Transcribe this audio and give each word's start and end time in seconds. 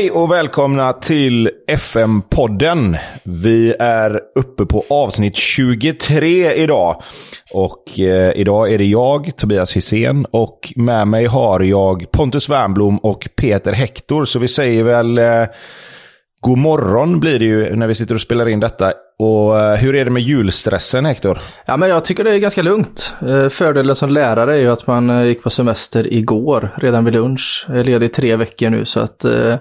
Hej 0.00 0.10
och 0.10 0.30
välkomna 0.30 0.92
till 0.92 1.50
FM-podden. 1.66 2.96
Vi 3.24 3.74
är 3.78 4.20
uppe 4.34 4.66
på 4.66 4.84
avsnitt 4.90 5.36
23 5.36 6.52
idag. 6.54 7.02
Och 7.52 8.00
eh, 8.00 8.32
idag 8.36 8.72
är 8.72 8.78
det 8.78 8.84
jag, 8.84 9.36
Tobias 9.36 9.76
Hysén 9.76 10.26
och 10.30 10.72
med 10.76 11.08
mig 11.08 11.26
har 11.26 11.60
jag 11.60 12.10
Pontus 12.10 12.48
Wernblom 12.48 12.98
och 12.98 13.28
Peter 13.36 13.72
Hector. 13.72 14.24
Så 14.24 14.38
vi 14.38 14.48
säger 14.48 14.82
väl 14.82 15.18
eh, 15.18 15.44
god 16.40 16.58
morgon 16.58 17.20
blir 17.20 17.38
det 17.38 17.44
ju 17.44 17.76
när 17.76 17.86
vi 17.86 17.94
sitter 17.94 18.14
och 18.14 18.20
spelar 18.20 18.48
in 18.48 18.60
detta. 18.60 18.92
Och 19.18 19.60
eh, 19.60 19.76
hur 19.76 19.94
är 19.94 20.04
det 20.04 20.10
med 20.10 20.22
julstressen 20.22 21.06
Hector? 21.06 21.38
Ja, 21.66 21.76
men 21.76 21.88
jag 21.88 22.04
tycker 22.04 22.24
det 22.24 22.34
är 22.34 22.38
ganska 22.38 22.62
lugnt. 22.62 23.14
Eh, 23.28 23.48
Fördelen 23.48 23.96
som 23.96 24.10
lärare 24.10 24.54
är 24.54 24.58
ju 24.58 24.70
att 24.70 24.86
man 24.86 25.10
eh, 25.10 25.24
gick 25.24 25.42
på 25.42 25.50
semester 25.50 26.12
igår, 26.12 26.70
redan 26.76 27.04
vid 27.04 27.14
lunch. 27.14 27.66
Jag 27.68 27.78
är 27.78 27.84
ledig 27.84 28.06
i 28.06 28.08
tre 28.08 28.36
veckor 28.36 28.70
nu 28.70 28.84
så 28.84 29.00
att 29.00 29.24
eh, 29.24 29.56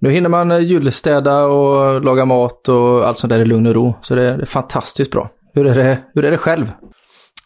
nu 0.00 0.10
hinner 0.10 0.28
man 0.28 0.64
julstäda 0.64 1.44
och 1.44 2.04
laga 2.04 2.24
mat 2.24 2.68
och 2.68 3.08
allt 3.08 3.18
sånt 3.18 3.32
där 3.32 3.40
i 3.40 3.44
lugn 3.44 3.66
och 3.66 3.74
ro. 3.74 3.94
Så 4.02 4.14
det 4.14 4.24
är, 4.24 4.36
det 4.36 4.42
är 4.42 4.46
fantastiskt 4.46 5.10
bra. 5.10 5.28
Hur 5.54 5.66
är 5.66 5.74
det, 5.74 5.98
hur 6.14 6.24
är 6.24 6.30
det 6.30 6.38
själv? 6.38 6.66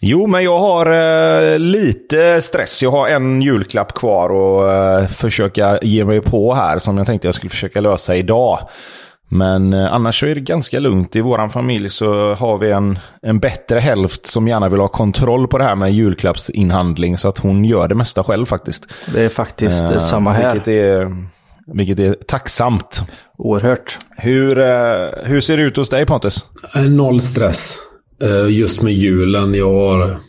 Jo, 0.01 0.27
men 0.27 0.45
jag 0.45 0.59
har 0.59 0.91
eh, 0.91 1.59
lite 1.59 2.43
stress. 2.43 2.83
Jag 2.83 2.91
har 2.91 3.09
en 3.09 3.43
julklapp 3.43 3.95
kvar 3.95 4.31
och 4.31 4.73
eh, 4.73 5.07
försöka 5.07 5.79
ge 5.83 6.05
mig 6.05 6.21
på 6.21 6.55
här 6.55 6.79
som 6.79 6.99
jag 6.99 7.07
tänkte 7.07 7.29
jag 7.29 7.35
skulle 7.35 7.51
försöka 7.51 7.81
lösa 7.81 8.17
idag. 8.17 8.59
Men 9.29 9.73
eh, 9.73 9.93
annars 9.93 10.21
så 10.21 10.27
är 10.27 10.35
det 10.35 10.41
ganska 10.41 10.81
lugnt. 10.81 11.17
I 11.17 11.21
vår 11.21 11.49
familj 11.49 11.91
så 11.91 12.35
har 12.35 12.59
vi 12.59 12.71
en, 12.71 12.99
en 13.23 13.39
bättre 13.39 13.81
hälft 13.81 14.27
som 14.27 14.49
gärna 14.49 14.69
vill 14.69 14.81
ha 14.81 14.89
kontroll 14.89 15.49
på 15.49 15.59
det 15.59 15.65
här 15.65 15.77
med 15.77 15.93
julklappsinhandling. 15.93 17.17
Så 17.17 17.29
att 17.29 17.39
hon 17.39 17.65
gör 17.65 17.89
det 17.89 17.95
mesta 17.95 18.25
själv 18.25 18.47
faktiskt. 18.47 18.89
Det 19.15 19.23
är 19.23 19.29
faktiskt 19.29 19.85
eh, 19.85 19.99
samma 19.99 20.33
här. 20.33 20.53
Vilket 20.53 20.69
är, 20.69 21.17
vilket 21.75 21.99
är 21.99 22.13
tacksamt. 22.27 23.03
Oerhört. 23.39 23.97
Hur, 24.19 24.59
eh, 24.59 25.09
hur 25.25 25.41
ser 25.41 25.57
det 25.57 25.63
ut 25.63 25.77
hos 25.77 25.91
dig 25.91 26.07
Pontus? 26.07 26.47
Noll 26.89 27.21
stress. 27.21 27.79
Eh, 28.23 28.47
Just 28.49 28.83
med 28.83 28.93
julen, 28.93 29.55
jag 29.55 29.73
har 29.75 30.21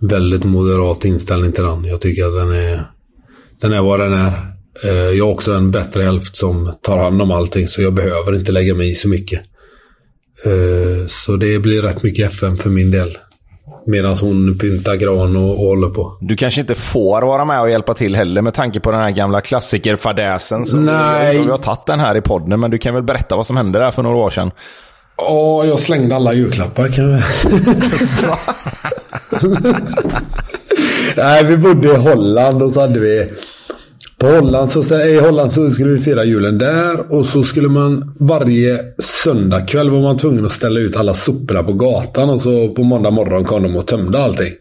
väldigt 0.00 0.44
moderat 0.44 1.04
inställning 1.04 1.52
till 1.52 1.64
den. 1.64 1.84
Jag 1.84 2.00
tycker 2.00 2.24
att 2.26 2.34
den 2.48 2.52
är, 2.52 2.90
den 3.60 3.72
är 3.72 3.82
vad 3.82 4.00
den 4.00 4.12
är. 4.12 4.32
Eh, 4.84 4.90
Jag 4.92 5.24
har 5.24 5.32
också 5.32 5.52
en 5.54 5.70
bättre 5.70 6.02
hälft 6.02 6.36
som 6.36 6.72
tar 6.82 6.98
hand 6.98 7.22
om 7.22 7.30
allting, 7.30 7.68
så 7.68 7.82
jag 7.82 7.94
behöver 7.94 8.34
inte 8.34 8.52
lägga 8.52 8.74
mig 8.74 8.90
i 8.90 8.94
så 8.94 9.08
mycket. 9.08 9.40
Eh, 10.44 11.06
Så 11.06 11.36
det 11.36 11.58
blir 11.58 11.82
rätt 11.82 12.02
mycket 12.02 12.32
FM 12.32 12.56
för 12.56 12.70
min 12.70 12.90
del. 12.90 13.16
Medan 13.86 14.16
hon 14.20 14.58
pyntar 14.58 14.96
gran 14.96 15.36
och, 15.36 15.50
och 15.50 15.56
håller 15.56 15.88
på. 15.88 16.18
Du 16.20 16.36
kanske 16.36 16.60
inte 16.60 16.74
får 16.74 17.22
vara 17.22 17.44
med 17.44 17.60
och 17.60 17.70
hjälpa 17.70 17.94
till 17.94 18.16
heller 18.16 18.42
med 18.42 18.54
tanke 18.54 18.80
på 18.80 18.90
den 18.90 19.00
här 19.00 19.10
gamla 19.10 19.40
klassikerfadäsen. 19.40 20.64
Nej. 20.74 21.38
Vi 21.38 21.50
har 21.50 21.58
tagit 21.58 21.86
den 21.86 22.00
här 22.00 22.16
i 22.16 22.20
podden, 22.20 22.60
men 22.60 22.70
du 22.70 22.78
kan 22.78 22.94
väl 22.94 23.02
berätta 23.02 23.36
vad 23.36 23.46
som 23.46 23.56
hände 23.56 23.78
där 23.78 23.90
för 23.90 24.02
några 24.02 24.16
år 24.16 24.30
sedan? 24.30 24.50
Ja, 25.16 25.64
jag 25.64 25.78
slängde 25.78 26.16
alla 26.16 26.32
julklappar 26.32 26.88
kan 26.88 27.10
jag... 27.10 27.22
Nej, 31.16 31.44
vi 31.44 31.56
bodde 31.56 31.88
i 31.88 31.96
Holland 31.96 32.62
och 32.62 32.72
så 32.72 32.80
hade 32.80 32.98
vi... 32.98 33.30
På 34.18 34.26
Holland 34.26 34.70
så, 34.70 35.00
I 35.00 35.18
Holland 35.18 35.52
så 35.52 35.70
skulle 35.70 35.90
vi 35.90 35.98
fira 35.98 36.24
julen 36.24 36.58
där 36.58 37.14
och 37.14 37.26
så 37.26 37.42
skulle 37.44 37.68
man 37.68 38.16
varje 38.20 38.80
söndagkväll 38.98 39.90
var 39.90 40.00
man 40.00 40.18
tvungen 40.18 40.44
att 40.44 40.50
ställa 40.50 40.80
ut 40.80 40.96
alla 40.96 41.14
soporna 41.14 41.62
på 41.62 41.72
gatan 41.72 42.30
och 42.30 42.40
så 42.40 42.74
på 42.74 42.82
måndag 42.82 43.10
morgon 43.10 43.44
kom 43.44 43.62
de 43.62 43.76
och 43.76 43.86
tömde 43.86 44.18
allting. 44.18 44.52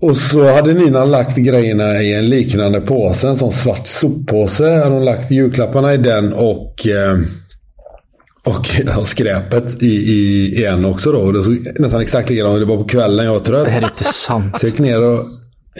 Och 0.00 0.16
så 0.16 0.52
hade 0.52 0.74
Nina 0.74 1.04
lagt 1.04 1.36
grejerna 1.36 2.02
i 2.02 2.14
en 2.14 2.28
liknande 2.28 2.80
påse, 2.80 3.28
en 3.28 3.36
sån 3.36 3.52
svart 3.52 3.86
soppåse. 3.86 4.70
Hade 4.70 4.94
hon 4.94 5.04
lagt 5.04 5.30
julklapparna 5.30 5.94
i 5.94 5.96
den 5.96 6.32
och... 6.32 6.86
Eh, 6.86 7.18
och 8.44 8.66
skräpet 9.06 9.82
i, 9.82 9.86
i, 9.86 10.46
i 10.60 10.64
en 10.64 10.84
också 10.84 11.12
då. 11.12 11.18
Och 11.18 11.32
det 11.32 11.42
såg 11.42 11.66
nästan 11.78 12.00
exakt 12.00 12.30
likadant 12.30 12.54
ut. 12.54 12.60
Det 12.68 12.74
var 12.74 12.82
på 12.82 12.88
kvällen 12.88 13.26
jag 13.26 13.32
var 13.32 13.40
trött. 13.40 13.64
Det 13.64 13.70
här 13.70 13.82
är 13.82 13.84
inte 13.84 14.04
sant. 14.04 14.60
Så 14.60 14.66
jag 14.66 14.70
gick 14.70 14.78
ner 14.78 15.00
och... 15.00 15.24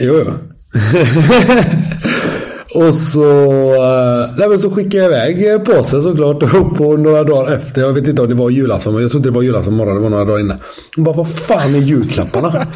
Jo, 0.01 0.23
jo. 0.27 0.33
och 2.75 2.95
så... 2.95 3.43
eh, 3.75 4.31
Nej, 4.39 4.49
men 4.49 4.59
så 4.59 4.71
skickade 4.71 5.05
jag 5.05 5.13
iväg 5.13 5.51
eh, 5.53 5.59
påsen 5.59 6.03
såklart. 6.03 6.43
Och 6.55 6.77
på 6.77 6.97
några 6.97 7.25
dagar 7.25 7.53
efter. 7.55 7.81
Jag 7.81 7.93
vet 7.93 8.09
inte 8.09 8.23
om 8.23 8.29
det 8.29 8.35
var 8.35 8.51
julafton. 8.51 8.93
Men 8.95 9.03
jag 9.03 9.11
trodde 9.11 9.29
det 9.29 9.35
var 9.35 9.43
julafton 9.43 9.75
morgon. 9.75 9.95
Det 9.95 10.01
var 10.01 10.11
några 10.11 10.25
dagar 10.25 10.41
innan. 10.41 10.59
Hon 10.97 11.05
bara, 11.05 11.17
vad 11.17 11.31
fan 11.35 11.75
är 11.75 11.79
julklapparna? 11.79 12.67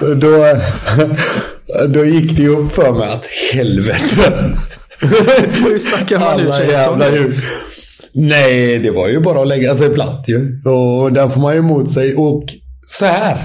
Då, 0.00 0.56
då 1.88 2.04
gick 2.04 2.36
det 2.36 2.42
ju 2.42 2.48
upp 2.48 2.72
för 2.72 2.92
mig 2.92 3.08
att 3.08 3.26
helvete. 3.54 4.54
Hur 5.64 5.78
snackar 5.78 6.18
man 6.18 6.40
nu? 7.10 7.16
Jul. 7.16 7.40
Nej, 8.14 8.78
det 8.78 8.90
var 8.90 9.08
ju 9.08 9.20
bara 9.20 9.42
att 9.42 9.48
lägga 9.48 9.74
sig 9.74 9.90
platt 9.90 10.24
ju. 10.28 10.60
Och 10.70 11.12
där 11.12 11.28
får 11.28 11.40
man 11.40 11.52
ju 11.52 11.58
emot 11.58 11.90
sig. 11.90 12.14
Och 12.14 12.44
så 12.86 13.06
här. 13.06 13.36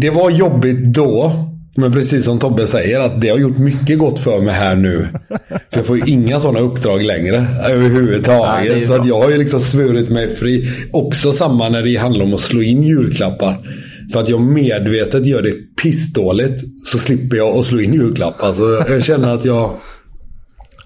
Det 0.00 0.10
var 0.10 0.30
jobbigt 0.30 0.94
då. 0.94 1.32
Men 1.76 1.92
precis 1.92 2.24
som 2.24 2.38
Tobbe 2.38 2.66
säger, 2.66 3.00
att 3.00 3.20
det 3.20 3.28
har 3.28 3.38
gjort 3.38 3.58
mycket 3.58 3.98
gott 3.98 4.18
för 4.18 4.40
mig 4.40 4.54
här 4.54 4.76
nu. 4.76 5.08
För 5.48 5.78
jag 5.78 5.86
får 5.86 5.96
ju 5.96 6.12
inga 6.12 6.40
sådana 6.40 6.60
uppdrag 6.60 7.02
längre 7.02 7.46
överhuvudtaget. 7.68 8.76
Ju 8.76 8.86
så 8.86 8.94
att 8.94 9.06
jag 9.06 9.22
har 9.22 9.30
ju 9.30 9.36
liksom 9.36 9.60
svurit 9.60 10.08
mig 10.08 10.28
fri. 10.28 10.68
Också 10.92 11.32
samma 11.32 11.68
när 11.68 11.82
det 11.82 11.96
handlar 11.96 12.24
om 12.24 12.34
att 12.34 12.40
slå 12.40 12.62
in 12.62 12.82
julklappar. 12.82 13.54
För 14.12 14.20
att 14.20 14.28
jag 14.28 14.40
medvetet 14.40 15.26
gör 15.26 15.42
det 15.42 15.54
pissdåligt 15.82 16.64
så 16.84 16.98
slipper 16.98 17.36
jag 17.36 17.56
att 17.56 17.64
slå 17.64 17.80
in 17.80 17.94
julklappar. 17.94 18.46
Alltså, 18.46 18.84
jag 18.88 19.04
känner 19.04 19.34
att 19.34 19.44
jag... 19.44 19.70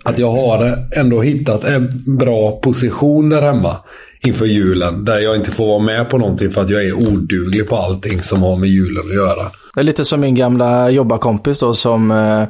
att 0.05 0.19
jag 0.19 0.33
har 0.33 0.89
ändå 0.97 1.21
hittat 1.21 1.65
en 1.65 2.17
bra 2.19 2.61
position 2.61 3.29
där 3.29 3.43
hemma 3.43 3.77
inför 4.21 4.47
julen. 4.47 5.05
Där 5.05 5.19
jag 5.19 5.37
inte 5.37 5.51
får 5.51 5.67
vara 5.67 5.79
med 5.79 6.09
på 6.09 6.19
någonting 6.19 6.51
för 6.51 6.61
att 6.61 6.71
jag 6.71 6.85
är 6.85 6.93
oduglig 6.93 7.69
på 7.69 7.77
allting 7.77 8.23
som 8.23 8.43
har 8.43 8.57
med 8.57 8.69
julen 8.69 9.03
att 9.09 9.15
göra. 9.15 9.51
Det 9.75 9.81
är 9.81 9.85
lite 9.85 10.05
som 10.05 10.21
min 10.21 10.35
gamla 10.35 10.91
jobbarkompis 10.91 11.61
då 11.61 11.75
som 11.75 12.11
eh, 12.11 12.45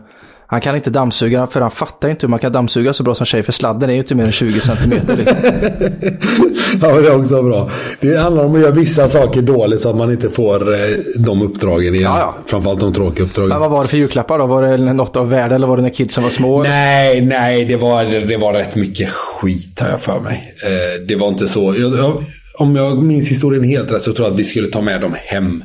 han 0.49 0.61
kan 0.61 0.77
inte 0.77 0.91
dammsuga 0.91 1.47
för 1.47 1.61
han 1.61 1.71
fattar 1.71 2.09
inte 2.09 2.27
hur 2.27 2.31
man 2.31 2.39
kan 2.39 2.53
dammsuga 2.53 2.93
så 2.93 3.03
bra 3.03 3.15
som 3.15 3.27
tjej 3.27 3.43
för 3.43 3.53
sladden 3.53 3.91
är 3.91 3.95
ju 3.95 4.01
inte 4.01 4.15
mer 4.15 4.25
än 4.25 4.33
20 4.33 4.61
centimeter. 4.61 5.17
Liksom. 5.17 5.37
ja, 6.89 7.01
det 7.01 7.09
är 7.09 7.21
också 7.21 7.43
bra. 7.43 7.71
Det 8.01 8.17
handlar 8.17 8.45
om 8.45 8.55
att 8.55 8.61
göra 8.61 8.71
vissa 8.71 9.09
saker 9.09 9.43
dåligt 9.43 9.81
så 9.81 9.91
att 9.91 9.97
man 9.97 10.11
inte 10.11 10.31
får 10.31 10.75
eh, 10.75 10.79
de 11.19 11.43
uppdragen 11.43 11.95
igen. 11.95 12.11
Ja, 12.11 12.19
ja. 12.19 12.35
Framförallt 12.47 12.81
de 12.81 12.95
tråkiga 12.95 13.27
uppdragen. 13.27 13.49
Men 13.49 13.61
vad 13.61 13.71
var 13.71 13.83
det 13.83 13.89
för 13.89 13.97
julklappar 13.97 14.39
då? 14.39 14.47
Var 14.47 14.63
det 14.63 14.77
något 14.77 15.17
av 15.17 15.31
värde 15.31 15.55
eller 15.55 15.67
var 15.67 15.77
det 15.77 15.83
när 15.83 15.91
kidsen 15.91 16.23
var 16.23 16.31
små? 16.31 16.63
Nej, 16.63 17.21
nej, 17.21 17.65
det 17.65 17.77
var, 17.77 18.05
det 18.05 18.37
var 18.37 18.53
rätt 18.53 18.75
mycket 18.75 19.11
skit 19.11 19.81
har 19.81 19.89
jag 19.89 20.01
för 20.01 20.21
mig. 20.21 20.55
Eh, 20.65 21.07
det 21.09 21.17
var 21.17 21.29
inte 21.29 21.49
så. 21.49 21.75
Jag, 21.79 21.97
jag, 21.99 22.23
om 22.59 22.77
jag 22.77 23.03
minns 23.03 23.31
historien 23.31 23.65
helt 23.65 23.93
rätt 23.93 24.03
så 24.03 24.13
tror 24.13 24.27
jag 24.27 24.33
att 24.33 24.41
vi 24.41 24.45
skulle 24.45 24.69
ta 24.69 24.81
med 24.81 25.01
dem 25.01 25.15
hem 25.25 25.65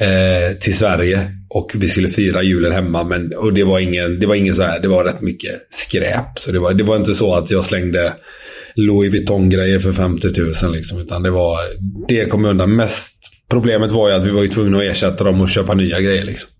eh, 0.00 0.58
till 0.58 0.76
Sverige. 0.76 1.37
Och 1.50 1.72
vi 1.74 1.88
skulle 1.88 2.08
fira 2.08 2.42
julen 2.42 2.72
hemma. 2.72 3.04
Men, 3.04 3.32
och 3.36 3.52
det 3.52 3.64
var 3.64 3.78
ingen, 3.78 4.20
det 4.20 4.26
var 4.26 4.34
ingen 4.34 4.54
så 4.54 4.62
här, 4.62 4.80
det 4.80 4.88
var 4.88 5.04
rätt 5.04 5.20
mycket 5.20 5.52
skräp. 5.70 6.38
Så 6.38 6.52
det 6.52 6.58
var, 6.58 6.74
det 6.74 6.84
var 6.84 6.96
inte 6.96 7.14
så 7.14 7.34
att 7.34 7.50
jag 7.50 7.64
slängde 7.64 8.12
Louis 8.74 9.12
Vuitton-grejer 9.12 9.78
för 9.78 9.92
50 9.92 10.28
000 10.62 10.72
liksom. 10.72 10.98
Utan 10.98 11.22
det 11.22 11.30
var, 11.30 11.58
det 12.08 12.24
kom 12.24 12.44
undan. 12.44 12.76
Mest 12.76 13.14
problemet 13.50 13.90
var 13.90 14.08
ju 14.08 14.14
att 14.14 14.22
vi 14.22 14.30
var 14.30 14.42
ju 14.42 14.48
tvungna 14.48 14.78
att 14.78 14.84
ersätta 14.84 15.24
dem 15.24 15.40
och 15.40 15.48
köpa 15.48 15.74
nya 15.74 16.00
grejer 16.00 16.24
liksom. 16.24 16.50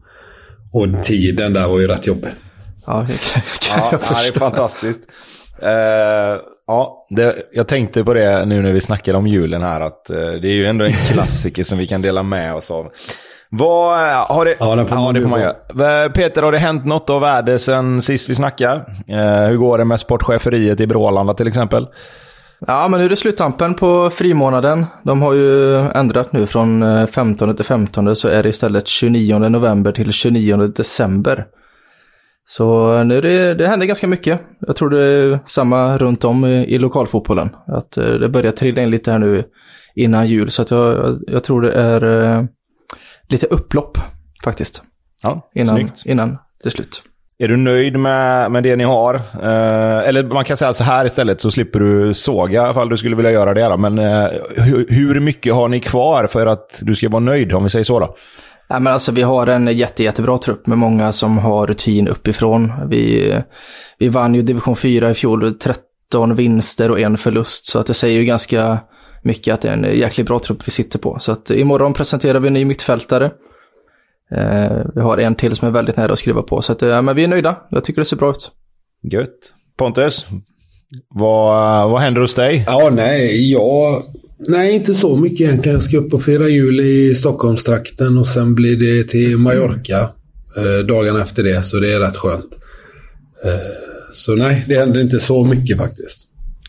Och 0.72 1.04
tiden 1.04 1.52
där 1.52 1.68
var 1.68 1.78
ju 1.80 1.86
rätt 1.86 2.06
jobbig. 2.06 2.30
Ja, 2.86 3.06
det 3.08 3.20
kan, 3.20 3.42
kan 3.60 3.78
ja, 3.78 3.88
jag 3.92 4.02
förstå. 4.02 4.32
Det 4.32 4.36
är 4.36 4.40
fantastiskt. 4.40 5.00
Uh, 5.62 6.40
ja, 6.66 7.06
det, 7.10 7.36
jag 7.52 7.68
tänkte 7.68 8.04
på 8.04 8.14
det 8.14 8.44
nu 8.44 8.62
när 8.62 8.72
vi 8.72 8.80
snackade 8.80 9.18
om 9.18 9.26
julen 9.26 9.62
här. 9.62 9.80
Att 9.80 10.10
uh, 10.10 10.16
det 10.16 10.48
är 10.48 10.52
ju 10.52 10.66
ändå 10.66 10.84
en 10.84 10.92
klassiker 10.92 11.64
som 11.64 11.78
vi 11.78 11.86
kan 11.86 12.02
dela 12.02 12.22
med 12.22 12.54
oss 12.54 12.70
av. 12.70 12.92
Vad 13.50 13.98
har 14.28 14.44
det... 14.44 14.54
Ja, 14.60 14.76
det 14.76 14.84
får 14.84 14.96
man, 14.96 15.04
ja, 15.04 15.12
det 15.12 15.22
får 15.22 15.28
man 15.28 15.40
göra. 15.40 16.08
Peter, 16.08 16.42
har 16.42 16.52
det 16.52 16.58
hänt 16.58 16.84
något 16.84 17.10
av 17.10 17.20
värde 17.20 17.58
sen 17.58 18.02
sist 18.02 18.28
vi 18.30 18.34
snackade? 18.34 18.74
Eh, 19.08 19.48
hur 19.48 19.56
går 19.56 19.78
det 19.78 19.84
med 19.84 20.00
sportcheferiet 20.00 20.80
i 20.80 20.86
Brålanda 20.86 21.34
till 21.34 21.48
exempel? 21.48 21.86
Ja, 22.66 22.88
men 22.88 23.00
nu 23.00 23.06
är 23.06 23.10
det 23.10 23.16
sluttampen 23.16 23.74
på 23.74 24.10
frimånaden. 24.10 24.86
De 25.04 25.22
har 25.22 25.32
ju 25.32 25.78
ändrat 25.78 26.32
nu 26.32 26.46
från 26.46 27.06
15 27.06 27.56
till 27.56 27.64
15 27.64 28.16
så 28.16 28.28
är 28.28 28.42
det 28.42 28.48
istället 28.48 28.88
29 28.88 29.38
november 29.38 29.92
till 29.92 30.12
29 30.12 30.56
december. 30.56 31.46
Så 32.44 33.02
nu 33.02 33.20
det, 33.20 33.54
det 33.54 33.68
händer 33.68 33.86
ganska 33.86 34.06
mycket. 34.06 34.40
Jag 34.66 34.76
tror 34.76 34.90
det 34.90 35.02
är 35.02 35.38
samma 35.46 35.98
runt 35.98 36.24
om 36.24 36.44
i, 36.44 36.74
i 36.74 36.78
lokalfotbollen. 36.78 37.50
Att 37.66 37.90
det 37.92 38.28
börjar 38.28 38.52
trilla 38.52 38.82
in 38.82 38.90
lite 38.90 39.10
här 39.10 39.18
nu 39.18 39.44
innan 39.94 40.28
jul. 40.28 40.50
Så 40.50 40.62
att 40.62 40.70
jag, 40.70 41.18
jag 41.26 41.44
tror 41.44 41.62
det 41.62 41.72
är 41.72 42.48
lite 43.28 43.46
upplopp 43.46 43.98
faktiskt. 44.44 44.82
Ja, 45.22 45.50
innan, 45.54 45.76
snyggt. 45.76 46.06
innan 46.06 46.38
det 46.62 46.68
är 46.68 46.70
slut. 46.70 47.02
Är 47.40 47.48
du 47.48 47.56
nöjd 47.56 47.98
med, 47.98 48.50
med 48.50 48.62
det 48.62 48.76
ni 48.76 48.84
har? 48.84 49.14
Eh, 49.14 50.08
eller 50.08 50.24
man 50.24 50.44
kan 50.44 50.56
säga 50.56 50.72
så 50.72 50.84
här 50.84 51.06
istället 51.06 51.40
så 51.40 51.50
slipper 51.50 51.80
du 51.80 52.14
såga 52.14 52.70
ifall 52.70 52.88
du 52.88 52.96
skulle 52.96 53.16
vilja 53.16 53.30
göra 53.30 53.54
det. 53.54 53.68
Då. 53.68 53.76
Men 53.76 53.98
eh, 53.98 54.28
hur, 54.56 54.86
hur, 54.88 55.20
mycket 55.20 55.54
har 55.54 55.68
ni 55.68 55.80
kvar 55.80 56.26
för 56.26 56.46
att 56.46 56.80
du 56.82 56.94
ska 56.94 57.08
vara 57.08 57.20
nöjd 57.20 57.52
om 57.52 57.62
vi 57.62 57.68
säger 57.68 57.84
så 57.84 58.00
då? 58.00 58.16
Ja, 58.68 58.78
men 58.78 58.92
alltså, 58.92 59.12
vi 59.12 59.22
har 59.22 59.46
en 59.46 59.66
jätte, 59.66 60.02
jättebra 60.02 60.38
trupp 60.38 60.66
med 60.66 60.78
många 60.78 61.12
som 61.12 61.38
har 61.38 61.66
rutin 61.66 62.08
uppifrån. 62.08 62.72
Vi, 62.88 63.34
vi 63.98 64.08
vann 64.08 64.34
ju 64.34 64.42
division 64.42 64.76
4 64.76 65.10
i 65.10 65.14
fjol, 65.14 65.54
13 65.54 66.36
vinster 66.36 66.90
och 66.90 67.00
en 67.00 67.18
förlust. 67.18 67.66
Så 67.66 67.78
att 67.78 67.86
det 67.86 67.94
säger 67.94 68.18
ju 68.18 68.24
ganska 68.24 68.78
mycket 69.28 69.54
att 69.54 69.60
det 69.60 69.68
är 69.68 69.72
en 69.72 69.98
jäkligt 69.98 70.26
bra 70.26 70.38
trupp 70.38 70.66
vi 70.66 70.70
sitter 70.70 70.98
på. 70.98 71.18
Så 71.20 71.32
att 71.32 71.50
imorgon 71.50 71.94
presenterar 71.94 72.40
vi 72.40 72.48
en 72.48 72.54
ny 72.54 72.64
mittfältare. 72.64 73.24
Eh, 74.30 74.86
vi 74.94 75.00
har 75.00 75.18
en 75.18 75.34
till 75.34 75.56
som 75.56 75.68
är 75.68 75.72
väldigt 75.72 75.96
nära 75.96 76.12
att 76.12 76.18
skriva 76.18 76.42
på. 76.42 76.62
Så 76.62 76.72
att, 76.72 76.82
eh, 76.82 77.02
men 77.02 77.16
vi 77.16 77.24
är 77.24 77.28
nöjda. 77.28 77.58
Jag 77.70 77.84
tycker 77.84 78.00
det 78.00 78.04
ser 78.04 78.16
bra 78.16 78.30
ut. 78.30 78.50
Gött. 79.12 79.54
Pontus, 79.76 80.26
vad, 81.14 81.90
vad 81.90 82.00
händer 82.00 82.20
hos 82.20 82.34
dig? 82.34 82.64
Ja, 82.66 82.90
nej, 82.92 83.52
jag... 83.52 84.02
Nej, 84.48 84.74
inte 84.74 84.94
så 84.94 85.16
mycket 85.16 85.40
egentligen. 85.40 85.74
Jag 85.74 85.82
ska 85.82 85.98
upp 85.98 86.14
och 86.14 86.22
fira 86.22 86.48
jul 86.48 86.80
i 86.80 87.14
Stockholmstrakten 87.14 88.18
och 88.18 88.26
sen 88.26 88.54
blir 88.54 88.76
det 88.76 89.08
till 89.08 89.38
Mallorca 89.38 90.00
eh, 90.56 90.86
dagarna 90.86 91.22
efter 91.22 91.42
det. 91.42 91.62
Så 91.62 91.76
det 91.76 91.92
är 91.92 92.00
rätt 92.00 92.16
skönt. 92.16 92.58
Eh, 93.44 93.52
så 94.12 94.34
nej, 94.34 94.64
det 94.68 94.74
händer 94.74 95.00
inte 95.00 95.20
så 95.20 95.44
mycket 95.44 95.78
faktiskt. 95.78 96.27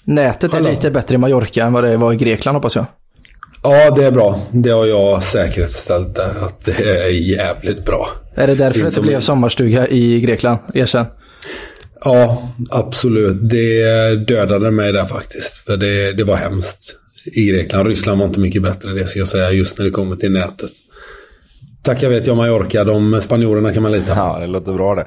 Nätet 0.09 0.53
är 0.53 0.59
lite 0.59 0.91
bättre 0.91 1.15
i 1.15 1.17
Mallorca 1.17 1.63
än 1.63 1.73
vad 1.73 1.83
det 1.83 1.97
var 1.97 2.13
i 2.13 2.15
Grekland 2.15 2.55
hoppas 2.55 2.75
jag. 2.75 2.85
Ja, 3.63 3.91
det 3.95 4.05
är 4.05 4.11
bra. 4.11 4.39
Det 4.51 4.69
har 4.69 4.85
jag 4.85 5.23
säkerställt 5.23 6.15
där. 6.15 6.33
Att 6.45 6.65
det 6.65 7.05
är 7.05 7.09
jävligt 7.09 7.85
bra. 7.85 8.07
Är 8.35 8.47
det 8.47 8.55
därför 8.55 8.79
det 8.79 8.85
inte 8.85 9.01
blev 9.01 9.19
sommarstuga 9.19 9.87
i 9.87 10.19
Grekland? 10.19 10.59
Erkänn. 10.73 11.05
Ja, 12.05 12.49
absolut. 12.69 13.49
Det 13.49 14.15
dödade 14.15 14.71
mig 14.71 14.91
där 14.91 15.05
faktiskt. 15.05 15.57
För 15.57 15.77
det, 15.77 16.13
det 16.13 16.23
var 16.23 16.35
hemskt 16.35 16.95
i 17.33 17.45
Grekland. 17.45 17.87
Ryssland 17.87 18.19
var 18.19 18.27
inte 18.27 18.39
mycket 18.39 18.63
bättre, 18.63 18.91
det 18.91 19.07
ska 19.07 19.19
jag 19.19 19.27
säga, 19.27 19.51
just 19.51 19.77
när 19.77 19.85
det 19.85 19.91
kommer 19.91 20.15
till 20.15 20.31
nätet. 20.31 20.71
Tacka 21.83 22.09
vet 22.09 22.27
jag 22.27 22.37
Mallorca. 22.37 22.83
De 22.83 23.21
spanjorerna 23.21 23.73
kan 23.73 23.83
man 23.83 23.91
lita 23.91 24.13
på. 24.13 24.19
Ja, 24.19 24.39
det 24.39 24.47
låter 24.47 24.73
bra 24.73 24.95
det. 24.95 25.05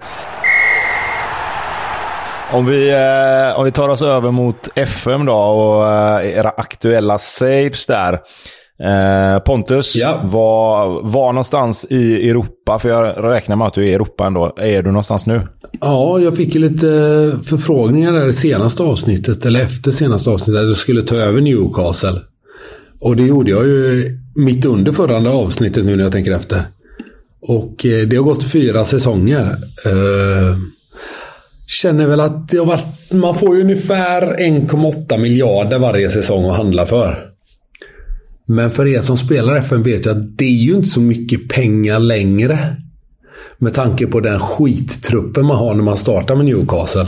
Om 2.52 2.66
vi, 2.66 2.90
eh, 2.90 3.58
om 3.58 3.64
vi 3.64 3.70
tar 3.70 3.88
oss 3.88 4.02
över 4.02 4.30
mot 4.30 4.68
FM 4.74 5.24
då 5.26 5.32
och 5.34 5.86
eh, 5.92 6.26
era 6.38 6.48
aktuella 6.48 7.18
saves 7.18 7.86
där. 7.86 8.12
Eh, 8.82 9.38
Pontus, 9.38 9.96
Ja. 9.96 10.20
var, 10.24 11.00
var 11.02 11.32
någonstans 11.32 11.86
i 11.90 12.28
Europa, 12.30 12.78
för 12.78 12.88
jag 12.88 13.24
räknar 13.32 13.56
med 13.56 13.66
att 13.66 13.74
du 13.74 13.82
är 13.82 13.86
i 13.86 13.94
Europa 13.94 14.26
ändå. 14.26 14.54
Är 14.56 14.82
du 14.82 14.88
någonstans 14.90 15.26
nu? 15.26 15.48
Ja, 15.80 16.20
jag 16.20 16.36
fick 16.36 16.54
ju 16.54 16.60
lite 16.60 16.86
förfrågningar 17.44 18.12
där 18.12 18.28
i 18.28 18.32
senaste 18.32 18.82
avsnittet, 18.82 19.46
eller 19.46 19.60
efter 19.60 19.90
senaste 19.90 20.30
avsnittet, 20.30 20.60
att 20.62 20.68
jag 20.68 20.76
skulle 20.76 21.02
ta 21.02 21.16
över 21.16 21.40
Newcastle. 21.40 22.20
Och 23.00 23.16
det 23.16 23.22
gjorde 23.22 23.50
jag 23.50 23.66
ju 23.66 24.18
mitt 24.36 24.64
under 24.64 24.92
förra 24.92 25.32
avsnittet 25.32 25.84
nu 25.84 25.96
när 25.96 26.02
jag 26.04 26.12
tänker 26.12 26.32
efter. 26.32 26.62
Och 27.42 27.86
eh, 27.86 28.06
det 28.08 28.16
har 28.16 28.24
gått 28.24 28.52
fyra 28.52 28.84
säsonger. 28.84 29.42
Eh, 29.86 30.56
känner 31.66 32.06
väl 32.06 32.20
att 32.20 32.48
det 32.48 32.58
har 32.58 32.66
varit, 32.66 33.12
man 33.12 33.34
får 33.34 33.56
ju 33.56 33.62
ungefär 33.62 34.36
1,8 34.36 35.18
miljarder 35.18 35.78
varje 35.78 36.10
säsong 36.10 36.50
att 36.50 36.56
handla 36.56 36.86
för. 36.86 37.32
Men 38.46 38.70
för 38.70 38.86
er 38.86 39.00
som 39.00 39.16
spelar 39.16 39.56
FN 39.56 39.82
vet 39.82 40.06
jag 40.06 40.16
att 40.16 40.38
det 40.38 40.44
är 40.44 40.48
ju 40.48 40.74
inte 40.74 40.88
så 40.88 41.00
mycket 41.00 41.48
pengar 41.48 41.98
längre. 41.98 42.58
Med 43.58 43.74
tanke 43.74 44.06
på 44.06 44.20
den 44.20 44.38
skittruppen 44.38 45.46
man 45.46 45.56
har 45.56 45.74
när 45.74 45.84
man 45.84 45.96
startar 45.96 46.36
med 46.36 46.44
Newcastle. 46.44 47.06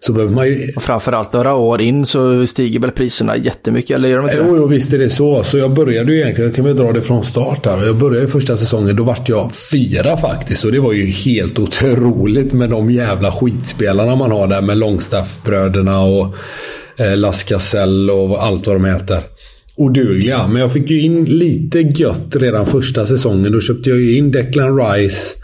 Så 0.00 0.12
behöver 0.12 0.34
man 0.34 0.46
ju... 0.46 0.72
Och 0.76 0.82
framförallt 0.82 1.32
några 1.32 1.54
år 1.54 1.80
in 1.80 2.06
så 2.06 2.46
stiger 2.46 2.80
väl 2.80 2.90
priserna 2.90 3.36
jättemycket, 3.36 3.94
eller 3.94 4.08
gör 4.08 4.16
de 4.16 4.24
inte 4.24 4.36
det? 4.36 4.44
Jo, 4.48 4.56
jo, 4.56 4.66
visst 4.66 4.92
är 4.92 4.98
det 4.98 5.08
så. 5.08 5.42
Så 5.42 5.58
jag 5.58 5.70
började 5.70 6.12
ju 6.12 6.20
egentligen, 6.20 6.50
jag 6.50 6.56
kan 6.56 6.64
väl 6.64 6.76
dra 6.76 6.92
det 6.92 7.02
från 7.02 7.24
start 7.24 7.66
här. 7.66 7.86
Jag 7.86 7.96
började 7.96 8.28
första 8.28 8.56
säsongen, 8.56 8.96
då 8.96 9.02
vart 9.02 9.28
jag 9.28 9.50
fyra 9.72 10.16
faktiskt. 10.16 10.64
Och 10.64 10.72
det 10.72 10.80
var 10.80 10.92
ju 10.92 11.06
helt 11.06 11.58
otroligt 11.58 12.52
med 12.52 12.70
de 12.70 12.90
jävla 12.90 13.32
skitspelarna 13.32 14.16
man 14.16 14.30
har 14.30 14.48
där 14.48 14.62
med 14.62 14.78
Longstaff-bröderna 14.78 16.00
och 16.00 16.34
eh, 16.96 17.16
Las 17.16 17.44
Casell 17.44 18.10
och 18.10 18.44
allt 18.44 18.66
vad 18.66 18.76
de 18.76 18.84
heter. 18.84 19.22
Odugliga. 19.76 20.48
Men 20.48 20.62
jag 20.62 20.72
fick 20.72 20.90
ju 20.90 21.00
in 21.00 21.24
lite 21.24 21.80
gött 21.80 22.36
redan 22.36 22.66
första 22.66 23.06
säsongen. 23.06 23.52
Då 23.52 23.60
köpte 23.60 23.90
jag 23.90 23.98
ju 23.98 24.16
in 24.16 24.30
Declan 24.30 24.78
Rice, 24.78 25.38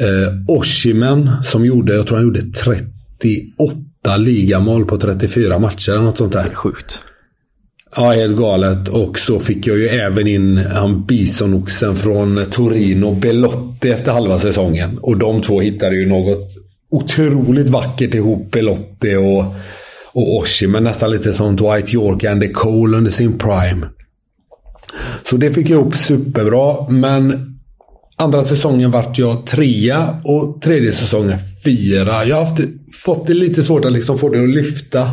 eh, 0.00 0.32
Oshimen 0.48 1.30
som 1.44 1.64
gjorde, 1.66 1.94
jag 1.94 2.06
tror 2.06 2.16
han 2.16 2.26
gjorde 2.26 2.42
38 3.22 4.16
ligamål 4.16 4.84
på 4.84 4.98
34 4.98 5.58
matcher 5.58 5.92
eller 5.92 6.02
något 6.02 6.18
sånt 6.18 6.32
där. 6.32 6.54
Sjukt. 6.54 7.02
Ja, 7.96 8.10
helt 8.10 8.38
galet. 8.38 8.88
Och 8.88 9.18
så 9.18 9.40
fick 9.40 9.66
jag 9.66 9.78
ju 9.78 9.88
även 9.88 10.26
in 10.26 10.56
han 10.58 11.04
bisonoxen 11.04 11.96
från 11.96 12.44
Torino, 12.50 13.12
Belotti, 13.12 13.90
efter 13.90 14.12
halva 14.12 14.38
säsongen. 14.38 14.98
Och 14.98 15.16
de 15.16 15.42
två 15.42 15.60
hittade 15.60 15.96
ju 15.96 16.08
något 16.08 16.48
otroligt 16.90 17.68
vackert 17.68 18.14
ihop, 18.14 18.50
Belotti 18.50 19.16
och, 19.16 19.44
och 20.12 20.36
Oshie. 20.36 20.68
Men 20.68 20.84
nästan 20.84 21.10
lite 21.10 21.34
som 21.34 21.56
Dwight 21.56 21.94
York 21.94 22.14
och 22.14 22.24
Andy 22.24 22.48
Cole 22.48 22.96
under 22.96 23.10
sin 23.10 23.38
prime. 23.38 23.86
Så 25.30 25.36
det 25.36 25.50
fick 25.50 25.70
jag 25.70 25.80
ihop 25.80 25.96
superbra. 25.96 26.90
Men 26.90 27.57
andra 28.18 28.44
säsongen 28.44 28.90
vart 28.90 29.18
jag 29.18 29.46
trea 29.46 30.20
och 30.24 30.62
tredje 30.62 30.92
säsongen 30.92 31.38
fyra. 31.64 32.24
Jag 32.24 32.36
har 32.36 32.44
haft, 32.44 32.60
fått 33.04 33.26
det 33.26 33.34
lite 33.34 33.62
svårt 33.62 33.84
att 33.84 33.92
liksom 33.92 34.18
få 34.18 34.28
det 34.28 34.42
att 34.42 34.48
lyfta. 34.48 35.10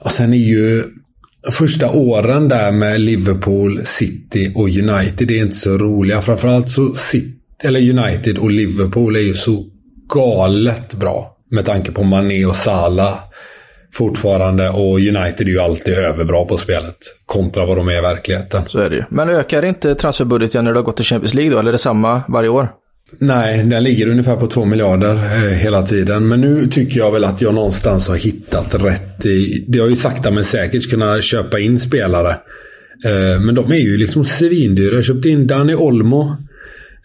Och 0.00 0.10
sen 0.10 0.32
är 0.32 0.38
ju 0.38 0.82
första 1.52 1.90
åren 1.90 2.48
där 2.48 2.72
med 2.72 3.00
Liverpool, 3.00 3.80
City 3.84 4.52
och 4.54 4.68
United 4.68 5.28
det 5.28 5.38
är 5.38 5.42
inte 5.42 5.56
så 5.56 5.78
roliga. 5.78 6.22
Framförallt 6.22 6.70
så 6.70 6.94
City, 6.94 7.32
eller 7.62 7.98
United 7.98 8.38
och 8.38 8.50
Liverpool 8.50 9.16
är 9.16 9.20
ju 9.20 9.34
så 9.34 9.66
galet 10.14 10.94
bra. 10.94 11.36
Med 11.50 11.64
tanke 11.64 11.92
på 11.92 12.04
Mané 12.04 12.44
och 12.44 12.56
Salah 12.56 13.18
fortfarande 13.94 14.68
och 14.70 14.98
United 14.98 15.46
är 15.46 15.50
ju 15.50 15.60
alltid 15.60 15.94
överbra 15.94 16.44
på 16.44 16.56
spelet. 16.56 16.96
Kontra 17.26 17.66
vad 17.66 17.76
de 17.76 17.88
är 17.88 17.98
i 17.98 18.00
verkligheten. 18.00 18.62
Så 18.66 18.78
är 18.78 18.90
det 18.90 18.96
ju. 18.96 19.04
Men 19.08 19.28
ökar 19.28 19.64
inte 19.64 19.94
transferbudgeten 19.94 20.64
när 20.64 20.72
du 20.72 20.78
har 20.78 20.84
gått 20.84 20.96
till 20.96 21.04
Champions 21.04 21.34
League 21.34 21.52
då? 21.52 21.58
Eller 21.58 21.68
är 21.68 21.72
det 21.72 21.78
samma 21.78 22.22
varje 22.28 22.48
år? 22.48 22.68
Nej, 23.18 23.64
den 23.64 23.84
ligger 23.84 24.08
ungefär 24.08 24.36
på 24.36 24.46
2 24.46 24.64
miljarder 24.64 25.12
eh, 25.14 25.50
hela 25.50 25.82
tiden. 25.82 26.28
Men 26.28 26.40
nu 26.40 26.66
tycker 26.66 26.98
jag 26.98 27.12
väl 27.12 27.24
att 27.24 27.42
jag 27.42 27.54
någonstans 27.54 28.08
har 28.08 28.16
hittat 28.16 28.84
rätt 28.84 29.26
i... 29.26 29.64
Det 29.68 29.78
har 29.78 29.88
ju 29.88 29.96
sakta 29.96 30.30
men 30.30 30.44
säkert 30.44 30.90
kunnat 30.90 31.24
köpa 31.24 31.58
in 31.58 31.78
spelare. 31.78 32.30
Eh, 33.04 33.40
men 33.40 33.54
de 33.54 33.72
är 33.72 33.76
ju 33.76 33.96
liksom 33.96 34.24
svindyra. 34.24 34.94
Jag 34.94 35.04
köpte 35.04 35.28
in 35.28 35.46
Dani 35.46 35.74
Olmo. 35.74 36.36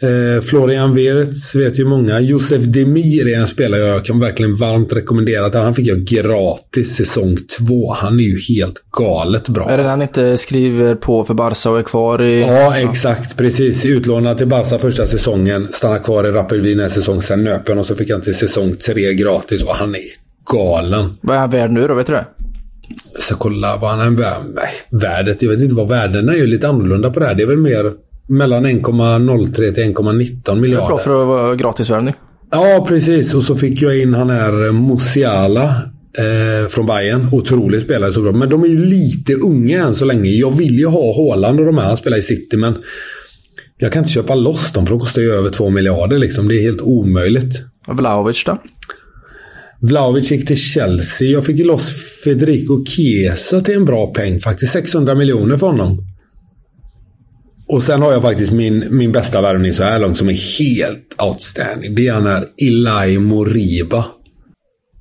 Eh, 0.01 0.41
Florian 0.41 0.93
Wirtz 0.93 1.55
vet 1.55 1.79
ju 1.79 1.85
många. 1.85 2.19
Josef 2.19 2.63
Demir 2.63 3.27
är 3.27 3.39
en 3.39 3.47
spelare 3.47 3.81
jag 3.81 4.05
kan 4.05 4.19
verkligen 4.19 4.55
varmt 4.55 4.93
rekommendera. 4.93 5.61
Han 5.61 5.73
fick 5.73 5.87
jag 5.87 5.99
gratis 5.99 6.95
säsong 6.95 7.37
två. 7.57 7.93
Han 7.93 8.19
är 8.19 8.23
ju 8.23 8.55
helt 8.55 8.83
galet 8.91 9.49
bra. 9.49 9.69
Är 9.69 9.77
det 9.77 9.89
han 9.89 10.01
inte 10.01 10.37
skriver 10.37 10.95
på 10.95 11.25
för 11.25 11.33
Barca 11.33 11.69
och 11.69 11.79
är 11.79 11.83
kvar 11.83 12.21
i... 12.21 12.41
Ja, 12.41 12.77
exakt. 12.77 13.37
Precis. 13.37 13.85
Utlånad 13.85 14.37
till 14.37 14.47
Barca 14.47 14.77
första 14.77 15.05
säsongen. 15.05 15.67
Stannar 15.71 15.99
kvar 15.99 16.27
i 16.27 16.31
Rapid 16.31 16.63
Wien 16.63 16.79
en 16.79 16.89
säsong. 16.89 17.21
Sen 17.21 17.43
nöp 17.43 17.69
och 17.69 17.85
så 17.85 17.95
fick 17.95 18.11
han 18.11 18.21
till 18.21 18.35
säsong 18.35 18.75
tre 18.75 19.13
gratis. 19.13 19.63
Och 19.63 19.75
han 19.75 19.95
är 19.95 20.01
galen. 20.53 21.17
Vad 21.21 21.35
är 21.35 21.39
han 21.39 21.49
värd 21.49 21.71
nu 21.71 21.87
då? 21.87 21.93
Vet 21.93 22.07
du 22.07 22.13
det? 22.13 22.25
Jag 23.13 23.21
ska 23.21 23.35
kolla 23.35 23.77
vad 23.77 23.91
han 23.91 23.99
är 23.99 24.17
värd. 24.17 24.41
Värdet, 24.89 25.41
jag 25.41 25.51
vet 25.51 25.61
inte 25.61 25.75
vad 25.75 25.87
värdena 25.87 26.35
är. 26.35 26.47
lite 26.47 26.67
annorlunda 26.67 27.09
på 27.09 27.19
det 27.19 27.25
här. 27.25 27.35
Det 27.35 27.43
är 27.43 27.47
väl 27.47 27.57
mer 27.57 27.93
mellan 28.29 28.65
1,03 28.65 29.73
till 29.73 29.83
1,19 29.83 30.59
miljarder. 30.59 30.65
Det 30.67 30.75
är 30.75 30.87
bra 30.87 30.97
för 30.97 31.21
att 31.21 31.27
vara 31.27 31.55
gratisvärvning. 31.55 32.13
Ja, 32.51 32.85
precis. 32.87 33.33
Och 33.33 33.43
så 33.43 33.55
fick 33.55 33.81
jag 33.81 33.99
in 33.99 34.13
han 34.13 34.29
här 34.29 34.71
Musiala 34.71 35.63
eh, 36.17 36.67
från 36.69 36.85
Bayern. 36.85 37.29
Otrolig 37.31 37.81
spelare 37.81 38.11
så 38.11 38.21
bra. 38.21 38.31
Men 38.31 38.49
de 38.49 38.63
är 38.63 38.67
ju 38.67 38.85
lite 38.85 39.33
unga 39.33 39.83
än 39.83 39.93
så 39.93 40.05
länge. 40.05 40.29
Jag 40.29 40.57
vill 40.57 40.79
ju 40.79 40.85
ha 40.85 41.15
Haaland 41.15 41.59
och 41.59 41.65
de 41.65 41.77
här. 41.77 41.85
Han 41.85 41.97
spelar 41.97 42.17
i 42.17 42.21
City, 42.21 42.57
men 42.57 42.77
jag 43.77 43.91
kan 43.91 44.01
inte 44.03 44.11
köpa 44.11 44.35
loss 44.35 44.71
dem 44.73 44.85
för 44.85 44.93
de 44.93 44.99
kostar 44.99 45.21
ju 45.21 45.31
över 45.31 45.49
2 45.49 45.69
miljarder. 45.69 46.17
Liksom. 46.17 46.47
Det 46.47 46.55
är 46.55 46.61
helt 46.61 46.81
omöjligt. 46.81 47.61
Och 47.87 47.97
Vlahovic 47.97 48.43
då? 48.45 48.57
Vlahovic 49.81 50.31
gick 50.31 50.47
till 50.47 50.57
Chelsea. 50.57 51.29
Jag 51.29 51.45
fick 51.45 51.57
ju 51.57 51.63
loss 51.63 51.97
Federico 52.23 52.85
Chiesa 52.85 53.61
till 53.61 53.75
en 53.75 53.85
bra 53.85 54.07
peng 54.07 54.39
faktiskt. 54.39 54.73
600 54.73 55.15
miljoner 55.15 55.57
för 55.57 55.67
honom. 55.67 55.97
Och 57.73 57.83
sen 57.83 58.01
har 58.01 58.11
jag 58.11 58.21
faktiskt 58.21 58.51
min, 58.51 58.87
min 58.89 59.11
bästa 59.11 59.41
värvning 59.41 59.73
så 59.73 59.83
här 59.83 59.99
långt 59.99 60.17
som 60.17 60.29
är 60.29 60.59
helt 60.59 61.15
outstanding. 61.21 61.95
Det 61.95 62.07
är 62.07 62.13
han 62.13 62.27
här 62.27 62.45
Ilai 62.57 63.17
Moriba. 63.17 64.05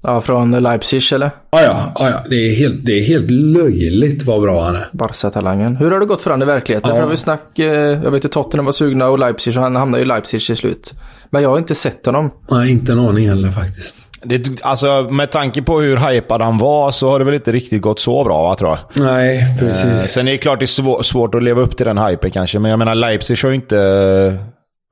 Ja, 0.03 0.21
från 0.21 0.51
Leipzig 0.51 1.13
eller? 1.13 1.31
Ja, 1.51 1.63
ja, 1.63 1.93
ja, 1.95 2.25
det, 2.31 2.37
är 2.37 2.55
helt, 2.55 2.87
det 2.87 2.93
är 2.93 3.03
helt 3.03 3.31
löjligt 3.31 4.27
vad 4.27 4.43
bra 4.43 4.65
han 4.65 4.77
är. 4.77 4.89
Barca-talangen. 4.93 5.77
Hur 5.77 5.91
har 5.91 6.01
det 6.01 6.07
gått 6.07 6.23
för 6.23 6.31
honom 6.31 6.49
i 6.49 6.53
verkligheten? 6.53 6.97
Ja. 6.97 7.03
För 7.03 7.11
vi 7.11 7.17
snack, 7.17 7.59
eh, 7.59 7.67
jag 8.03 8.11
vet 8.11 8.25
att 8.25 8.33
Tottenham 8.33 8.65
var 8.65 8.73
sugna 8.73 9.09
och 9.09 9.19
Leipzig, 9.19 9.55
så 9.55 9.61
han 9.61 9.77
hamnade 9.77 10.03
i 10.03 10.07
Leipzig 10.07 10.41
till 10.41 10.57
slut. 10.57 10.95
Men 11.31 11.43
jag 11.43 11.51
har 11.51 11.59
inte 11.59 11.75
sett 11.75 12.07
honom. 12.07 12.31
Nej, 12.51 12.71
inte 12.71 12.93
en 12.93 12.99
aning 12.99 13.29
heller 13.29 13.51
faktiskt. 13.51 14.08
Det, 14.23 14.63
alltså, 14.63 15.09
med 15.11 15.31
tanke 15.31 15.63
på 15.63 15.81
hur 15.81 15.97
hypad 15.97 16.43
han 16.43 16.59
var 16.59 16.91
så 16.91 17.11
har 17.11 17.19
det 17.19 17.25
väl 17.25 17.35
inte 17.35 17.53
riktigt 17.53 17.83
gått 17.83 18.01
så 18.01 18.25
bra, 18.25 18.43
va, 18.43 18.55
tror 18.55 18.71
jag. 18.71 19.05
Nej, 19.05 19.57
precis. 19.59 19.85
Eh, 19.85 20.01
sen 20.01 20.29
är 20.29 20.33
det 20.33 20.39
klart 20.39 20.59
det 20.59 20.65
är 20.65 20.67
svår, 20.67 21.03
svårt 21.03 21.35
att 21.35 21.43
leva 21.43 21.61
upp 21.61 21.77
till 21.77 21.87
den 21.87 21.99
hypen 21.99 22.31
kanske, 22.31 22.59
men 22.59 22.71
jag 22.71 22.79
menar 22.79 22.95
Leipzig 22.95 23.39
har 23.43 23.49
ju 23.49 23.55
inte... 23.55 24.39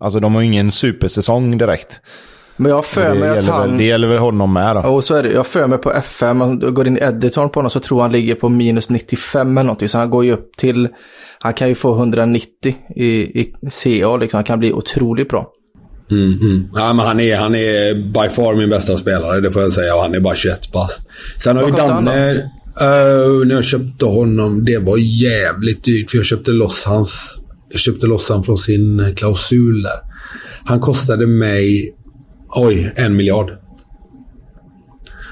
Alltså 0.04 0.21
de 0.21 0.35
har 0.35 0.40
ju 0.40 0.47
ingen 0.47 0.73
supersäsong 0.73 1.59
direkt. 1.59 2.00
Men 2.56 2.71
jag 2.71 2.85
för 2.85 3.14
mig 3.14 3.38
att 3.38 3.45
han... 3.45 3.61
väl, 3.61 3.78
det 3.78 3.85
gäller 3.85 4.09
väl 4.09 4.18
honom 4.18 4.52
med 4.52 4.76
då. 4.76 4.80
Och 4.80 5.04
så 5.04 5.14
är 5.14 5.23
det. 5.23 5.33
Jag 5.33 5.47
för 5.47 5.66
mig 5.66 5.78
på 5.78 5.92
FM, 5.92 6.42
om 6.42 6.59
du 6.59 6.73
går 6.73 6.87
in 6.87 6.97
i 6.97 7.00
editorn 7.00 7.50
på 7.50 7.59
honom 7.59 7.71
så 7.71 7.80
tror 7.80 8.02
han 8.02 8.12
ligger 8.12 8.35
på 8.35 8.49
minus 8.49 8.90
95 8.90 9.59
eller 9.59 9.66
någonting. 9.66 9.88
Så 9.88 9.99
han 9.99 10.11
går 10.11 10.25
ju 10.25 10.33
upp 10.33 10.56
till, 10.56 10.88
han 11.38 11.54
kan 11.54 11.68
ju 11.68 11.75
få 11.75 11.95
190 11.95 12.75
i, 12.97 13.06
i 13.40 13.54
CA 13.71 14.16
liksom. 14.16 14.38
Han 14.38 14.45
kan 14.45 14.59
bli 14.59 14.73
otroligt 14.73 15.28
bra. 15.28 15.52
Mm, 16.11 16.41
mm. 16.41 16.69
Ja, 16.75 16.93
men 16.93 17.07
han, 17.07 17.21
är, 17.21 17.37
han 17.37 17.55
är 17.55 17.95
by 17.95 18.35
far 18.35 18.55
min 18.55 18.71
bästa 18.71 18.97
spelare, 18.97 19.41
det 19.41 19.51
får 19.51 19.63
jag 19.63 19.73
säga. 19.73 19.95
Och 19.95 20.03
han 20.03 20.15
är 20.15 20.21
bara 20.21 20.35
21 20.35 20.73
bast. 20.73 21.09
Sen 21.43 21.57
har 21.57 21.63
Vad 21.63 21.73
ju 21.73 21.77
Danne... 21.77 22.51
Uh, 22.83 23.47
när 23.47 23.55
jag 23.55 23.65
köpte 23.65 24.05
honom, 24.05 24.65
det 24.65 24.79
var 24.79 24.97
jävligt 24.99 25.85
dyrt. 25.85 26.11
För 26.11 26.19
jag 26.19 26.27
köpte 26.27 26.51
loss 26.51 26.85
hans... 26.85 27.41
Jag 27.69 27.81
köpte 27.81 28.07
loss 28.07 28.29
han 28.29 28.43
från 28.43 28.57
sin 28.57 29.15
klausul 29.17 29.83
där. 29.83 29.99
Han 30.65 30.81
kostade 30.81 31.27
mig... 31.27 31.95
Oj, 32.49 32.93
en 32.97 33.17
miljard. 33.17 33.51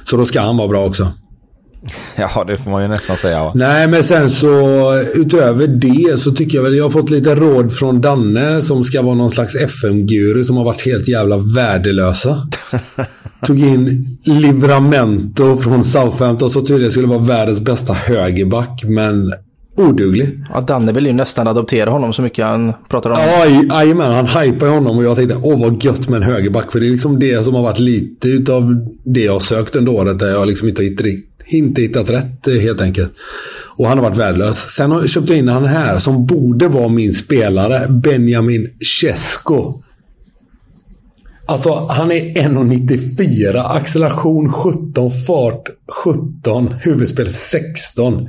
Så 0.05 0.17
då 0.17 0.25
ska 0.25 0.41
han 0.41 0.57
vara 0.57 0.69
bra 0.69 0.87
också. 0.87 1.13
Ja, 2.17 2.45
det 2.47 2.57
får 2.57 2.71
man 2.71 2.83
ju 2.83 2.89
nästan 2.89 3.17
säga. 3.17 3.45
Va? 3.45 3.53
Nej, 3.55 3.89
men 3.89 4.05
sen 4.05 4.31
så 4.31 4.95
utöver 5.15 5.67
det 5.67 6.21
så 6.21 6.31
tycker 6.33 6.59
jag 6.59 6.63
väl 6.63 6.77
jag 6.77 6.85
har 6.85 6.91
fått 6.91 7.11
lite 7.11 7.35
råd 7.35 7.73
från 7.73 8.01
Danne 8.01 8.63
som 8.63 8.85
ska 8.85 9.03
vara 9.03 9.15
någon 9.15 9.31
slags 9.31 9.55
FM-guru 9.55 10.45
som 10.45 10.57
har 10.57 10.65
varit 10.65 10.87
helt 10.87 11.09
jävla 11.09 11.37
värdelösa. 11.57 12.47
Tog 13.47 13.59
in 13.59 14.07
Livramento 14.27 15.57
från 15.57 15.85
Southampton 15.85 16.51
så 16.51 16.61
tydligen 16.61 16.91
skulle 16.91 17.07
vara 17.07 17.19
världens 17.19 17.61
bästa 17.61 17.93
högerback, 17.93 18.85
men 18.85 19.33
oduglig. 19.77 20.45
Ja, 20.53 20.61
Danne 20.61 20.93
vill 20.93 21.07
ju 21.07 21.13
nästan 21.13 21.47
adoptera 21.47 21.91
honom 21.91 22.13
så 22.13 22.23
mycket 22.23 22.45
han 22.45 22.73
pratar 22.89 23.11
om. 23.11 23.17
Ja, 23.19 23.47
jajamän. 23.79 24.13
Han 24.13 24.27
hypar 24.27 24.67
honom 24.67 24.99
och 24.99 25.05
jag 25.05 25.17
tänkte 25.17 25.37
åh 25.43 25.61
vad 25.61 25.85
gött 25.85 26.09
med 26.09 26.17
en 26.17 26.23
högerback. 26.23 26.73
För 26.73 26.81
det 26.81 26.87
är 26.87 26.91
liksom 26.91 27.19
det 27.19 27.45
som 27.45 27.55
har 27.55 27.63
varit 27.63 27.79
lite 27.79 28.29
utav 28.29 28.87
det 29.05 29.25
jag 29.25 29.43
sökt 29.43 29.77
under 29.77 29.93
året 29.93 30.19
där 30.19 30.31
jag 30.31 30.49
liksom 30.49 30.69
inte 30.69 30.83
har 30.83 30.85
hittat, 30.85 31.07
inte 31.47 31.83
hittat 31.83 32.11
rätt 32.11 32.49
eh, 32.49 32.55
helt 32.55 32.81
enkelt. 32.81 33.13
Och 33.77 33.89
han 33.89 33.99
har 33.99 34.05
varit 34.05 34.19
värdelös. 34.19 34.57
Sen 34.57 34.91
har 34.91 35.01
jag 35.01 35.11
köpt 35.11 35.31
in 35.31 35.49
han 35.49 35.65
här 35.65 35.99
som 35.99 36.27
borde 36.27 36.69
vara 36.69 36.89
min 36.89 37.13
spelare. 37.13 37.89
Benjamin 37.89 38.71
Chesko. 38.81 39.75
Alltså, 41.47 41.75
han 41.75 42.13
är 42.13 42.21
1,94. 42.21 43.77
Acceleration 43.77 44.53
17, 44.53 45.11
fart 45.11 45.69
17, 46.05 46.75
huvudspel 46.81 47.33
16. 47.33 48.29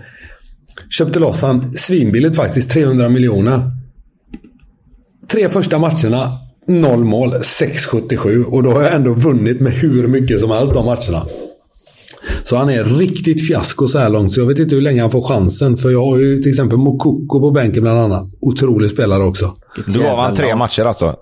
Köpte 0.89 1.19
loss 1.19 1.41
han 1.41 1.77
svinbilligt 1.77 2.36
faktiskt. 2.36 2.69
300 2.69 3.10
miljoner. 3.10 3.72
Tre 5.27 5.50
första 5.50 5.79
matcherna, 5.79 6.38
noll 6.67 7.03
mål. 7.03 7.34
6,77. 7.34 8.43
Och 8.43 8.63
då 8.63 8.72
har 8.72 8.81
jag 8.81 8.93
ändå 8.93 9.13
vunnit 9.13 9.62
med 9.62 9.74
hur 9.74 10.07
mycket 10.07 10.39
som 10.39 10.51
helst 10.51 10.74
de 10.74 10.86
matcherna. 10.86 11.25
Så 12.46 12.56
han 12.58 12.70
är 12.70 12.84
riktigt 12.84 13.48
fiasko 13.48 13.88
så 13.88 14.00
här 14.00 14.10
långt. 14.10 14.34
Så 14.34 14.40
jag 14.40 14.48
vet 14.48 14.60
inte 14.60 14.75
hur 14.75 14.82
länge 14.82 15.02
han 15.02 15.12
får 15.12 15.22
chansen. 15.22 15.78
För 15.78 15.90
jag 15.90 16.06
har 16.06 16.18
ju 16.18 16.42
till 16.42 16.52
exempel 16.52 16.78
Mokoko 16.78 17.40
på 17.40 17.52
bänken 17.52 17.84
bland 17.84 18.00
annat. 18.00 18.24
Otrolig 18.42 18.90
spelare 18.90 19.24
också. 19.24 19.54
Du 19.88 20.00
gav 20.00 20.20
han 20.20 20.36
tre 20.36 20.56
matcher 20.56 20.82
alltså? 20.82 21.16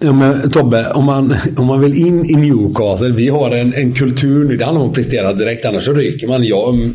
Ja, 0.00 0.12
men 0.12 0.50
Tobbe, 0.50 0.92
om 0.94 1.04
man, 1.04 1.36
om 1.56 1.66
man 1.66 1.80
vill 1.80 2.06
in 2.06 2.24
i 2.24 2.36
Newcastle. 2.36 3.08
Vi 3.08 3.28
har 3.28 3.50
en, 3.50 3.74
en 3.74 3.92
kultur 3.92 4.44
nu. 4.44 4.56
Det 4.56 4.64
handlar 4.64 4.82
om 4.82 4.88
att 4.88 4.94
prestera 4.94 5.32
direkt. 5.32 5.64
Annars 5.64 5.84
så 5.84 5.92
ryker 5.92 6.28
man. 6.28 6.44
Jag, 6.44 6.90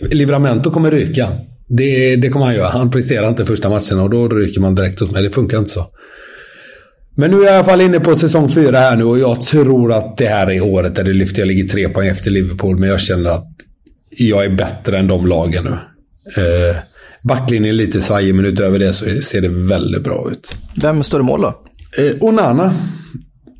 Livramento 0.00 0.70
kommer 0.70 0.90
ryka. 0.90 1.28
Det, 1.68 2.16
det 2.16 2.28
kommer 2.28 2.46
han 2.46 2.54
göra. 2.54 2.68
Han 2.68 2.90
presterar 2.90 3.28
inte 3.28 3.44
första 3.44 3.68
matcherna 3.68 4.02
och 4.02 4.10
då 4.10 4.28
ryker 4.28 4.60
man 4.60 4.74
direkt 4.74 5.00
hos 5.00 5.10
mig. 5.10 5.22
Det 5.22 5.30
funkar 5.30 5.58
inte 5.58 5.70
så. 5.70 5.86
Men 7.16 7.30
nu 7.30 7.36
är 7.36 7.44
jag 7.44 7.52
i 7.52 7.54
alla 7.54 7.64
fall 7.64 7.80
inne 7.80 8.00
på 8.00 8.16
säsong 8.16 8.48
fyra 8.48 8.78
här 8.78 8.96
nu 8.96 9.04
och 9.04 9.18
jag 9.18 9.40
tror 9.42 9.92
att 9.92 10.16
det 10.16 10.26
här 10.26 10.50
är 10.50 10.60
året 10.60 10.94
där 10.94 11.04
det 11.04 11.12
lyfter. 11.12 11.38
Jag 11.42 11.48
ligger 11.48 11.68
tre 11.68 11.88
poäng 11.88 12.08
efter 12.08 12.30
Liverpool, 12.30 12.78
men 12.78 12.88
jag 12.88 13.00
känner 13.00 13.30
att 13.30 13.48
jag 14.10 14.44
är 14.44 14.48
bättre 14.48 14.98
än 14.98 15.06
de 15.06 15.26
lagen 15.26 15.64
nu. 15.64 15.70
Eh, 16.42 16.76
backlinjen 17.22 17.74
är 17.74 17.78
lite 17.78 18.00
svajig, 18.00 18.34
men 18.34 18.44
utöver 18.44 18.78
det 18.78 18.92
så 18.92 19.04
ser 19.22 19.40
det 19.40 19.48
väldigt 19.48 20.04
bra 20.04 20.28
ut. 20.30 20.56
Vem 20.82 21.04
står 21.04 21.20
i 21.20 21.24
mål 21.24 21.40
då? 21.40 21.62
Eh, 21.98 22.14
Onana 22.20 22.74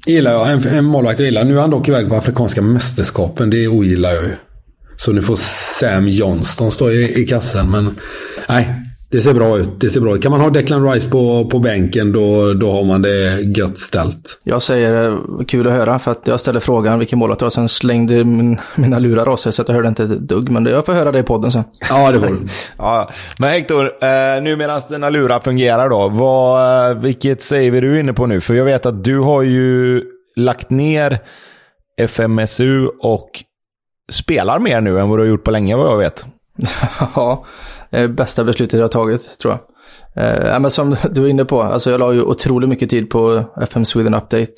gillar 0.07 0.33
jag. 0.33 0.53
En, 0.53 0.69
en 0.69 0.85
målvakt 0.85 1.19
jag 1.19 1.27
gillar. 1.27 1.45
Nu 1.45 1.57
är 1.57 1.61
han 1.61 1.71
dock 1.71 1.89
iväg 1.89 2.09
på 2.09 2.15
Afrikanska 2.15 2.63
mästerskapen. 2.63 3.51
Det 3.51 3.69
ogillar 3.69 4.13
jag 4.13 4.25
ju. 4.25 4.33
Så 4.97 5.13
nu 5.13 5.23
får 5.23 5.37
Sam 5.81 6.09
Johnston 6.09 6.71
stå 6.71 6.91
i, 6.91 7.23
i 7.23 7.25
kassen, 7.25 7.71
men 7.71 7.91
nej. 8.49 8.84
Det 9.15 9.21
ser 9.21 9.35
bra 9.35 9.59
ut. 9.59 9.81
Det 9.81 9.91
ser 9.91 10.01
bra 10.01 10.15
ut. 10.15 10.23
Kan 10.23 10.33
man 10.33 10.41
ha 10.41 10.51
Declan 10.51 10.93
Rice 10.93 11.11
på, 11.11 11.45
på 11.45 11.59
bänken 11.59 12.13
då, 12.13 12.53
då 12.53 12.73
har 12.73 12.85
man 12.85 13.03
det 13.03 13.41
gött 13.59 13.79
ställt. 13.79 14.41
Jag 14.45 14.63
säger 14.63 15.11
eh, 15.11 15.19
kul 15.49 15.67
att 15.67 15.73
höra 15.73 15.99
för 15.99 16.11
att 16.11 16.23
jag 16.25 16.41
ställde 16.41 16.61
frågan 16.61 16.99
vilken 16.99 17.19
målvakt 17.19 17.39
det 17.39 17.45
var. 17.45 17.51
Sen 17.51 17.69
slängde 17.69 18.25
min, 18.25 18.61
mina 18.75 18.99
lurar 18.99 19.27
av 19.27 19.37
sig 19.37 19.53
så 19.53 19.63
att 19.63 19.69
jag 19.69 19.75
hörde 19.75 19.89
inte 19.89 20.03
ett 20.03 20.21
dugg. 20.21 20.51
Men 20.51 20.67
jag 20.67 20.87
får 20.87 20.93
höra 20.93 21.13
det 21.13 21.19
i 21.19 21.23
podden 21.23 21.53
sen. 21.53 21.65
Ja, 21.91 22.11
det 22.13 22.21
får 22.21 22.27
du. 22.27 22.37
Ja, 22.79 23.11
men 23.39 23.51
Hector, 23.51 23.85
eh, 23.87 24.43
nu 24.43 24.57
medan 24.57 24.83
dina 24.89 25.11
lurar 25.11 25.41
fungerar 25.41 25.89
då. 25.89 26.09
Vad, 26.09 26.91
eh, 26.91 26.97
vilket 26.97 27.43
save 27.43 27.77
är 27.77 27.83
du 27.83 28.01
inne 28.01 28.13
på 28.13 28.27
nu? 28.27 28.41
För 28.41 28.55
jag 28.55 28.65
vet 28.65 28.87
att 28.87 29.05
du 29.05 29.19
har 29.19 29.43
ju 29.43 30.03
lagt 30.37 30.71
ner 30.71 31.19
FMSU 32.01 32.87
och 32.87 33.31
spelar 34.13 34.59
mer 34.59 34.81
nu 34.81 35.01
än 35.01 35.09
vad 35.09 35.19
du 35.19 35.23
har 35.23 35.29
gjort 35.29 35.45
på 35.45 35.51
länge 35.51 35.77
vad 35.77 35.87
jag 35.87 35.99
vet. 35.99 36.27
ja, 37.15 37.45
det 37.91 38.09
bästa 38.09 38.45
beslutet 38.45 38.79
jag 38.79 38.85
har 38.85 38.89
tagit 38.89 39.39
tror 39.39 39.53
jag. 39.53 39.61
Eh, 40.17 40.61
men 40.61 40.71
som 40.71 40.97
du 41.11 41.21
var 41.21 41.29
inne 41.29 41.45
på, 41.45 41.63
alltså 41.63 41.91
jag 41.91 42.01
la 42.01 42.13
ju 42.13 42.23
otroligt 42.23 42.69
mycket 42.69 42.91
tid 42.91 43.11
på 43.11 43.45
FM 43.63 43.85
Sweden 43.85 44.15
Update. 44.15 44.53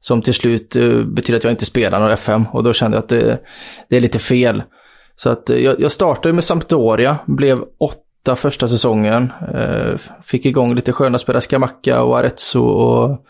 Som 0.00 0.22
till 0.22 0.34
slut 0.34 0.76
eh, 0.76 1.02
betyder 1.02 1.36
att 1.36 1.44
jag 1.44 1.52
inte 1.52 1.64
spelar 1.64 2.00
någon 2.00 2.10
FM 2.10 2.44
och 2.52 2.64
då 2.64 2.72
kände 2.72 2.96
jag 2.96 3.02
att 3.02 3.08
det, 3.08 3.40
det 3.88 3.96
är 3.96 4.00
lite 4.00 4.18
fel. 4.18 4.62
Så 5.16 5.30
att 5.30 5.50
eh, 5.50 5.56
jag, 5.56 5.80
jag 5.80 5.92
startade 5.92 6.34
med 6.34 6.44
Sampdoria, 6.44 7.18
blev 7.26 7.62
åtta 7.80 8.36
första 8.36 8.68
säsongen. 8.68 9.32
Eh, 9.54 9.98
fick 10.24 10.46
igång 10.46 10.74
lite 10.74 10.92
sköna 10.92 11.18
spelare, 11.18 11.40
Skamacka 11.40 12.02
och 12.02 12.18
Arezzo 12.18 12.60
och 12.60 13.24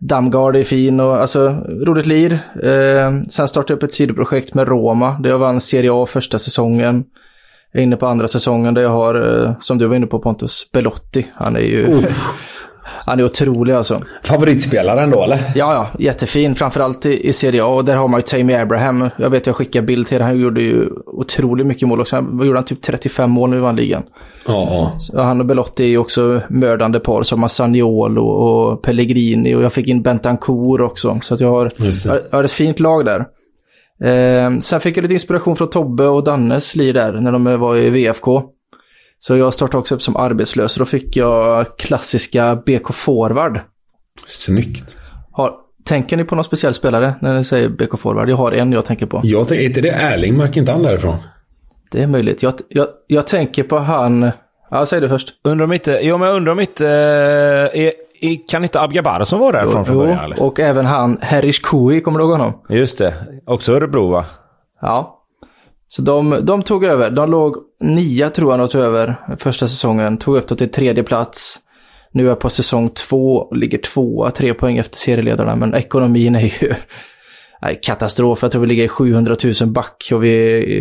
Damgard 0.00 0.56
är 0.56 0.64
fin 0.64 1.00
och 1.00 1.16
alltså 1.16 1.48
roligt 1.86 2.06
lir. 2.06 2.32
Eh, 2.62 3.22
sen 3.28 3.48
startade 3.48 3.72
jag 3.72 3.76
upp 3.76 3.82
ett 3.82 3.92
sidoprojekt 3.92 4.54
med 4.54 4.68
Roma 4.68 5.18
där 5.22 5.30
jag 5.30 5.38
vann 5.38 5.60
Serie 5.60 5.90
A 5.92 6.06
första 6.06 6.38
säsongen. 6.38 7.04
Jag 7.76 7.80
är 7.80 7.84
inne 7.84 7.96
på 7.96 8.06
andra 8.06 8.28
säsongen 8.28 8.74
där 8.74 8.82
jag 8.82 8.90
har, 8.90 9.44
eh, 9.44 9.52
som 9.60 9.78
du 9.78 9.86
var 9.86 9.96
inne 9.96 10.06
på 10.06 10.18
Pontus, 10.18 10.70
Belotti. 10.72 11.26
Han 11.34 11.56
är 11.56 11.60
ju... 11.60 11.86
Han 12.82 13.20
är 13.20 13.24
otrolig 13.24 13.72
alltså. 13.72 14.02
Favoritspelaren 14.22 15.10
då 15.10 15.22
eller? 15.22 15.36
Ja, 15.36 15.72
ja, 15.74 15.86
jättefin. 15.98 16.54
Framförallt 16.54 17.06
i, 17.06 17.28
i 17.28 17.32
Serie 17.32 17.64
A. 17.64 17.66
Och 17.66 17.84
där 17.84 17.96
har 17.96 18.08
man 18.08 18.18
ju 18.18 18.22
Tammy 18.22 18.54
Abraham. 18.54 19.10
Jag 19.16 19.30
vet, 19.30 19.46
jag 19.46 19.56
skickade 19.56 19.86
bild 19.86 20.06
till 20.06 20.22
Han 20.22 20.40
gjorde 20.40 20.60
ju 20.60 20.88
otroligt 21.06 21.66
mycket 21.66 21.88
mål 21.88 22.00
också. 22.00 22.16
Han 22.16 22.46
gjorde 22.46 22.58
han 22.58 22.64
typ 22.64 22.82
35 22.82 23.30
mål 23.30 23.50
nu 23.50 23.56
i 23.56 23.60
vann 23.60 23.76
ligan. 23.76 24.02
Ja. 24.46 24.92
Så 24.98 25.22
han 25.22 25.40
och 25.40 25.46
Belotti 25.46 25.84
är 25.84 25.88
ju 25.88 25.98
också 25.98 26.40
mördande 26.48 27.00
par 27.00 27.22
som 27.22 27.40
Masaniolo 27.40 28.22
och 28.22 28.82
Pellegrini. 28.82 29.54
Och 29.54 29.62
jag 29.62 29.72
fick 29.72 29.88
in 29.88 30.02
Bentancourt 30.02 30.80
också. 30.80 31.18
Så 31.22 31.34
att 31.34 31.40
jag 31.40 31.50
har, 31.50 31.70
jag 32.04 32.20
har 32.32 32.44
ett 32.44 32.50
fint 32.50 32.80
lag 32.80 33.04
där. 33.04 33.26
Eh, 34.04 34.58
sen 34.58 34.80
fick 34.80 34.96
jag 34.96 35.02
lite 35.02 35.14
inspiration 35.14 35.56
från 35.56 35.70
Tobbe 35.70 36.06
och 36.06 36.24
Dannes 36.24 36.76
lir 36.76 36.92
där 36.92 37.12
när 37.12 37.32
de 37.32 37.60
var 37.60 37.76
i 37.76 37.90
VFK. 37.90 38.42
Så 39.18 39.36
jag 39.36 39.54
startade 39.54 39.78
också 39.78 39.94
upp 39.94 40.02
som 40.02 40.16
arbetslös. 40.16 40.72
Så 40.72 40.78
då 40.78 40.84
fick 40.84 41.16
jag 41.16 41.78
klassiska 41.78 42.56
BK 42.56 42.94
Forward. 42.94 43.60
Snyggt. 44.26 44.96
Har, 45.32 45.54
tänker 45.84 46.16
ni 46.16 46.24
på 46.24 46.34
någon 46.34 46.44
speciell 46.44 46.74
spelare 46.74 47.14
när 47.20 47.34
ni 47.34 47.44
säger 47.44 47.68
BK 47.68 47.98
Forward? 47.98 48.30
Jag 48.30 48.36
har 48.36 48.52
en 48.52 48.72
jag 48.72 48.84
tänker 48.84 49.06
på. 49.06 49.20
Jag 49.24 49.48
tänkte, 49.48 49.64
är 49.64 49.66
inte 49.66 49.80
det 49.80 49.90
Erling 49.90 50.36
Markintan 50.36 50.82
därifrån? 50.82 51.16
Det 51.90 52.02
är 52.02 52.06
möjligt. 52.06 52.42
Jag, 52.42 52.54
jag, 52.68 52.86
jag 53.06 53.26
tänker 53.26 53.62
på 53.62 53.78
han... 53.78 54.30
Ja, 54.70 54.86
säg 54.86 55.00
du 55.00 55.08
först. 55.08 55.28
Undrar 55.44 55.64
om 55.64 55.72
inte, 55.72 55.98
jo, 56.02 56.18
men 56.18 56.28
jag 56.28 56.36
undrar 56.36 56.52
om 56.52 56.60
inte, 56.60 56.86
eh, 56.86 57.82
är, 57.82 57.92
kan 58.48 58.62
inte 58.62 58.80
Abgabar 58.80 59.24
som 59.24 59.40
var 59.40 59.52
därifrån 59.52 59.84
från 59.84 59.98
början? 59.98 60.24
Eller? 60.24 60.42
och 60.42 60.60
även 60.60 60.86
han 60.86 61.18
Herish 61.22 61.62
Kui, 61.62 62.00
kommer 62.00 62.18
du 62.18 62.24
ihåg 62.24 62.32
honom? 62.32 62.62
Just 62.68 62.98
det, 62.98 63.14
också 63.46 63.72
Örebro 63.72 64.10
va? 64.10 64.24
Ja. 64.80 65.12
Så 65.88 66.02
de, 66.02 66.40
de 66.42 66.62
tog 66.62 66.84
över. 66.84 67.10
De 67.10 67.30
låg 67.30 67.56
nia 67.80 68.30
tror 68.30 68.52
jag 68.52 68.60
de 68.60 68.68
tog 68.68 68.82
över 68.82 69.16
första 69.38 69.68
säsongen. 69.68 70.18
Tog 70.18 70.36
upp 70.36 70.48
det 70.48 70.56
till 70.56 70.72
tredje 70.72 71.02
plats. 71.02 71.60
Nu 72.12 72.24
är 72.24 72.28
jag 72.28 72.40
på 72.40 72.50
säsong 72.50 72.88
två 72.88 73.36
och 73.36 73.56
ligger 73.56 73.78
tvåa, 73.78 74.30
tre 74.30 74.54
poäng 74.54 74.78
efter 74.78 74.96
serieledarna. 74.96 75.56
Men 75.56 75.74
ekonomin 75.74 76.34
är 76.34 76.62
ju 76.62 76.74
katastrof. 77.82 78.38
Jag 78.42 78.50
tror 78.50 78.60
vi 78.62 78.68
ligger 78.68 78.84
i 78.84 78.88
700 78.88 79.36
000 79.60 79.70
back 79.70 80.08
och 80.12 80.24
vi 80.24 80.30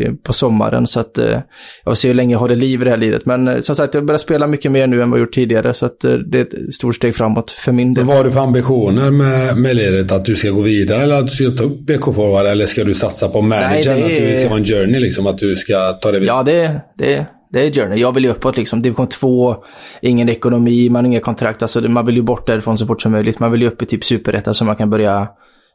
är 0.06 0.12
på 0.24 0.34
sommaren. 0.34 0.88
Så 0.88 1.00
att 1.00 1.18
eh, 1.18 1.26
jag 1.30 1.42
får 1.86 1.94
se 1.94 2.08
hur 2.08 2.16
länge 2.16 2.34
jag 2.34 2.40
håller 2.40 2.56
liv 2.56 2.82
i 2.82 2.86
det 2.86 2.90
här 2.90 2.98
livet. 2.98 3.26
Men 3.26 3.48
eh, 3.48 3.62
som 3.62 3.76
sagt, 3.76 3.94
jag 3.94 4.06
börjar 4.06 4.18
spela 4.20 4.48
mycket 4.48 4.72
mer 4.72 4.88
nu 4.88 5.02
än 5.02 5.12
vad 5.12 5.20
jag 5.20 5.26
gjort 5.26 5.34
tidigare. 5.36 5.74
Så 5.74 5.86
att 5.86 6.04
eh, 6.04 6.14
det 6.14 6.40
är 6.40 6.42
ett 6.42 6.74
stort 6.76 6.96
steg 6.96 7.16
framåt 7.16 7.52
för 7.52 7.72
min 7.72 7.94
del. 7.94 8.06
Vad 8.06 8.18
har 8.18 8.24
du 8.24 8.32
för 8.32 8.40
ambitioner 8.40 9.12
med, 9.12 9.58
med 9.58 9.76
liret? 9.76 10.12
Att 10.12 10.26
du 10.26 10.36
ska 10.36 10.50
gå 10.52 10.62
vidare 10.62 11.02
eller 11.04 11.16
att 11.16 11.28
du 11.28 11.32
ska 11.32 11.50
ta 11.50 11.64
upp 11.64 11.80
BK 11.80 12.04
Forward? 12.16 12.46
Eller 12.46 12.66
ska 12.66 12.84
du 12.84 12.94
satsa 12.94 13.30
på 13.30 13.42
managern? 13.42 14.00
Nej, 14.00 14.02
det 14.02 14.06
Att 14.06 14.16
du 14.22 14.30
är- 14.30 14.36
ska 14.36 14.50
vara 14.50 14.60
en 14.60 14.66
journey 14.66 15.00
liksom? 15.00 15.28
Att 15.28 15.38
du 15.38 15.56
ska 15.56 15.94
ta 15.94 16.12
det 16.12 16.20
vidare? 16.20 16.38
Ja, 16.38 16.44
det, 16.44 16.82
det, 16.98 17.26
det 17.54 17.68
är 17.68 17.72
journey. 17.72 18.00
Jag 18.00 18.12
vill 18.12 18.24
ju 18.24 18.30
uppåt 18.30 18.58
liksom. 18.58 18.82
Division 18.82 19.08
2, 19.08 19.56
ingen 20.02 20.30
ekonomi, 20.30 20.90
man 20.90 21.06
har 21.06 21.12
inga 21.12 21.20
kontrakt. 21.20 21.62
Alltså, 21.62 21.82
man 21.82 22.06
vill 22.06 22.16
ju 22.16 22.22
bort 22.22 22.48
därifrån 22.48 22.78
så 22.78 22.86
fort 22.88 23.02
som 23.02 23.12
möjligt. 23.12 23.40
Man 23.40 23.52
vill 23.52 23.62
ju 23.62 23.68
upp 23.68 23.82
i 23.82 23.86
typ 23.86 24.04
superetta 24.04 24.54
så 24.54 24.66
man 24.66 24.76
kan 24.76 24.90
börja 24.90 25.28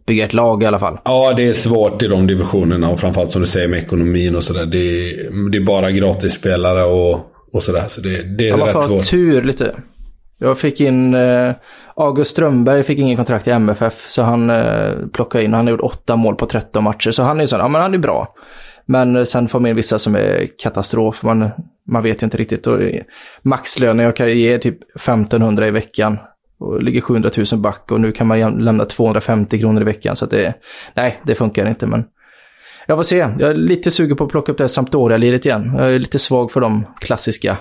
bygga 0.07 0.25
ett 0.25 0.33
lag 0.33 0.63
i 0.63 0.67
alla 0.67 0.79
fall. 0.79 0.99
Ja, 1.05 1.33
det 1.37 1.49
är 1.49 1.53
svårt 1.53 2.03
i 2.03 2.07
de 2.07 2.27
divisionerna 2.27 2.91
och 2.91 3.01
framförallt 3.01 3.33
som 3.33 3.43
du 3.43 3.49
säger 3.49 3.69
med 3.69 3.79
ekonomin 3.79 4.37
och 4.37 4.45
sådär. 4.45 4.67
Det, 4.67 5.13
det 5.51 5.59
är 5.59 5.65
bara 5.67 5.91
gratisspelare 5.91 6.85
och, 6.85 7.21
och 7.53 7.63
sådär. 7.63 7.85
Så 7.89 8.01
det, 8.01 8.23
det 8.23 8.49
är 8.49 8.57
rätt 8.57 8.83
svårt. 8.83 9.11
tur 9.11 9.43
lite. 9.43 9.75
Jag 10.39 10.59
fick 10.59 10.81
in 10.81 11.15
eh, 11.15 11.55
August 11.97 12.31
Strömberg, 12.31 12.83
fick 12.83 12.99
ingen 12.99 13.17
kontrakt 13.17 13.49
i 13.49 13.51
MFF. 13.51 14.09
Så 14.09 14.23
han 14.23 14.51
eh, 14.51 14.93
plockade 15.13 15.45
in, 15.45 15.55
han 15.55 15.67
har 15.67 15.71
gjort 15.71 15.81
åtta 15.81 16.17
mål 16.17 16.35
på 16.35 16.47
13 16.47 16.85
matcher. 16.85 17.11
Så 17.11 17.23
han 17.23 17.37
är 17.37 17.41
ju 17.41 17.47
sån, 17.47 17.61
ja 17.61 17.69
men 17.69 17.83
han 17.83 17.95
är 17.95 17.99
bra. 17.99 18.35
Men 18.87 19.17
eh, 19.17 19.25
sen 19.25 19.49
får 19.49 19.61
man 19.61 19.71
in 19.71 19.77
vissa 19.77 19.99
som 19.99 20.15
är 20.15 20.49
katastrof. 20.59 21.23
Man, 21.23 21.51
man 21.89 22.03
vet 22.03 22.23
ju 22.23 22.25
inte 22.25 22.37
riktigt. 22.37 22.67
Och 22.67 22.79
maxlönen 23.43 24.05
jag 24.05 24.17
kan 24.17 24.39
ge 24.39 24.55
är 24.55 24.59
typ 24.59 24.79
1500 24.97 25.67
i 25.67 25.71
veckan. 25.71 26.19
Och 26.61 26.83
ligger 26.83 27.01
700 27.01 27.31
000 27.53 27.61
back 27.61 27.93
och 27.93 28.01
nu 28.01 28.13
kan 28.13 28.27
man 28.27 28.65
lämna 28.65 28.85
250 28.85 29.59
kronor 29.59 29.83
i 29.83 29.85
veckan. 29.85 30.17
Så 30.17 30.25
att 30.25 30.31
det, 30.31 30.55
nej, 30.95 31.21
det 31.27 31.35
funkar 31.35 31.69
inte. 31.69 31.87
Men 31.87 32.05
jag 32.87 32.99
får 32.99 33.03
se. 33.03 33.17
Jag 33.17 33.51
är 33.51 33.55
lite 33.55 33.91
sugen 33.91 34.17
på 34.17 34.25
att 34.25 34.31
plocka 34.31 34.53
upp 34.53 34.59
det 34.59 34.65
här 34.65 34.69
Sampdoria-liret 34.69 35.47
igen. 35.47 35.75
Jag 35.79 35.95
är 35.95 35.99
lite 35.99 36.19
svag 36.19 36.51
för 36.53 36.61
de 36.61 36.87
klassiska 37.01 37.57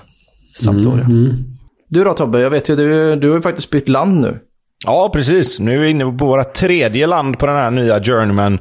Sampdoria. 0.56 1.08
Du 1.90 2.04
då 2.04 2.14
Tobbe, 2.14 2.42
jag 2.42 2.50
vet 2.50 2.70
ju 2.70 2.76
du, 2.76 3.16
du 3.16 3.30
har 3.30 3.36
ju 3.36 3.42
faktiskt 3.42 3.70
bytt 3.70 3.90
land 3.90 4.22
nu. 4.22 4.40
Ja, 4.86 5.10
precis. 5.14 5.60
Nu 5.60 5.76
är 5.76 5.80
vi 5.80 5.90
inne 5.90 6.04
på 6.04 6.26
våra 6.26 6.44
tredje 6.44 7.08
land 7.08 7.40
på 7.40 7.46
den 7.46 7.56
här 7.56 7.72
nya 7.72 8.04
Journeyman. 8.04 8.60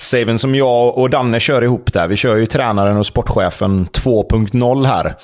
Saven 0.00 0.38
som 0.38 0.54
jag 0.54 0.98
och 0.98 1.10
Danne 1.10 1.40
kör 1.40 1.62
ihop 1.62 1.92
där. 1.92 2.08
Vi 2.08 2.16
kör 2.16 2.36
ju 2.36 2.46
tränaren 2.46 2.96
och 2.96 3.06
sportchefen 3.06 3.86
2.0 3.86 4.84
här. 4.86 5.14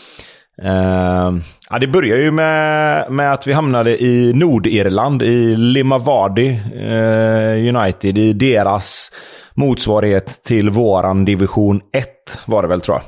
Eh, 0.63 1.33
ja, 1.73 1.79
det 1.79 1.87
börjar 1.87 2.19
ju 2.19 2.31
med, 2.31 3.13
med 3.13 3.33
att 3.33 3.47
vi 3.47 3.53
hamnade 3.53 4.03
i 4.03 4.33
Nordirland, 4.33 5.23
i 5.23 5.57
Limavady 5.57 6.49
eh, 6.75 7.77
United, 7.77 8.19
i 8.19 8.33
deras 8.33 9.13
motsvarighet 9.55 10.43
till 10.43 10.71
våran 10.71 11.25
division 11.25 11.81
1 11.97 12.07
var 12.47 12.63
det 12.63 12.69
väl 12.69 12.81
tror 12.81 12.97
jag. 12.97 13.05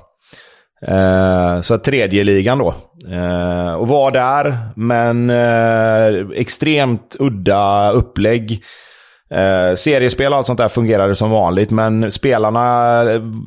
Eh, 0.86 1.60
så 1.60 1.78
tredje 1.78 2.24
ligan 2.24 2.58
då. 2.58 2.74
Eh, 3.12 3.74
och 3.74 3.88
var 3.88 4.10
där, 4.10 4.58
men 4.76 5.30
eh, 5.30 6.40
extremt 6.40 7.16
udda 7.18 7.90
upplägg. 7.90 8.62
Eh, 9.30 9.74
seriespel 9.74 10.32
och 10.32 10.38
allt 10.38 10.46
sånt 10.46 10.58
där 10.58 10.68
fungerade 10.68 11.14
som 11.14 11.30
vanligt, 11.30 11.70
men 11.70 12.10
spelarna, 12.10 13.04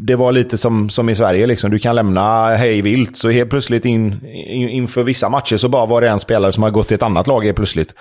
det 0.08 0.16
var 0.16 0.32
lite 0.32 0.58
som, 0.58 0.90
som 0.90 1.10
i 1.10 1.16
Sverige. 1.16 1.48
Liksom. 1.48 1.72
Du 1.72 1.80
kan 1.80 1.96
lämna 1.96 2.56
hej 2.56 2.82
vilt, 2.82 3.18
så 3.18 3.30
helt 3.30 3.50
plötsligt 3.50 3.86
in, 3.86 4.26
in, 4.48 4.70
inför 4.70 5.04
vissa 5.04 5.30
matcher 5.30 5.58
så 5.58 5.70
bara 5.70 5.86
var 5.86 6.02
det 6.02 6.10
en 6.10 6.20
spelare 6.20 6.52
som 6.52 6.64
har 6.64 6.72
gått 6.72 6.88
till 6.88 6.96
ett 6.96 7.04
annat 7.04 7.28
lag 7.28 7.46
helt 7.46 7.56
plötsligt. 7.56 7.94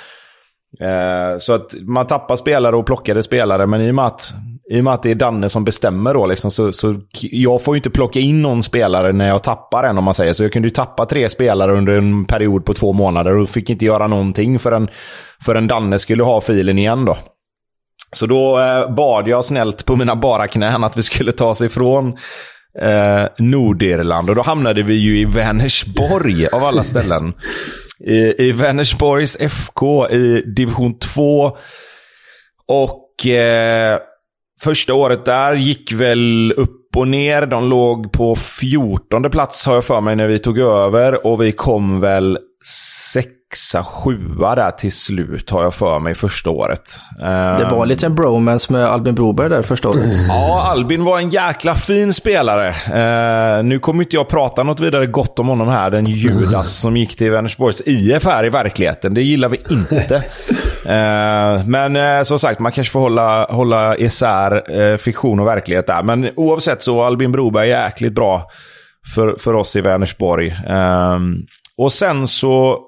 Eh, 0.81 1.39
så 1.39 1.53
att 1.53 1.75
man 1.81 2.07
tappar 2.07 2.37
spelare 2.37 2.77
och 2.77 2.87
plockade 2.87 3.23
spelare, 3.23 3.67
men 3.67 3.81
i 3.81 3.91
och 3.91 3.95
med 3.95 4.07
att, 4.07 4.35
i 4.71 4.81
och 4.81 4.85
med 4.85 4.93
att 4.93 5.03
det 5.03 5.11
är 5.11 5.15
Danne 5.15 5.49
som 5.49 5.65
bestämmer 5.65 6.15
då, 6.15 6.27
liksom, 6.27 6.51
så, 6.51 6.73
så 6.73 6.95
jag 7.21 7.63
får 7.63 7.75
ju 7.75 7.77
inte 7.77 7.91
plocka 7.91 8.21
in 8.21 8.43
någon 8.43 8.63
spelare 8.63 9.13
när 9.13 9.29
jag 9.29 9.43
tappar 9.43 9.85
en 9.85 9.99
om 9.99 10.05
man 10.05 10.15
säger. 10.15 10.33
Så 10.33 10.45
jag 10.45 10.53
kunde 10.53 10.69
ju 10.69 10.75
tappa 10.75 11.07
tre 11.07 11.29
spelare 11.29 11.73
under 11.73 11.93
en 11.93 12.25
period 12.25 12.65
på 12.65 12.75
två 12.75 12.93
månader 12.93 13.37
och 13.37 13.49
fick 13.49 13.71
inte 13.71 13.85
göra 13.85 14.07
någonting 14.07 14.59
förrän, 14.59 14.89
förrän 15.45 15.67
Danne 15.67 15.99
skulle 15.99 16.23
ha 16.23 16.41
filen 16.41 16.79
igen 16.79 17.05
då. 17.05 17.17
Så 18.13 18.27
då 18.27 18.61
eh, 18.61 18.95
bad 18.95 19.29
jag 19.29 19.45
snällt 19.45 19.85
på 19.85 19.97
mina 19.97 20.17
bara 20.17 20.49
knän 20.49 20.85
att 20.85 20.97
vi 20.97 21.03
skulle 21.03 21.33
ta 21.33 21.49
oss 21.49 21.61
ifrån 21.61 22.15
eh, 22.83 23.25
Nordirland. 23.39 24.31
Och 24.31 24.37
då 24.37 24.43
hamnade 24.43 24.83
vi 24.83 24.95
ju 24.95 25.19
i 25.19 25.25
Vänersborg 25.25 26.47
av 26.47 26.65
alla 26.65 26.85
ställen. 26.85 27.35
I, 28.01 28.47
I 28.49 28.53
Vänersborgs 28.53 29.37
FK 29.41 30.09
i 30.09 30.43
division 30.57 30.99
2. 30.99 31.57
Och 32.69 33.27
eh, 33.27 33.99
första 34.63 34.95
året 34.95 35.25
där 35.25 35.55
gick 35.55 35.93
väl 35.93 36.55
upp 36.57 36.97
och 36.97 37.09
ner. 37.09 37.47
De 37.47 37.69
låg 37.69 38.13
på 38.13 38.37
14 38.37 39.31
plats 39.31 39.67
har 39.67 39.75
jag 39.75 39.85
för 39.85 40.01
mig 40.01 40.17
när 40.17 40.27
vi 40.27 40.39
tog 40.39 40.59
över. 40.59 41.27
Och 41.27 41.43
vi 41.43 41.53
kom 41.53 42.01
väl 42.01 42.39
sexa, 43.57 43.85
sjua 43.85 44.55
där 44.55 44.71
till 44.71 44.93
slut 44.93 45.51
har 45.51 45.63
jag 45.63 45.75
för 45.75 45.99
mig 45.99 46.15
första 46.15 46.51
året. 46.51 47.01
Det 47.59 47.69
var 47.71 47.83
en 47.83 47.89
liten 47.89 48.15
bromance 48.15 48.73
med 48.73 48.87
Albin 48.87 49.15
Broberg 49.15 49.49
där 49.49 49.63
första 49.63 49.89
året. 49.89 50.05
Ja, 50.29 50.63
Albin 50.71 51.05
var 51.05 51.19
en 51.19 51.31
jäkla 51.31 51.75
fin 51.75 52.13
spelare. 52.13 52.69
Eh, 52.69 53.63
nu 53.65 53.79
kommer 53.79 54.03
inte 54.03 54.17
jag 54.17 54.29
prata 54.29 54.63
något 54.63 54.81
vidare 54.81 55.07
gott 55.07 55.39
om 55.39 55.49
honom 55.49 55.69
här, 55.69 55.91
den 55.91 56.05
Judas 56.05 56.81
som 56.81 56.97
gick 56.97 57.17
till 57.17 57.31
Vänersborgs 57.31 57.83
IF 57.87 58.25
här 58.25 58.47
i 58.47 58.49
verkligheten. 58.49 59.15
Det 59.15 59.23
gillar 59.23 59.49
vi 59.49 59.59
inte. 59.71 60.25
Eh, 60.87 61.67
men 61.67 61.97
eh, 61.97 62.23
som 62.23 62.39
sagt, 62.39 62.61
man 62.61 62.73
kanske 62.73 62.93
får 62.93 63.01
hålla, 63.01 63.45
hålla 63.45 63.97
isär 63.97 64.81
eh, 64.81 64.97
fiktion 64.97 65.41
och 65.41 65.47
verklighet 65.47 65.87
där. 65.87 66.03
Men 66.03 66.31
oavsett 66.37 66.83
så, 66.83 67.05
Albin 67.05 67.33
Broberg 67.33 67.73
är 67.73 67.85
jäkligt 67.85 68.15
bra 68.15 68.51
för, 69.15 69.37
för 69.39 69.55
oss 69.55 69.77
i 69.77 69.81
Vänersborg. 69.81 70.49
Eh, 70.69 71.19
och 71.79 71.93
sen 71.93 72.29
så 72.29 72.81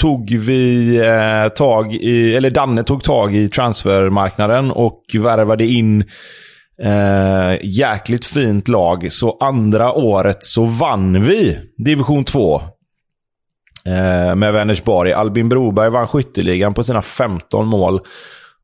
tog 0.00 0.30
vi 0.30 0.96
eh, 0.96 1.48
tag 1.48 1.94
i, 1.94 2.34
eller 2.34 2.50
Danne 2.50 2.82
tog 2.82 3.04
tag 3.04 3.36
i 3.36 3.48
transfermarknaden 3.48 4.70
och 4.70 5.02
värvade 5.14 5.64
in 5.66 6.04
eh, 6.82 7.58
jäkligt 7.62 8.24
fint 8.24 8.68
lag. 8.68 9.12
Så 9.12 9.36
andra 9.40 9.92
året 9.92 10.44
så 10.44 10.64
vann 10.64 11.22
vi 11.22 11.58
division 11.76 12.24
2 12.24 12.54
eh, 13.86 14.34
med 14.34 14.52
Vänersborg. 14.52 15.12
Albin 15.12 15.48
Broberg 15.48 15.90
vann 15.90 16.08
skytteligan 16.08 16.74
på 16.74 16.82
sina 16.82 17.02
15 17.02 17.66
mål. 17.66 18.00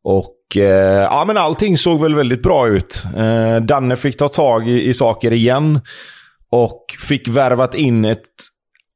Och 0.04 0.56
eh, 0.56 1.02
ja, 1.02 1.24
men 1.26 1.36
allting 1.36 1.78
såg 1.78 2.00
väl 2.00 2.14
väldigt 2.14 2.42
bra 2.42 2.68
ut. 2.68 3.04
Eh, 3.16 3.56
Danne 3.56 3.96
fick 3.96 4.16
ta 4.16 4.28
tag 4.28 4.68
i, 4.68 4.88
i 4.88 4.94
saker 4.94 5.32
igen. 5.32 5.80
Och 6.50 6.84
fick 7.08 7.28
värvat 7.28 7.74
in 7.74 8.04
ett, 8.04 8.24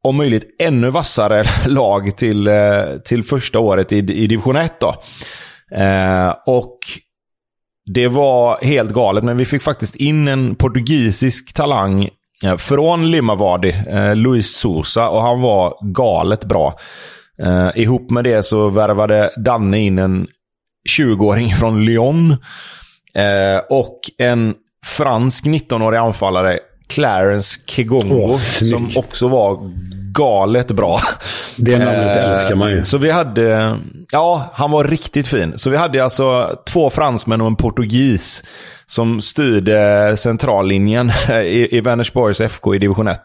om 0.03 0.17
möjligt, 0.17 0.57
ännu 0.59 0.91
vassare 0.91 1.45
lag 1.67 2.17
till, 2.17 2.47
eh, 2.47 2.55
till 3.05 3.23
första 3.25 3.59
året 3.59 3.93
i, 3.93 3.97
i 3.97 4.27
division 4.27 4.57
1. 4.57 4.81
Då. 4.81 4.95
Eh, 5.77 6.35
och 6.47 6.79
det 7.95 8.09
var 8.09 8.65
helt 8.65 8.91
galet, 8.91 9.25
men 9.25 9.37
vi 9.37 9.45
fick 9.45 9.63
faktiskt 9.63 9.97
in 9.97 10.29
en 10.29 10.55
portugisisk 10.55 11.55
talang 11.55 12.09
eh, 12.45 12.57
från 12.57 13.11
Limavady, 13.11 13.71
eh, 13.71 14.17
Luis 14.17 14.57
Sousa, 14.57 15.09
och 15.09 15.23
han 15.23 15.41
var 15.41 15.93
galet 15.95 16.45
bra. 16.45 16.79
Eh, 17.39 17.69
ihop 17.75 18.11
med 18.11 18.25
det 18.25 18.43
så 18.43 18.69
värvade 18.69 19.31
Danne 19.37 19.79
in 19.79 19.99
en 19.99 20.27
20-åring 20.99 21.49
från 21.55 21.85
Lyon. 21.85 22.31
Eh, 23.15 23.61
och 23.71 24.01
en 24.19 24.55
fransk 24.87 25.45
19-årig 25.45 25.99
anfallare, 25.99 26.59
Clarence 26.95 27.61
Kegongo, 27.67 28.15
Åh, 28.15 28.39
som 28.39 28.91
också 28.97 29.29
var 29.29 29.59
galet 30.13 30.71
bra. 30.71 31.01
Det 31.57 31.79
namnet 31.79 32.17
Eh, 32.17 32.31
älskar 32.31 32.55
man 32.55 32.71
ju. 32.71 32.85
Så 32.85 32.99
vi 32.99 33.11
hade... 33.11 33.79
Ja, 34.11 34.51
han 34.53 34.71
var 34.71 34.85
riktigt 34.85 35.29
fin. 35.29 35.53
Så 35.57 35.71
vi 35.71 35.77
hade 35.77 36.05
alltså 36.05 36.57
två 36.73 36.91
fransmän 36.91 37.41
och 37.41 37.47
en 37.47 37.57
portugis 37.57 38.45
som 38.87 39.21
styrde 39.21 40.15
centrallinjen 40.17 41.11
i, 41.31 41.77
i 41.77 41.81
Vänersborgs 41.81 42.41
FK 42.41 42.75
i 42.75 42.79
division 42.79 43.09
1. 43.09 43.21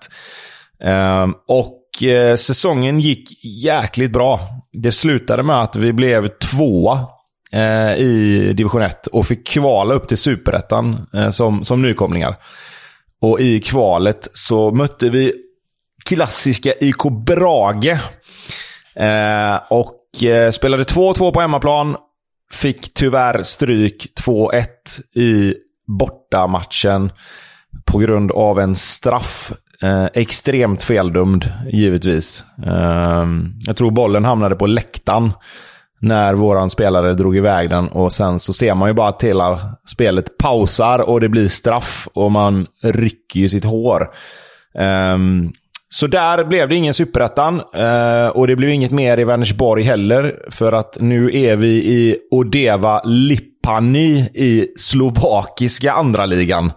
Ehm, 0.83 1.33
och 1.47 2.03
eh, 2.03 2.35
säsongen 2.35 2.99
gick 2.99 3.45
jäkligt 3.63 4.11
bra. 4.11 4.39
Det 4.73 4.91
slutade 4.91 5.43
med 5.43 5.61
att 5.61 5.75
vi 5.75 5.93
blev 5.93 6.27
tvåa 6.27 6.99
eh, 7.51 7.93
i 7.93 8.53
division 8.57 8.81
1 8.81 9.07
och 9.07 9.25
fick 9.25 9.47
kvala 9.47 9.93
upp 9.93 10.07
till 10.07 10.17
superettan 10.17 11.07
som, 11.31 11.63
som 11.63 11.81
nykomlingar. 11.81 12.35
Och 13.21 13.39
i 13.39 13.59
kvalet 13.59 14.27
så 14.33 14.71
mötte 14.71 15.09
vi 15.09 15.33
klassiska 16.05 16.73
IK 16.79 17.03
Brage. 17.25 17.99
Eh, 18.95 19.61
och 19.69 20.23
eh, 20.23 20.51
spelade 20.51 20.83
2-2 20.83 21.33
på 21.33 21.41
hemmaplan. 21.41 21.95
Fick 22.51 22.93
tyvärr 22.93 23.43
stryk 23.43 24.07
2-1 24.25 24.63
i 25.15 25.55
bortamatchen 25.99 27.11
på 27.85 27.97
grund 27.97 28.31
av 28.31 28.59
en 28.59 28.75
straff. 28.75 29.51
Eh, 29.81 30.05
extremt 30.13 30.83
feldömd, 30.83 31.51
givetvis. 31.71 32.45
Eh, 32.65 33.25
jag 33.65 33.77
tror 33.77 33.91
bollen 33.91 34.25
hamnade 34.25 34.55
på 34.55 34.67
läktaren 34.67 35.31
när 35.99 36.33
våran 36.33 36.69
spelare 36.69 37.13
drog 37.13 37.37
iväg 37.37 37.69
den 37.69 37.87
och 37.87 38.13
sen 38.13 38.39
så 38.39 38.53
ser 38.53 38.75
man 38.75 38.89
ju 38.89 38.93
bara 38.93 39.07
att 39.07 39.23
hela 39.23 39.59
spelet 39.85 40.37
pausar 40.37 40.99
och 40.99 41.21
det 41.21 41.29
blir 41.29 41.47
straff 41.47 42.07
och 42.13 42.31
man 42.31 42.67
rycker 42.83 43.39
ju 43.39 43.49
sitt 43.49 43.65
hår. 43.65 44.09
Ehm, 44.79 45.51
så 45.89 46.07
där 46.07 46.43
blev 46.43 46.69
det 46.69 46.75
ingen 46.75 46.93
superettan 46.93 47.61
eh, 47.75 48.27
och 48.27 48.47
det 48.47 48.55
blev 48.55 48.69
inget 48.69 48.91
mer 48.91 49.17
i 49.19 49.23
Vänersborg 49.23 49.83
heller 49.83 50.35
för 50.49 50.71
att 50.71 50.97
nu 50.99 51.31
är 51.33 51.55
vi 51.55 51.67
i 51.67 52.17
Odeva 52.31 53.01
Lipani 53.03 54.19
i 54.33 54.67
slovakiska 54.77 55.91
andra 55.93 56.25
ligan. 56.25 56.71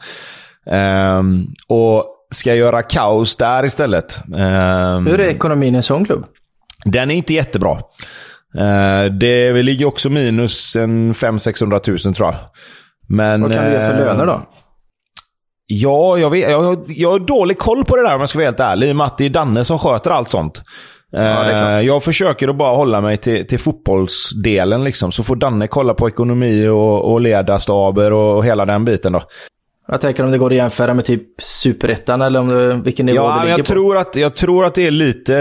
Ehm, 0.70 1.46
och 1.68 2.04
ska 2.32 2.54
göra 2.54 2.82
kaos 2.82 3.36
där 3.36 3.64
istället. 3.64 4.22
Ehm, 4.36 5.06
Hur 5.06 5.20
är 5.20 5.28
ekonomin 5.28 5.74
i 5.74 5.76
en 5.76 5.82
sån 5.82 6.04
klubb? 6.04 6.24
den 6.84 7.10
är 7.10 7.14
inte 7.14 7.34
jättebra. 7.34 7.78
Eh, 8.58 9.12
det 9.12 9.62
ligger 9.62 9.86
också 9.86 10.10
minus 10.10 10.76
en 10.76 11.12
500-600 11.12 12.06
000 12.06 12.14
tror 12.14 12.28
jag. 12.28 12.36
Men, 13.08 13.42
Vad 13.42 13.52
kan 13.52 13.64
du 13.64 13.70
ge 13.70 13.78
för 13.78 13.92
eh, 13.92 13.98
löner 13.98 14.26
då? 14.26 14.42
Ja, 15.66 16.18
jag, 16.18 16.30
vet, 16.30 16.50
jag, 16.50 16.84
jag 16.88 17.10
har 17.10 17.18
dålig 17.18 17.58
koll 17.58 17.84
på 17.84 17.96
det 17.96 18.02
där 18.02 18.14
om 18.14 18.20
jag 18.20 18.28
ska 18.28 18.38
vara 18.38 18.46
helt 18.46 18.60
ärlig. 18.60 18.88
I 18.88 18.92
och 18.92 18.96
med 18.96 19.06
att 19.06 19.18
det 19.18 19.24
är 19.24 19.30
Danne 19.30 19.64
som 19.64 19.78
sköter 19.78 20.10
allt 20.10 20.28
sånt. 20.28 20.62
klart. 21.12 21.46
Eh, 21.46 21.80
jag 21.80 22.02
försöker 22.02 22.48
att 22.48 22.56
bara 22.56 22.76
hålla 22.76 23.00
mig 23.00 23.16
till, 23.16 23.46
till 23.46 23.58
fotbollsdelen. 23.58 24.84
Liksom. 24.84 25.12
Så 25.12 25.22
får 25.22 25.36
Danne 25.36 25.66
kolla 25.66 25.94
på 25.94 26.08
ekonomi 26.08 26.68
och, 26.68 27.12
och 27.12 27.20
ledarstaber 27.20 28.12
och, 28.12 28.36
och 28.36 28.44
hela 28.44 28.66
den 28.66 28.84
biten. 28.84 29.12
Då. 29.12 29.22
Jag 29.92 30.00
tänker 30.00 30.22
om 30.24 30.30
det 30.30 30.38
går 30.38 30.50
att 30.50 30.56
jämföra 30.56 30.94
med 30.94 31.04
typ 31.04 31.22
superettan 31.42 32.22
eller 32.22 32.40
om 32.40 32.48
det, 32.48 32.74
vilken 32.84 33.06
nivå 33.06 33.16
Ja, 33.16 33.34
det 33.34 33.40
ligger 33.40 33.50
jag 33.50 33.58
på. 33.58 33.64
tror, 33.72 33.96
att, 33.96 34.16
jag 34.16 34.34
tror 34.34 34.64
att 34.64 34.74
det 34.74 34.86
är 34.86 34.90
lite 34.90 35.36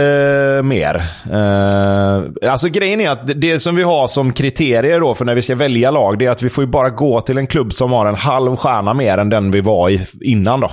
eh, 0.58 0.64
mer. 0.64 0.96
Eh, 1.32 2.50
alltså 2.52 2.68
grejen 2.70 3.02
är 3.02 3.10
att 3.10 3.42
det- 3.42 3.60
som 3.60 3.76
vi 3.76 3.84
har 3.84 4.08
som 4.08 4.34
kriterier 4.34 5.00
då 5.00 5.14
för 5.14 5.26
när 5.26 5.36
vi 5.36 5.42
ska 5.42 5.56
välja 5.56 5.92
lag, 5.92 6.20
det 6.20 6.26
är 6.26 6.30
att 6.30 6.42
vi 6.44 6.50
får 6.50 6.64
ju 6.64 6.68
bara 6.70 6.90
gå 6.90 7.22
till 7.22 7.38
en 7.38 7.48
klubb 7.48 7.74
som 7.74 7.92
har 7.92 8.06
en 8.06 8.16
halv 8.16 8.56
stjärna 8.56 8.94
mer 8.94 9.18
än 9.18 9.30
den 9.30 9.52
vi 9.52 9.62
var 9.62 9.90
i 9.90 10.02
innan. 10.22 10.60
då. 10.60 10.72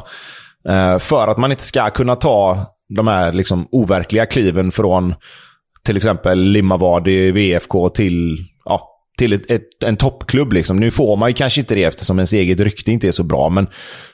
Eh, 0.72 0.98
för 0.98 1.28
att 1.28 1.38
man 1.38 1.50
inte 1.50 1.64
ska 1.64 1.90
kunna 1.90 2.16
ta 2.16 2.58
de 2.96 3.08
här 3.08 3.32
liksom 3.32 3.68
overkliga 3.70 4.26
kliven 4.26 4.70
från 4.70 5.14
till 5.84 5.96
exempel 5.96 6.38
Limavady, 6.38 7.30
VFK 7.32 7.88
till, 7.88 8.38
till 9.18 9.32
ett, 9.32 9.50
ett, 9.50 9.82
en 9.84 9.96
toppklubb. 9.96 10.52
Liksom. 10.52 10.76
Nu 10.76 10.90
får 10.90 11.16
man 11.16 11.30
ju 11.30 11.34
kanske 11.34 11.60
inte 11.60 11.74
det 11.74 11.84
eftersom 11.84 12.18
ens 12.18 12.32
eget 12.32 12.60
rykte 12.60 12.92
inte 12.92 13.08
är 13.08 13.12
så 13.12 13.22
bra. 13.22 13.48
Men, 13.48 13.66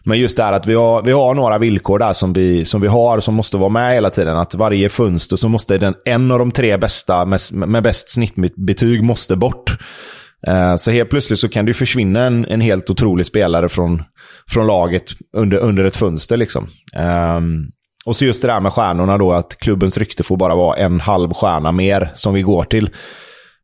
men 0.05 0.19
just 0.19 0.37
det 0.37 0.43
här 0.43 0.53
att 0.53 0.67
vi 0.67 0.75
har, 0.75 1.03
vi 1.03 1.12
har 1.12 1.35
några 1.35 1.59
villkor 1.59 1.99
där 1.99 2.12
som 2.12 2.33
vi, 2.33 2.65
som 2.65 2.81
vi 2.81 2.88
har 2.88 3.21
som 3.21 3.35
måste 3.35 3.57
vara 3.57 3.69
med 3.69 3.95
hela 3.95 4.11
tiden. 4.11 4.37
Att 4.37 4.55
varje 4.55 4.88
fönster 4.88 5.37
så 5.37 5.49
måste 5.49 5.79
den, 5.79 5.95
en 6.05 6.31
av 6.31 6.38
de 6.38 6.51
tre 6.51 6.77
bästa 6.77 7.25
med, 7.25 7.41
med 7.53 7.83
bäst 7.83 8.11
snittbetyg 8.11 9.03
måste 9.03 9.37
bort. 9.37 9.71
Eh, 10.47 10.77
Så 10.77 10.91
helt 10.91 11.11
plötsligt 11.11 11.38
så 11.38 11.49
kan 11.49 11.65
det 11.65 11.71
ju 11.71 11.75
försvinna 11.75 12.21
en, 12.25 12.45
en 12.45 12.61
helt 12.61 12.91
otrolig 12.91 13.27
spelare 13.27 13.69
från, 13.69 14.03
från 14.51 14.67
laget 14.67 15.05
under, 15.37 15.59
under 15.59 15.85
ett 15.85 15.97
fönster. 15.97 16.37
Liksom. 16.37 16.69
Ehm, 16.97 17.67
och 18.07 18.17
så 18.17 18.25
just 18.25 18.43
det 18.43 18.49
där 18.49 18.61
med 18.61 18.73
stjärnorna 18.73 19.19
då, 19.19 19.33
att 19.33 19.57
klubbens 19.59 19.99
rykte 19.99 20.23
får 20.23 20.37
bara 20.37 20.55
vara 20.55 20.77
en 20.77 21.01
halv 21.01 21.33
stjärna 21.33 21.73
mer 21.73 22.12
som 22.15 22.35
vi 22.35 22.43
går 22.43 22.65
till. 22.65 22.91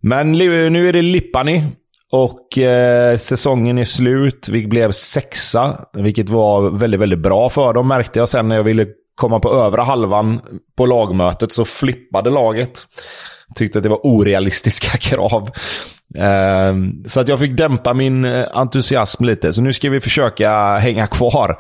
Men 0.01 0.33
nu 0.33 0.89
är 0.89 0.93
det 0.93 1.03
Lippani 1.03 1.65
och 2.13 2.59
eh, 2.59 3.17
säsongen 3.17 3.79
är 3.79 3.85
slut. 3.85 4.49
Vi 4.49 4.67
blev 4.67 4.93
sexa, 4.93 5.79
vilket 5.93 6.29
var 6.29 6.71
väldigt, 6.71 7.01
väldigt 7.01 7.19
bra 7.19 7.49
för 7.49 7.73
dem 7.73 7.89
märkte 7.89 8.19
jag 8.19 8.29
sen 8.29 8.49
när 8.49 8.57
jag 8.57 8.63
ville 8.63 8.87
komma 9.15 9.41
på 9.41 9.55
övre 9.55 9.83
halvan 9.83 10.41
på 10.77 10.87
lagmötet 10.87 11.53
så 11.53 11.65
flippade 11.65 12.31
laget. 12.31 12.87
Tyckte 13.55 13.79
att 13.79 13.83
det 13.83 13.89
var 13.89 14.07
orealistiska 14.07 14.99
krav. 15.01 15.51
Eh, 16.17 16.75
så 17.07 17.21
att 17.21 17.29
jag 17.29 17.39
fick 17.39 17.57
dämpa 17.57 17.95
min 17.95 18.25
eh, 18.25 18.47
entusiasm 18.53 19.25
lite. 19.25 19.53
Så 19.53 19.63
nu 19.63 19.73
ska 19.73 19.91
vi 19.91 20.01
försöka 20.01 20.79
hänga 20.79 21.07
kvar 21.07 21.59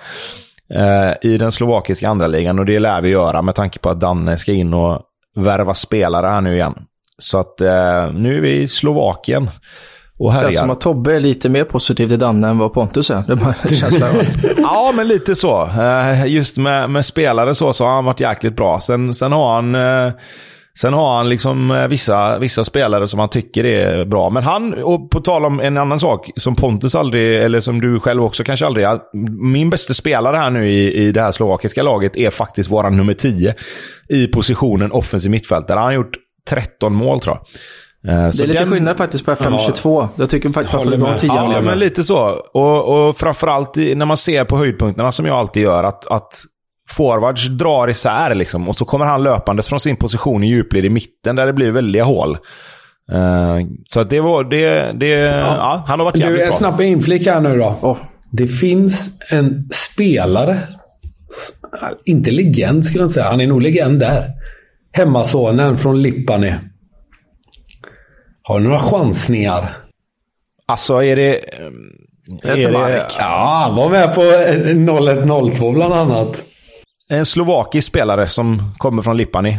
eh, 0.74 1.30
i 1.30 1.38
den 1.38 1.52
slovakiska 1.52 2.08
andra 2.08 2.26
ligan 2.26 2.58
och 2.58 2.66
det 2.66 2.78
lär 2.78 3.00
vi 3.00 3.08
göra 3.08 3.42
med 3.42 3.54
tanke 3.54 3.78
på 3.78 3.90
att 3.90 4.00
Danne 4.00 4.36
ska 4.36 4.52
in 4.52 4.74
och 4.74 5.02
värva 5.36 5.74
spelare 5.74 6.26
här 6.26 6.40
nu 6.40 6.54
igen. 6.54 6.74
Så 7.18 7.38
att 7.38 7.60
eh, 7.60 8.12
nu 8.12 8.36
är 8.36 8.40
vi 8.40 8.52
i 8.56 8.68
Slovakien 8.68 9.50
och 10.18 10.32
Det 10.32 10.38
känns 10.40 10.54
som 10.56 10.60
härjar. 10.62 10.72
att 10.72 10.80
Tobbe 10.80 11.14
är 11.16 11.20
lite 11.20 11.48
mer 11.48 11.64
positiv 11.64 12.08
till 12.08 12.18
Danne 12.18 12.48
än 12.48 12.58
vad 12.58 12.72
Pontus 12.72 13.10
är. 13.10 13.14
Är 13.16 14.56
Ja, 14.62 14.92
men 14.96 15.08
lite 15.08 15.34
så. 15.34 15.62
Eh, 15.66 16.26
Just 16.26 16.56
med, 16.58 16.90
med 16.90 17.04
spelare 17.04 17.54
så, 17.54 17.72
så 17.72 17.84
har 17.84 17.94
han 17.94 18.04
varit 18.04 18.20
jäkligt 18.20 18.56
bra. 18.56 18.80
Sen, 18.80 19.14
sen 19.14 19.32
har 19.32 19.54
han... 19.54 19.74
eh, 19.74 20.12
Sen 20.80 20.92
har 20.94 21.16
han 21.16 21.28
liksom 21.28 21.70
eh, 21.70 21.86
vissa, 21.86 22.38
vissa 22.38 22.64
spelare 22.64 23.08
som 23.08 23.20
han 23.20 23.28
tycker 23.28 23.64
är 23.64 24.04
bra. 24.04 24.30
Men 24.30 24.42
han, 24.42 24.74
och 24.74 25.10
på 25.10 25.20
tal 25.20 25.44
om 25.44 25.60
en 25.60 25.76
annan 25.78 25.98
sak 26.00 26.30
som 26.36 26.54
Pontus 26.54 26.94
aldrig, 26.94 27.36
eller 27.42 27.60
som 27.60 27.80
du 27.80 28.00
själv 28.00 28.24
också 28.24 28.44
kanske 28.44 28.66
aldrig... 28.66 28.86
Min 29.40 29.70
bästa 29.70 29.94
spelare 29.94 30.36
här 30.36 30.50
nu 30.50 30.70
i, 30.70 30.94
i 30.94 31.12
det 31.12 31.20
här 31.20 31.32
slovakiska 31.32 31.82
laget 31.82 32.16
är 32.16 32.30
faktiskt 32.30 32.70
våran 32.70 32.96
nummer 32.96 33.14
10 33.14 33.54
i 34.08 34.26
positionen 34.26 34.92
offensiv 34.92 35.30
mittfältare. 35.30 35.76
Han 35.78 35.84
har 35.86 35.92
gjort 35.92 36.16
13 36.48 36.94
mål 36.94 37.20
tror 37.20 37.36
jag. 37.36 38.12
Eh, 38.12 38.30
Det 38.30 38.42
är 38.42 38.46
lite 38.46 38.66
skillnad 38.66 38.96
faktiskt 38.96 39.24
på 39.26 39.30
FM22. 39.32 40.08
Jag 40.16 40.30
tycker 40.30 40.50
faktiskt 40.50 40.74
lägga 40.84 40.94
om 41.04 41.10
med. 41.10 41.18
tian 41.18 41.36
Ja, 41.36 41.48
mer. 41.48 41.60
men 41.62 41.78
lite 41.78 42.04
så. 42.04 42.18
Och, 42.54 43.08
och 43.08 43.16
framförallt 43.16 43.76
när 43.76 44.06
man 44.06 44.16
ser 44.16 44.44
på 44.44 44.56
höjdpunkterna 44.58 45.12
som 45.12 45.26
jag 45.26 45.36
alltid 45.36 45.62
gör, 45.62 45.84
att, 45.84 46.06
att 46.06 46.32
forwards 46.90 47.46
drar 47.48 47.90
isär 47.90 48.34
liksom. 48.34 48.68
Och 48.68 48.76
så 48.76 48.84
kommer 48.84 49.04
han 49.04 49.22
löpandes 49.22 49.68
från 49.68 49.80
sin 49.80 49.96
position 49.96 50.44
i 50.44 50.48
djupled 50.48 50.84
i 50.84 50.88
mitten 50.90 51.36
där 51.36 51.46
det 51.46 51.52
blir 51.52 51.70
väldiga 51.70 52.04
hål. 52.04 52.38
Eh, 53.12 53.56
så 53.86 54.00
att 54.00 54.10
det 54.10 54.20
var... 54.20 54.44
Det, 54.44 54.92
det, 54.94 55.06
ja. 55.08 55.82
han 55.86 55.98
har 56.00 56.04
varit 56.04 56.14
Du, 56.14 56.20
jävligt 56.20 56.40
en 56.42 56.48
bra. 56.48 56.56
snabb 56.56 56.80
inflick 56.80 57.26
här 57.26 57.40
nu 57.40 57.56
då. 57.58 57.78
Åh, 57.80 57.96
Det 58.32 58.46
finns 58.46 59.10
en 59.32 59.68
spelare, 59.72 60.56
inte 62.04 62.30
legend 62.30 62.84
skulle 62.84 63.02
jag 63.02 63.06
inte 63.06 63.14
säga, 63.14 63.30
han 63.30 63.40
är 63.40 63.46
nog 63.46 63.62
legend 63.62 64.00
där. 64.00 64.30
Hemmasonen 64.92 65.78
från 65.78 66.02
Lippani. 66.02 66.54
Har 68.42 68.60
du 68.60 68.64
några 68.66 68.78
chansningar? 68.78 69.76
Alltså 70.66 71.02
är 71.04 71.16
det... 71.16 71.40
Det 72.42 72.48
heter 72.56 72.72
Marek. 72.72 73.16
Ja, 73.18 73.60
han 73.66 73.76
var 73.76 73.90
med 73.90 74.14
på 74.14 74.22
eh, 74.22 74.76
0102 75.10 75.72
bland 75.72 75.94
annat. 75.94 76.42
en 77.08 77.26
slovakisk 77.26 77.88
spelare 77.88 78.28
som 78.28 78.62
kommer 78.78 79.02
från 79.02 79.16
Lippani? 79.16 79.58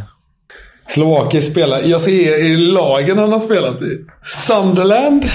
Slovakien 0.87 1.43
spelar... 1.43 1.79
Jag 1.79 2.01
ser 2.01 2.45
i 2.45 2.57
lagen 2.57 3.17
han 3.17 3.31
har 3.31 3.39
spelat 3.39 3.81
i. 3.81 3.97
Sunderland, 4.47 5.25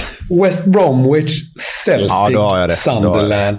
West 0.43 0.65
Bromwich, 0.65 1.41
Celtic, 1.85 2.07
Ja, 2.09 2.29
då 2.33 2.39
har 2.39 2.59
jag 2.59 2.69
det. 2.69 2.75
Sunderland, 2.75 3.57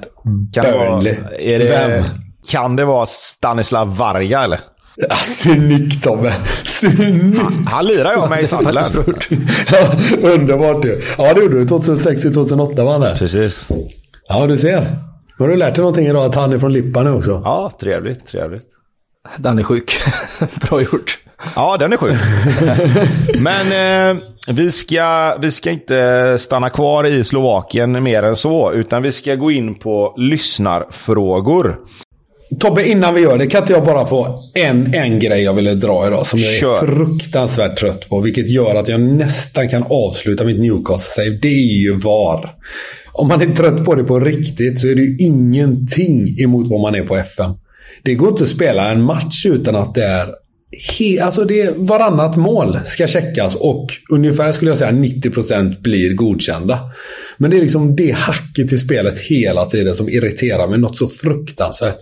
Kan 0.55 0.64
det 0.64 0.72
vara, 0.72 0.90
Burnley. 0.90 1.16
är 1.38 1.59
det, 1.59 1.64
Vem? 1.64 2.05
Kan 2.51 2.77
det 2.77 2.85
vara 2.85 3.07
Stanislav 3.07 3.96
Varga 3.96 4.42
eller? 4.44 4.61
Ja, 4.96 5.16
Snyggt 5.16 6.04
Tobbe! 6.04 6.32
Snyggt! 6.64 7.40
Han 7.66 7.87
lirar 7.87 8.12
jag 8.12 8.30
med 8.30 8.42
i 8.42 8.46
Sunderland. 8.46 8.94
Ja, 9.72 9.96
Underbart 10.30 10.85
ju. 10.85 11.02
Ja, 11.18 11.35
det 11.35 11.40
gjorde 11.40 11.59
du. 11.59 11.66
2006 11.66 12.22
till 12.22 12.35
2008 12.35 12.85
var 12.85 12.92
han 12.92 13.00
där. 13.00 13.16
Precis. 13.16 13.68
Ja, 14.28 14.46
du 14.46 14.59
ser. 14.59 14.80
Nu 14.80 15.44
har 15.44 15.48
du 15.48 15.56
lärt 15.56 15.74
dig 15.74 15.80
någonting 15.82 16.06
idag, 16.06 16.24
att 16.24 16.35
han 16.35 16.52
är 16.52 16.59
från 16.59 16.72
Lippa 16.72 17.02
nu 17.02 17.11
också. 17.11 17.42
Ja, 17.44 17.72
trevligt, 17.80 18.26
trevligt. 18.26 18.66
Den 19.38 19.59
är 19.59 19.62
sjuk. 19.62 19.96
Bra 20.68 20.82
gjort. 20.82 21.18
Ja, 21.56 21.76
den 21.76 21.92
är 21.92 21.96
sjuk. 21.96 22.18
Men 23.40 24.16
eh, 24.16 24.22
vi, 24.48 24.72
ska, 24.72 25.37
vi 25.40 25.50
ska 25.50 25.70
inte 25.70 26.37
stanna 26.38 26.70
kvar 26.70 27.06
i 27.06 27.24
Slovakien 27.24 28.02
mer 28.02 28.22
än 28.22 28.37
så, 28.37 28.72
utan 28.72 29.02
vi 29.02 29.12
ska 29.12 29.35
gå 29.35 29.50
in 29.50 29.74
på 29.74 30.14
lyssnarfrågor. 30.16 31.76
Tobbe, 32.61 32.88
innan 32.88 33.14
vi 33.14 33.20
gör 33.20 33.38
det, 33.38 33.46
kan 33.46 33.61
inte 33.62 33.72
jag 33.72 33.85
bara 33.85 34.06
få 34.06 34.44
en, 34.54 34.94
en 34.94 35.18
grej 35.18 35.42
jag 35.42 35.54
ville 35.54 35.74
dra 35.74 36.06
idag 36.06 36.26
som 36.26 36.38
jag 36.38 36.54
är 36.54 36.61
Kör. 36.61 36.87
fruktansvärt 36.87 37.78
trött 37.78 38.09
på. 38.09 38.20
Vilket 38.20 38.50
gör 38.50 38.74
att 38.74 38.88
jag 38.88 39.00
nästan 39.00 39.68
kan 39.68 39.82
avsluta 39.82 40.44
mitt 40.44 40.59
Newcastle-save. 40.59 41.38
Det 41.42 41.48
är 41.48 41.78
ju 41.78 41.96
VAR. 41.96 42.54
Om 43.12 43.28
man 43.28 43.42
är 43.42 43.54
trött 43.54 43.85
på 43.85 43.94
det 43.94 44.04
på 44.04 44.20
riktigt 44.20 44.80
så 44.80 44.88
är 44.88 44.94
det 44.94 45.02
ju 45.02 45.16
ingenting 45.18 46.40
emot 46.40 46.68
vad 46.68 46.80
man 46.80 46.94
är 46.94 47.02
på 47.02 47.16
FM. 47.16 47.50
Det 48.02 48.14
går 48.14 48.28
inte 48.28 48.42
att 48.42 48.48
spela 48.48 48.90
en 48.90 49.02
match 49.02 49.46
utan 49.46 49.76
att 49.76 49.94
det 49.94 50.04
är 50.04 50.26
He, 50.72 51.22
alltså 51.22 51.44
det 51.44 51.76
varannat 51.76 52.37
mål 52.37 52.79
ska 52.85 53.07
checkas 53.07 53.55
och 53.55 53.87
ungefär 54.11 54.52
skulle 54.52 54.70
jag 54.70 54.79
säga 54.79 54.90
90% 54.90 55.83
blir 55.83 56.14
godkända. 56.14 56.79
Men 57.37 57.50
det 57.50 57.57
är 57.57 57.61
liksom 57.61 57.96
det 57.96 58.11
hacket 58.11 58.72
i 58.72 58.79
spelet 58.79 59.18
hela 59.18 59.64
tiden 59.64 59.94
som 59.94 60.09
irriterar 60.09 60.68
mig 60.68 60.79
något 60.79 60.98
så 60.98 61.09
fruktansvärt. 61.09 61.96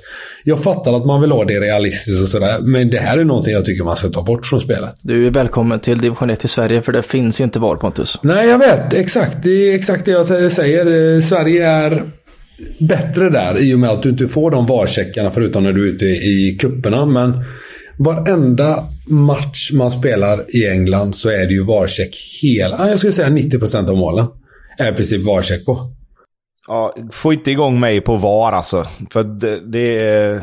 Jag 0.45 0.63
fattar 0.63 0.97
att 0.97 1.07
man 1.07 1.21
vill 1.21 1.31
ha 1.31 1.45
det 1.45 1.61
realistiskt 1.61 2.23
och 2.23 2.29
sådär, 2.29 2.59
men 2.61 2.91
det 2.91 2.99
här 2.99 3.19
är 3.19 3.25
någonting 3.25 3.53
jag 3.53 3.65
tycker 3.65 3.85
man 3.85 3.97
ska 3.97 4.09
ta 4.09 4.23
bort 4.23 4.47
från 4.47 4.61
spelet. 4.61 4.95
Du 5.03 5.27
är 5.27 5.31
välkommen 5.31 5.81
till 5.81 5.99
division 5.99 6.31
1 6.31 6.45
i 6.45 6.49
Sverige 6.49 6.83
för 6.83 6.93
det 6.93 7.03
finns 7.03 7.41
inte 7.41 7.59
VAR 7.59 7.77
Pontus. 7.77 8.19
Nej, 8.23 8.49
jag 8.49 8.59
vet. 8.59 8.93
Exakt. 8.93 9.37
Det 9.43 9.51
är 9.51 9.75
exakt 9.75 10.05
det 10.05 10.11
jag 10.11 10.53
säger. 10.53 11.15
Eh, 11.15 11.21
Sverige 11.21 11.67
är 11.67 12.03
bättre 12.79 13.31
där 13.31 13.59
i 13.59 13.75
och 13.75 13.79
med 13.79 13.91
att 13.91 14.03
du 14.03 14.09
inte 14.09 14.29
får 14.29 14.51
de 14.51 14.67
varcheckarna 14.67 15.31
förutom 15.31 15.65
när 15.65 15.73
du 15.73 15.89
är 15.89 15.93
ute 15.93 16.07
i 16.07 16.59
kupperna. 16.61 17.07
Men 17.07 17.45
varenda 17.99 18.85
match 19.09 19.71
man 19.73 19.91
spelar 19.91 20.57
i 20.57 20.69
England 20.69 21.17
så 21.17 21.29
är 21.29 21.47
det 21.47 21.53
ju 21.53 21.65
varcheck 21.65 22.17
hela... 22.43 22.77
ja, 22.79 22.89
Jag 22.89 22.99
skulle 22.99 23.13
säga 23.13 23.29
90% 23.29 23.89
av 23.91 23.97
målen. 23.97 24.27
Är 24.79 24.93
i 24.93 24.95
princip 24.95 25.23
varcheck 25.27 25.65
på. 25.65 25.93
Ja, 26.67 26.97
få 27.13 27.33
inte 27.33 27.51
igång 27.51 27.81
mig 27.81 28.01
på 28.01 28.17
VAR 28.17 28.53
alltså. 28.53 28.87
För 29.11 29.23
det, 29.25 29.71
det 29.73 29.99
är... 29.99 30.43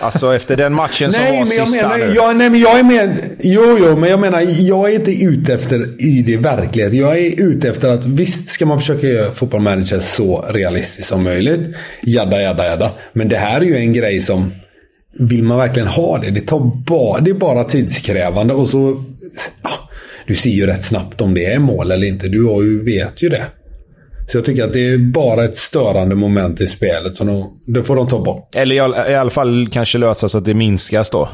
Alltså 0.00 0.34
efter 0.34 0.56
den 0.56 0.72
matchen 0.72 1.12
som 1.12 1.22
Nej, 1.24 1.38
var 1.38 1.46
sista 1.46 1.88
menar, 1.88 1.98
nu. 1.98 2.14
jag, 2.14 2.36
nej, 2.36 2.50
men 2.50 2.60
jag 2.60 2.78
är 2.78 2.82
med. 2.82 3.30
Jo, 3.40 3.78
jo, 3.80 3.96
men 3.96 4.10
jag 4.10 4.20
menar, 4.20 4.40
jag 4.40 4.90
är 4.90 4.94
inte 4.94 5.12
ute 5.24 5.54
efter 5.54 6.04
i 6.04 6.22
det 6.22 6.36
verklighet. 6.36 6.92
Jag 6.92 7.18
är 7.18 7.40
ute 7.40 7.68
efter 7.68 7.88
att 7.88 8.06
visst 8.06 8.48
ska 8.48 8.66
man 8.66 8.78
försöka 8.78 9.06
göra 9.06 9.32
fotbollmanager 9.32 10.00
så 10.00 10.44
realistiskt 10.48 11.08
som 11.08 11.22
möjligt. 11.24 11.76
Jadda, 12.02 12.42
jadda, 12.42 12.66
jadda. 12.66 12.90
Men 13.12 13.28
det 13.28 13.36
här 13.36 13.60
är 13.60 13.64
ju 13.64 13.76
en 13.76 13.92
grej 13.92 14.20
som... 14.20 14.52
Vill 15.18 15.42
man 15.42 15.58
verkligen 15.58 15.88
ha 15.88 16.18
det? 16.18 16.30
Det, 16.30 16.40
tar 16.40 16.60
bara, 16.86 17.20
det 17.20 17.30
är 17.30 17.34
bara 17.34 17.64
tidskrävande 17.64 18.54
och 18.54 18.68
så... 18.68 19.04
Ja, 19.62 19.70
du 20.26 20.34
ser 20.34 20.50
ju 20.50 20.66
rätt 20.66 20.84
snabbt 20.84 21.20
om 21.20 21.34
det 21.34 21.44
är 21.44 21.58
mål 21.58 21.90
eller 21.90 22.06
inte. 22.06 22.28
Du 22.28 22.44
har 22.44 22.62
ju, 22.62 22.84
vet 22.84 23.22
ju 23.22 23.28
det. 23.28 23.42
Så 24.28 24.36
jag 24.36 24.44
tycker 24.44 24.64
att 24.64 24.72
det 24.72 24.80
är 24.88 24.98
bara 24.98 25.44
ett 25.44 25.56
störande 25.56 26.14
moment 26.14 26.60
i 26.60 26.66
spelet. 26.66 27.16
Så 27.16 27.24
de, 27.24 27.60
det 27.66 27.84
får 27.84 27.96
de 27.96 28.08
ta 28.08 28.24
bort. 28.24 28.54
Eller 28.56 28.74
i 28.76 28.78
all- 28.78 29.10
i 29.10 29.14
alla 29.14 29.30
fall 29.30 29.68
kanske 29.72 29.98
lösa 29.98 30.28
så 30.28 30.38
att 30.38 30.44
det 30.44 30.54
minskas 30.54 31.10
då. 31.10 31.28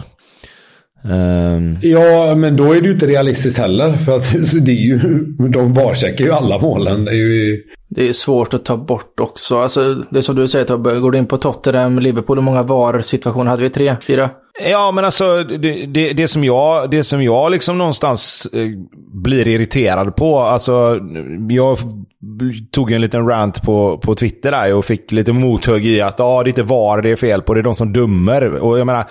Ehm, 1.10 1.76
Ja, 1.82 2.34
men 2.34 2.56
då 2.56 2.72
är 2.72 2.80
det 2.80 2.86
ju 2.86 2.92
inte 2.92 3.06
realistiskt 3.06 3.58
heller. 3.58 3.92
För 3.92 4.16
att 4.16 4.32
det 4.64 4.72
är 4.72 4.74
ju, 4.74 4.98
de 5.48 5.74
varcheckar 5.74 6.24
ju 6.24 6.32
alla 6.32 6.58
målen. 6.58 7.04
Det 7.04 7.10
är 7.10 7.14
ju, 7.14 7.62
Det 7.88 8.08
är 8.08 8.12
svårt 8.12 8.54
att 8.54 8.64
ta 8.64 8.76
bort 8.76 9.20
också. 9.20 9.58
Alltså, 9.58 9.94
det 10.10 10.18
är 10.18 10.22
som 10.22 10.36
du 10.36 10.48
säger 10.48 10.64
Tobbe, 10.64 11.00
går 11.00 11.10
du 11.10 11.18
in 11.18 11.26
på 11.26 11.36
Tottenham, 11.36 11.98
Liverpool, 11.98 12.38
hur 12.38 12.44
många 12.44 12.62
VAR-situationer 12.62 13.50
hade 13.50 13.62
vi? 13.62 13.70
Tre? 13.70 13.96
Fyra? 14.06 14.30
Ja, 14.70 14.92
men 14.94 15.04
alltså 15.04 15.42
det, 15.42 15.86
det, 15.86 16.12
det 16.12 16.28
som 16.28 16.44
jag, 16.44 16.90
det 16.90 17.04
som 17.04 17.22
jag 17.22 17.50
liksom 17.52 17.78
någonstans 17.78 18.48
eh, 18.52 18.66
blir 19.12 19.48
irriterad 19.48 20.16
på. 20.16 20.38
Alltså, 20.38 21.00
jag 21.48 21.78
tog 22.70 22.92
en 22.92 23.00
liten 23.00 23.28
rant 23.28 23.62
på, 23.62 23.98
på 23.98 24.14
Twitter 24.14 24.50
där 24.50 24.74
och 24.74 24.84
fick 24.84 25.12
lite 25.12 25.32
mothugg 25.32 25.86
i 25.86 26.00
att 26.00 26.20
ah, 26.20 26.42
det 26.42 26.46
är 26.46 26.50
inte 26.50 26.62
VAR 26.62 27.02
det 27.02 27.10
är 27.10 27.16
fel 27.16 27.42
på, 27.42 27.54
det 27.54 27.60
är 27.60 27.64
de 27.64 27.74
som 27.74 27.92
dömer. 27.92 28.54
Och 28.54 28.78
jag 28.78 28.86
menar, 28.86 29.04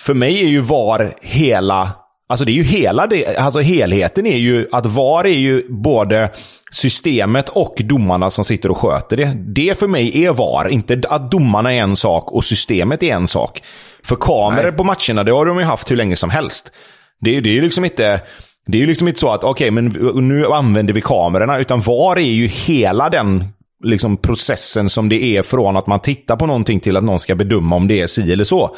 för 0.00 0.14
mig 0.14 0.42
är 0.44 0.48
ju 0.48 0.60
VAR 0.60 1.14
hela... 1.22 1.90
Alltså 2.26 2.44
det 2.44 2.52
är 2.52 2.54
ju 2.54 2.62
hela 2.62 3.06
det, 3.06 3.36
alltså 3.36 3.60
helheten 3.60 4.26
är 4.26 4.36
ju 4.36 4.68
att 4.72 4.86
VAR 4.86 5.24
är 5.26 5.38
ju 5.38 5.62
både 5.68 6.30
systemet 6.72 7.48
och 7.48 7.74
domarna 7.84 8.30
som 8.30 8.44
sitter 8.44 8.70
och 8.70 8.76
sköter 8.78 9.16
det. 9.16 9.36
Det 9.54 9.78
för 9.78 9.88
mig 9.88 10.24
är 10.24 10.32
VAR, 10.32 10.68
inte 10.68 11.00
att 11.08 11.30
domarna 11.30 11.72
är 11.74 11.80
en 11.80 11.96
sak 11.96 12.32
och 12.32 12.44
systemet 12.44 13.02
är 13.02 13.14
en 13.14 13.28
sak. 13.28 13.62
För 14.04 14.16
kameror 14.16 14.72
på 14.72 14.84
matcherna, 14.84 15.24
det 15.24 15.32
har 15.32 15.46
de 15.46 15.58
ju 15.58 15.64
haft 15.64 15.90
hur 15.90 15.96
länge 15.96 16.16
som 16.16 16.30
helst. 16.30 16.72
Det, 17.20 17.36
är- 17.36 17.40
det 17.40 17.50
är 17.50 17.54
ju 17.54 17.60
liksom 17.60 17.84
inte... 17.84 18.20
Det 18.66 18.78
är 18.78 18.80
ju 18.80 18.86
liksom 18.86 19.08
inte 19.08 19.20
så 19.20 19.28
att 19.32 19.44
okej, 19.44 19.70
men 19.70 19.84
nu 20.28 20.46
använder 20.46 20.92
vi 20.94 21.00
kamerorna, 21.00 21.58
utan 21.58 21.80
VAR 21.80 22.16
är 22.18 22.32
ju 22.32 22.46
hela 22.46 23.10
den 23.10 23.44
liksom, 23.84 24.16
processen 24.16 24.88
som 24.90 25.08
det 25.08 25.24
är 25.24 25.42
från 25.42 25.76
att 25.76 25.86
man 25.86 26.00
tittar 26.00 26.36
på 26.36 26.46
någonting 26.46 26.80
till 26.80 26.96
att 26.96 27.04
någon 27.04 27.20
ska 27.20 27.34
bedöma 27.34 27.76
om 27.76 27.88
det 27.88 28.00
är 28.00 28.06
si 28.06 28.32
eller 28.32 28.44
så. 28.44 28.76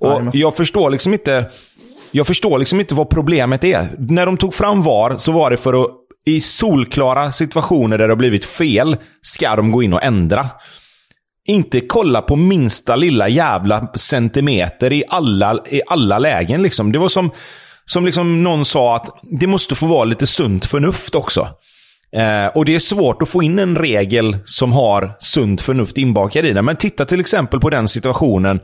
Och 0.00 0.22
jag 0.32 0.56
förstår 0.56 0.90
liksom 0.90 1.12
inte... 1.12 1.50
Jag 2.12 2.26
förstår 2.26 2.58
liksom 2.58 2.80
inte 2.80 2.94
vad 2.94 3.10
problemet 3.10 3.64
är. 3.64 3.88
När 3.98 4.26
de 4.26 4.36
tog 4.36 4.54
fram 4.54 4.82
VAR 4.82 5.16
så 5.16 5.32
var 5.32 5.50
det 5.50 5.56
för 5.56 5.82
att 5.82 5.90
i 6.26 6.40
solklara 6.40 7.32
situationer 7.32 7.98
där 7.98 8.08
det 8.08 8.12
har 8.12 8.16
blivit 8.16 8.44
fel 8.44 8.96
ska 9.22 9.56
de 9.56 9.72
gå 9.72 9.82
in 9.82 9.92
och 9.92 10.02
ändra. 10.02 10.46
Inte 11.46 11.80
kolla 11.80 12.22
på 12.22 12.36
minsta 12.36 12.96
lilla 12.96 13.28
jävla 13.28 13.92
centimeter 13.94 14.92
i 14.92 15.04
alla, 15.08 15.58
i 15.70 15.80
alla 15.86 16.18
lägen. 16.18 16.62
Liksom. 16.62 16.92
Det 16.92 16.98
var 16.98 17.08
som, 17.08 17.30
som 17.84 18.04
liksom 18.04 18.42
någon 18.42 18.64
sa 18.64 18.96
att 18.96 19.06
det 19.40 19.46
måste 19.46 19.74
få 19.74 19.86
vara 19.86 20.04
lite 20.04 20.26
sunt 20.26 20.64
förnuft 20.64 21.14
också. 21.14 21.48
Eh, 22.16 22.46
och 22.46 22.64
det 22.64 22.74
är 22.74 22.78
svårt 22.78 23.22
att 23.22 23.28
få 23.28 23.42
in 23.42 23.58
en 23.58 23.76
regel 23.76 24.36
som 24.44 24.72
har 24.72 25.12
sunt 25.18 25.62
förnuft 25.62 25.98
inbakad 25.98 26.44
i 26.44 26.52
den. 26.52 26.64
Men 26.64 26.76
titta 26.76 27.04
till 27.04 27.20
exempel 27.20 27.60
på 27.60 27.70
den 27.70 27.88
situationen 27.88 28.60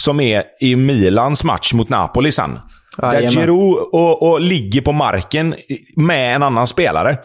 som 0.00 0.20
är 0.20 0.44
i 0.60 0.76
Milans 0.76 1.44
match 1.44 1.72
mot 1.74 1.88
Napoli 1.88 2.32
sen. 2.32 2.58
Där 2.96 3.12
Jajamän. 3.12 3.30
Giroud 3.32 3.78
och, 3.92 4.30
och 4.30 4.40
ligger 4.40 4.80
på 4.80 4.92
marken 4.92 5.54
med 5.96 6.34
en 6.34 6.42
annan 6.42 6.66
spelare. 6.66 7.18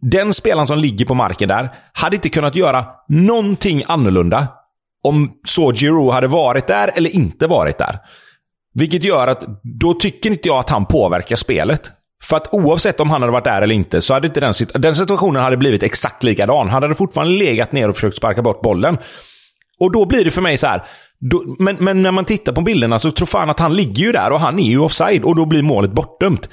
Den 0.00 0.34
spelaren 0.34 0.66
som 0.66 0.78
ligger 0.78 1.04
på 1.04 1.14
marken 1.14 1.48
där 1.48 1.70
hade 1.92 2.16
inte 2.16 2.28
kunnat 2.28 2.54
göra 2.54 2.84
någonting 3.08 3.82
annorlunda 3.86 4.48
om 5.04 5.32
så 5.44 5.72
Giroud 5.72 6.12
hade 6.12 6.26
varit 6.26 6.66
där 6.66 6.90
eller 6.94 7.10
inte 7.10 7.46
varit 7.46 7.78
där. 7.78 7.98
Vilket 8.74 9.04
gör 9.04 9.28
att 9.28 9.44
då 9.80 9.94
tycker 9.94 10.30
inte 10.30 10.48
jag 10.48 10.58
att 10.58 10.70
han 10.70 10.86
påverkar 10.86 11.36
spelet. 11.36 11.90
För 12.22 12.36
att 12.36 12.54
oavsett 12.54 13.00
om 13.00 13.10
han 13.10 13.20
hade 13.22 13.32
varit 13.32 13.44
där 13.44 13.62
eller 13.62 13.74
inte 13.74 14.00
så 14.00 14.14
hade 14.14 14.26
inte 14.26 14.40
den, 14.40 14.52
sit- 14.52 14.78
den 14.78 14.96
situationen 14.96 15.42
hade 15.42 15.56
blivit 15.56 15.82
exakt 15.82 16.22
likadan. 16.22 16.68
Han 16.68 16.82
hade 16.82 16.94
fortfarande 16.94 17.32
legat 17.32 17.72
ner 17.72 17.88
och 17.88 17.94
försökt 17.94 18.16
sparka 18.16 18.42
bort 18.42 18.62
bollen. 18.62 18.98
Och 19.80 19.92
då 19.92 20.04
blir 20.06 20.24
det 20.24 20.30
för 20.30 20.42
mig 20.42 20.56
så 20.56 20.66
här. 20.66 20.82
Då, 21.20 21.56
men, 21.58 21.76
men 21.80 22.02
när 22.02 22.12
man 22.12 22.24
tittar 22.24 22.52
på 22.52 22.60
bilderna 22.60 22.98
så 22.98 23.10
tror 23.10 23.26
fan 23.26 23.50
att 23.50 23.60
han 23.60 23.76
ligger 23.76 24.02
ju 24.02 24.12
där 24.12 24.30
och 24.30 24.40
han 24.40 24.58
är 24.58 24.68
ju 24.68 24.78
offside 24.78 25.24
och 25.24 25.34
då 25.36 25.46
blir 25.46 25.62
målet 25.62 25.92
bortdömt. 25.92 26.48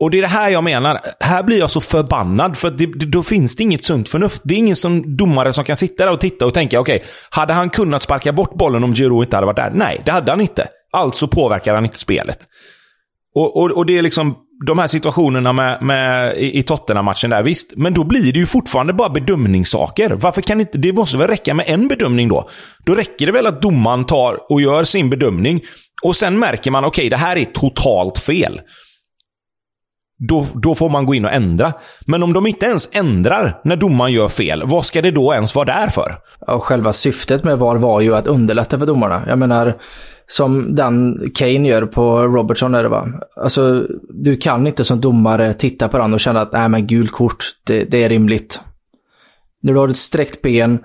Och 0.00 0.10
det 0.10 0.18
är 0.18 0.22
det 0.22 0.28
här 0.28 0.50
jag 0.50 0.64
menar. 0.64 1.00
Här 1.20 1.42
blir 1.42 1.58
jag 1.58 1.70
så 1.70 1.80
förbannad 1.80 2.56
för 2.56 2.68
att 2.68 2.78
det, 2.78 2.86
det, 2.86 3.06
då 3.06 3.22
finns 3.22 3.56
det 3.56 3.62
inget 3.62 3.84
sunt 3.84 4.08
förnuft. 4.08 4.42
Det 4.44 4.54
är 4.54 4.58
ingen 4.58 4.76
som 4.76 5.16
domare 5.16 5.52
som 5.52 5.64
kan 5.64 5.76
sitta 5.76 6.04
där 6.04 6.12
och 6.12 6.20
titta 6.20 6.46
och 6.46 6.54
tänka 6.54 6.80
okej, 6.80 7.04
hade 7.30 7.52
han 7.52 7.70
kunnat 7.70 8.02
sparka 8.02 8.32
bort 8.32 8.54
bollen 8.54 8.84
om 8.84 8.94
Giroud 8.94 9.26
inte 9.26 9.36
hade 9.36 9.46
varit 9.46 9.56
där? 9.56 9.70
Nej, 9.74 10.02
det 10.04 10.12
hade 10.12 10.32
han 10.32 10.40
inte. 10.40 10.68
Alltså 10.92 11.28
påverkar 11.28 11.74
han 11.74 11.84
inte 11.84 11.98
spelet. 11.98 12.38
Och, 13.34 13.56
och, 13.56 13.70
och 13.70 13.86
det 13.86 13.98
är 13.98 14.02
liksom 14.02 14.36
de 14.66 14.78
här 14.78 14.86
situationerna 14.86 15.52
med, 15.52 15.82
med, 15.82 16.36
i, 16.36 16.58
i 16.58 16.62
Tottenham-matchen 16.62 17.30
där, 17.30 17.42
visst. 17.42 17.72
Men 17.76 17.94
då 17.94 18.04
blir 18.04 18.32
det 18.32 18.38
ju 18.38 18.46
fortfarande 18.46 18.92
bara 18.92 19.08
bedömningssaker. 19.08 20.10
Varför 20.10 20.42
kan 20.42 20.60
inte, 20.60 20.78
det 20.78 20.92
måste 20.92 21.16
väl 21.16 21.28
räcka 21.28 21.54
med 21.54 21.64
en 21.68 21.88
bedömning 21.88 22.28
då? 22.28 22.48
Då 22.86 22.94
räcker 22.94 23.26
det 23.26 23.32
väl 23.32 23.46
att 23.46 23.62
domaren 23.62 24.04
tar 24.04 24.52
och 24.52 24.60
gör 24.60 24.84
sin 24.84 25.10
bedömning. 25.10 25.60
Och 26.02 26.16
sen 26.16 26.38
märker 26.38 26.70
man, 26.70 26.84
okej, 26.84 27.10
det 27.10 27.16
här 27.16 27.36
är 27.36 27.44
totalt 27.44 28.18
fel. 28.18 28.60
Då, 30.28 30.46
då 30.54 30.74
får 30.74 30.90
man 30.90 31.06
gå 31.06 31.14
in 31.14 31.24
och 31.24 31.32
ändra. 31.32 31.72
Men 32.06 32.22
om 32.22 32.32
de 32.32 32.46
inte 32.46 32.66
ens 32.66 32.88
ändrar 32.92 33.60
när 33.64 33.76
domaren 33.76 34.12
gör 34.12 34.28
fel, 34.28 34.62
vad 34.66 34.86
ska 34.86 35.02
det 35.02 35.10
då 35.10 35.34
ens 35.34 35.54
vara 35.54 35.64
där 35.64 35.88
för? 35.88 36.16
Ja, 36.46 36.52
och 36.52 36.64
själva 36.64 36.92
syftet 36.92 37.44
med 37.44 37.58
VAR 37.58 37.76
var 37.76 38.00
ju 38.00 38.14
att 38.14 38.26
underlätta 38.26 38.78
för 38.78 38.86
domarna. 38.86 39.22
Jag 39.28 39.38
menar, 39.38 39.74
som 40.32 40.74
den 40.74 41.20
Kane 41.34 41.68
gör 41.68 41.86
på 41.86 42.22
Robertson 42.22 42.74
är 42.74 42.82
det 42.82 42.88
va? 42.88 43.08
Alltså, 43.36 43.86
du 44.08 44.36
kan 44.36 44.66
inte 44.66 44.84
som 44.84 45.00
domare 45.00 45.54
titta 45.54 45.88
på 45.88 45.98
den 45.98 46.14
och 46.14 46.20
känna 46.20 46.40
att 46.40 46.52
nej 46.52 46.68
men 46.68 46.86
gult 46.86 47.12
kort, 47.12 47.44
det, 47.66 47.84
det 47.84 48.04
är 48.04 48.08
rimligt. 48.08 48.60
När 49.62 49.72
du 49.72 49.78
har 49.78 49.88
ett 49.88 49.96
sträckt 49.96 50.42
ben, 50.42 50.78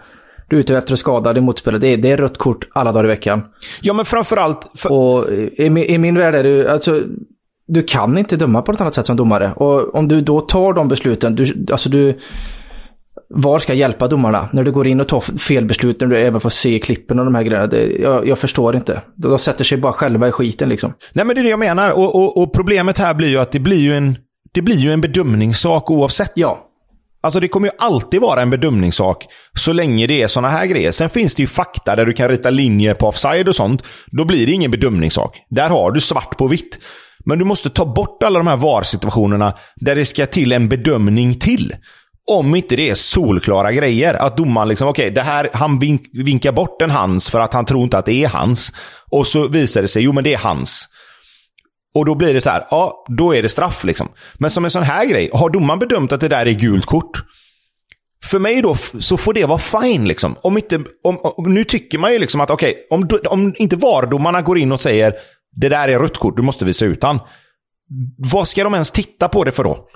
du 0.49 0.55
är 0.55 0.60
ute 0.60 0.77
efter 0.77 0.93
att 0.93 0.99
skada 0.99 1.33
din 1.33 1.43
motspelare, 1.43 1.81
det 1.81 1.88
är, 1.88 1.97
det 1.97 2.12
är 2.12 2.17
rött 2.17 2.38
kort 2.38 2.67
alla 2.73 2.91
dagar 2.91 3.05
i 3.05 3.07
veckan. 3.07 3.41
Ja, 3.81 3.93
men 3.93 4.05
framförallt... 4.05 4.69
För... 4.75 4.91
Och 4.91 5.33
i, 5.57 5.69
min- 5.69 5.83
i 5.83 5.97
min 5.97 6.17
värld 6.17 6.36
är 6.36 6.43
det 6.43 6.71
alltså, 6.71 7.01
du 7.67 7.83
kan 7.83 8.17
inte 8.17 8.36
döma 8.36 8.62
på 8.62 8.71
något 8.71 8.81
annat 8.81 8.93
sätt 8.93 9.05
som 9.05 9.17
domare. 9.17 9.53
Och 9.55 9.95
om 9.95 10.07
du 10.07 10.21
då 10.21 10.41
tar 10.41 10.73
de 10.73 10.88
besluten, 10.88 11.36
du, 11.36 11.65
alltså 11.71 11.89
du... 11.89 12.19
Var 13.30 13.60
ska 13.60 13.73
hjälpa 13.73 14.08
domarna? 14.08 14.49
När 14.53 14.63
du 14.63 14.71
går 14.71 14.88
in 14.88 15.01
och 15.01 15.08
tar 15.08 15.21
fel 15.21 15.65
beslut, 15.65 16.01
när 16.01 16.08
du 16.08 16.19
även 16.19 16.41
får 16.41 16.49
se 16.49 16.80
klippen 16.80 17.19
och 17.19 17.25
de 17.25 17.36
här 17.36 17.43
grejerna. 17.43 17.67
Det, 17.67 17.86
jag, 17.86 18.27
jag 18.27 18.39
förstår 18.39 18.75
inte. 18.75 19.01
De, 19.15 19.39
sätter 19.39 19.63
sig 19.63 19.77
bara 19.77 19.93
själva 19.93 20.27
i 20.27 20.32
skiten 20.32 20.69
liksom. 20.69 20.93
Nej, 21.13 21.25
men 21.25 21.36
det 21.36 21.41
är 21.41 21.43
det 21.43 21.49
jag 21.49 21.60
menar. 21.60 21.91
Och, 21.91 22.15
och, 22.15 22.41
och 22.41 22.53
problemet 22.53 22.97
här 22.97 23.13
blir 23.13 23.27
ju 23.27 23.38
att 23.38 23.51
det 23.51 23.60
blir 23.60 23.80
ju 23.80 23.97
en, 23.97 24.17
det 24.53 24.62
blir 24.62 24.77
ju 24.77 24.91
en 24.91 25.01
bedömningssak 25.01 25.91
oavsett. 25.91 26.32
Ja, 26.36 26.67
Alltså 27.21 27.39
det 27.39 27.47
kommer 27.47 27.67
ju 27.67 27.73
alltid 27.80 28.21
vara 28.21 28.41
en 28.41 28.49
bedömningssak 28.49 29.25
så 29.53 29.73
länge 29.73 30.08
det 30.08 30.23
är 30.23 30.27
såna 30.27 30.49
här 30.49 30.65
grejer. 30.65 30.91
Sen 30.91 31.10
finns 31.10 31.36
det 31.36 31.43
ju 31.43 31.47
fakta 31.47 31.95
där 31.95 32.06
du 32.06 32.13
kan 32.13 32.30
rita 32.30 32.49
linjer 32.49 32.93
på 32.93 33.08
offside 33.08 33.47
och 33.47 33.56
sånt. 33.56 33.84
Då 34.06 34.25
blir 34.25 34.45
det 34.45 34.51
ingen 34.51 34.71
bedömningssak. 34.71 35.38
Där 35.49 35.69
har 35.69 35.91
du 35.91 36.01
svart 36.01 36.38
på 36.38 36.47
vitt. 36.47 36.80
Men 37.25 37.39
du 37.39 37.45
måste 37.45 37.69
ta 37.69 37.86
bort 37.86 38.23
alla 38.23 38.39
de 38.39 38.47
här 38.47 38.58
VAR-situationerna 38.58 39.53
där 39.75 39.95
det 39.95 40.06
ska 40.06 40.25
till 40.25 40.51
en 40.51 40.69
bedömning 40.69 41.39
till. 41.39 41.75
Om 42.31 42.55
inte 42.55 42.75
det 42.75 42.89
är 42.89 42.95
solklara 42.95 43.71
grejer. 43.71 44.13
Att 44.13 44.37
domaren 44.37 44.69
liksom, 44.69 44.87
okej, 44.87 45.11
det 45.11 45.21
här, 45.21 45.49
han 45.53 45.79
vink, 45.79 46.01
vinkar 46.13 46.51
bort 46.51 46.81
en 46.81 46.89
hans 46.89 47.29
för 47.29 47.39
att 47.39 47.53
han 47.53 47.65
tror 47.65 47.83
inte 47.83 47.97
att 47.97 48.05
det 48.05 48.23
är 48.23 48.27
hans. 48.27 48.73
Och 49.11 49.27
så 49.27 49.47
visar 49.47 49.81
det 49.81 49.87
sig, 49.87 50.03
jo 50.03 50.13
men 50.13 50.23
det 50.23 50.33
är 50.33 50.37
hans. 50.37 50.87
Och 51.93 52.05
då 52.05 52.15
blir 52.15 52.33
det 52.33 52.41
så 52.41 52.49
här, 52.49 52.67
ja, 52.71 53.05
då 53.17 53.35
är 53.35 53.41
det 53.41 53.49
straff 53.49 53.83
liksom. 53.83 54.07
Men 54.37 54.49
som 54.49 54.65
en 54.65 54.71
sån 54.71 54.83
här 54.83 55.05
grej, 55.05 55.29
har 55.33 55.49
domaren 55.49 55.79
bedömt 55.79 56.11
att 56.11 56.21
det 56.21 56.27
där 56.27 56.45
är 56.45 56.51
gult 56.51 56.85
kort, 56.85 57.23
för 58.23 58.39
mig 58.39 58.61
då 58.61 58.75
så 58.99 59.17
får 59.17 59.33
det 59.33 59.45
vara 59.45 59.59
fine 59.59 60.07
liksom. 60.07 60.35
Om 60.41 60.57
inte, 60.57 60.75
om, 61.03 61.19
om, 61.23 61.53
nu 61.53 61.63
tycker 61.63 61.97
man 61.97 62.13
ju 62.13 62.19
liksom 62.19 62.41
att 62.41 62.49
okej, 62.49 62.87
om, 62.89 63.09
om 63.29 63.55
inte 63.57 63.75
VAR-domarna 63.75 64.41
går 64.41 64.57
in 64.57 64.71
och 64.71 64.81
säger 64.81 65.13
det 65.51 65.69
där 65.69 65.89
är 65.89 65.99
rött 65.99 66.17
kort, 66.17 66.37
du 66.37 66.43
måste 66.43 66.65
visa 66.65 66.85
ut 66.85 67.03
han. 67.03 67.19
Vad 68.31 68.47
ska 68.47 68.63
de 68.63 68.73
ens 68.73 68.91
titta 68.91 69.27
på 69.27 69.43
det 69.43 69.51
för 69.51 69.63
då? 69.63 69.87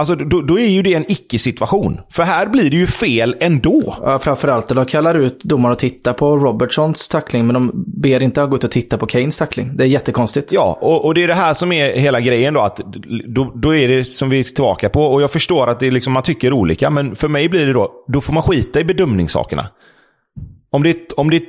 Alltså 0.00 0.14
då, 0.14 0.40
då 0.42 0.58
är 0.58 0.66
ju 0.66 0.82
det 0.82 0.94
en 0.94 1.10
icke-situation. 1.10 2.00
För 2.10 2.22
här 2.22 2.46
blir 2.46 2.70
det 2.70 2.76
ju 2.76 2.86
fel 2.86 3.36
ändå. 3.40 3.96
Ja, 4.02 4.18
framförallt 4.18 4.68
de 4.68 4.86
kallar 4.86 5.14
ut 5.14 5.44
domaren 5.44 5.72
att 5.72 5.78
titta 5.78 6.12
på 6.12 6.36
Robertsons 6.36 7.08
tackling, 7.08 7.46
men 7.46 7.54
de 7.54 7.84
ber 7.86 8.22
inte 8.22 8.42
att 8.42 8.50
gå 8.50 8.56
ut 8.56 8.64
och 8.64 8.70
titta 8.70 8.98
på 8.98 9.06
Kanes 9.06 9.38
tackling. 9.38 9.76
Det 9.76 9.82
är 9.84 9.86
jättekonstigt. 9.86 10.52
Ja, 10.52 10.78
och, 10.80 11.04
och 11.04 11.14
det 11.14 11.22
är 11.22 11.28
det 11.28 11.34
här 11.34 11.54
som 11.54 11.72
är 11.72 11.92
hela 11.92 12.20
grejen 12.20 12.54
då. 12.54 12.60
Att 12.60 12.80
då, 13.28 13.52
då 13.54 13.74
är 13.74 13.88
det 13.88 14.04
som 14.04 14.30
vi 14.30 14.40
är 14.40 14.44
tillbaka 14.44 14.88
på. 14.88 15.02
Och 15.02 15.22
jag 15.22 15.30
förstår 15.30 15.70
att 15.70 15.80
det 15.80 15.90
liksom, 15.90 16.12
man 16.12 16.22
tycker 16.22 16.52
olika, 16.52 16.90
men 16.90 17.16
för 17.16 17.28
mig 17.28 17.48
blir 17.48 17.66
det 17.66 17.72
då, 17.72 17.92
då 18.08 18.20
får 18.20 18.32
man 18.32 18.42
skita 18.42 18.80
i 18.80 18.84
bedömningssakerna. 18.84 19.68
Om 20.70 20.82
det, 20.82 21.12
om 21.16 21.30
det 21.30 21.36
är 21.36 21.42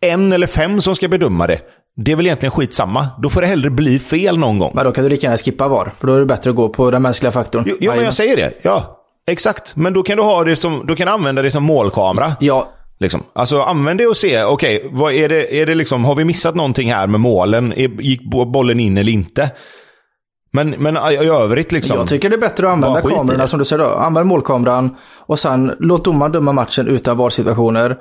en 0.00 0.32
eller 0.32 0.46
fem 0.46 0.80
som 0.80 0.96
ska 0.96 1.08
bedöma 1.08 1.46
det, 1.46 1.60
det 1.96 2.12
är 2.12 2.16
väl 2.16 2.26
egentligen 2.26 2.50
skitsamma. 2.50 3.08
Då 3.22 3.30
får 3.30 3.40
det 3.40 3.46
hellre 3.46 3.70
bli 3.70 3.98
fel 3.98 4.38
någon 4.38 4.58
gång. 4.58 4.72
Men 4.74 4.84
då 4.84 4.92
kan 4.92 5.04
du 5.04 5.10
lika 5.10 5.26
gärna 5.26 5.36
skippa 5.36 5.68
VAR, 5.68 5.92
för 6.00 6.06
då 6.06 6.14
är 6.14 6.18
det 6.20 6.26
bättre 6.26 6.50
att 6.50 6.56
gå 6.56 6.68
på 6.68 6.90
den 6.90 7.02
mänskliga 7.02 7.32
faktorn. 7.32 7.64
Jo, 7.66 7.76
jo 7.80 7.92
men 7.94 8.04
jag 8.04 8.14
säger 8.14 8.36
det. 8.36 8.52
Ja, 8.62 9.04
exakt. 9.28 9.76
Men 9.76 9.92
då 9.92 10.02
kan 10.02 10.16
du, 10.16 10.22
ha 10.22 10.44
det 10.44 10.56
som, 10.56 10.86
då 10.86 10.96
kan 10.96 11.06
du 11.06 11.12
använda 11.12 11.42
det 11.42 11.50
som 11.50 11.62
målkamera. 11.64 12.32
Ja, 12.40 12.68
Liksom. 13.00 13.22
Alltså 13.32 13.60
använd 13.62 14.00
det 14.00 14.06
och 14.06 14.16
se, 14.16 14.44
okej, 14.44 14.88
vad 14.92 15.12
är 15.12 15.28
det, 15.28 15.60
är 15.60 15.66
det 15.66 15.74
liksom, 15.74 16.04
har 16.04 16.14
vi 16.14 16.24
missat 16.24 16.54
någonting 16.54 16.92
här 16.92 17.06
med 17.06 17.20
målen? 17.20 17.72
Gick 17.98 18.30
bo- 18.30 18.44
bollen 18.44 18.80
in 18.80 18.98
eller 18.98 19.12
inte? 19.12 19.50
Men, 20.52 20.70
men 20.78 20.96
i 20.96 21.16
övrigt 21.16 21.72
liksom. 21.72 21.96
Jag 21.96 22.08
tycker 22.08 22.28
det 22.30 22.36
är 22.36 22.40
bättre 22.40 22.66
att 22.66 22.72
använda 22.72 23.00
kamerorna 23.00 23.46
som 23.46 23.58
du 23.58 23.64
säger 23.64 23.84
då. 23.84 23.90
Använd 23.90 24.26
målkameran 24.26 24.96
och 25.26 25.38
sen 25.38 25.72
låt 25.78 26.04
domaren 26.04 26.32
döma 26.32 26.52
matchen 26.52 26.88
utan 26.88 27.16
VAR-situationer. 27.16 27.96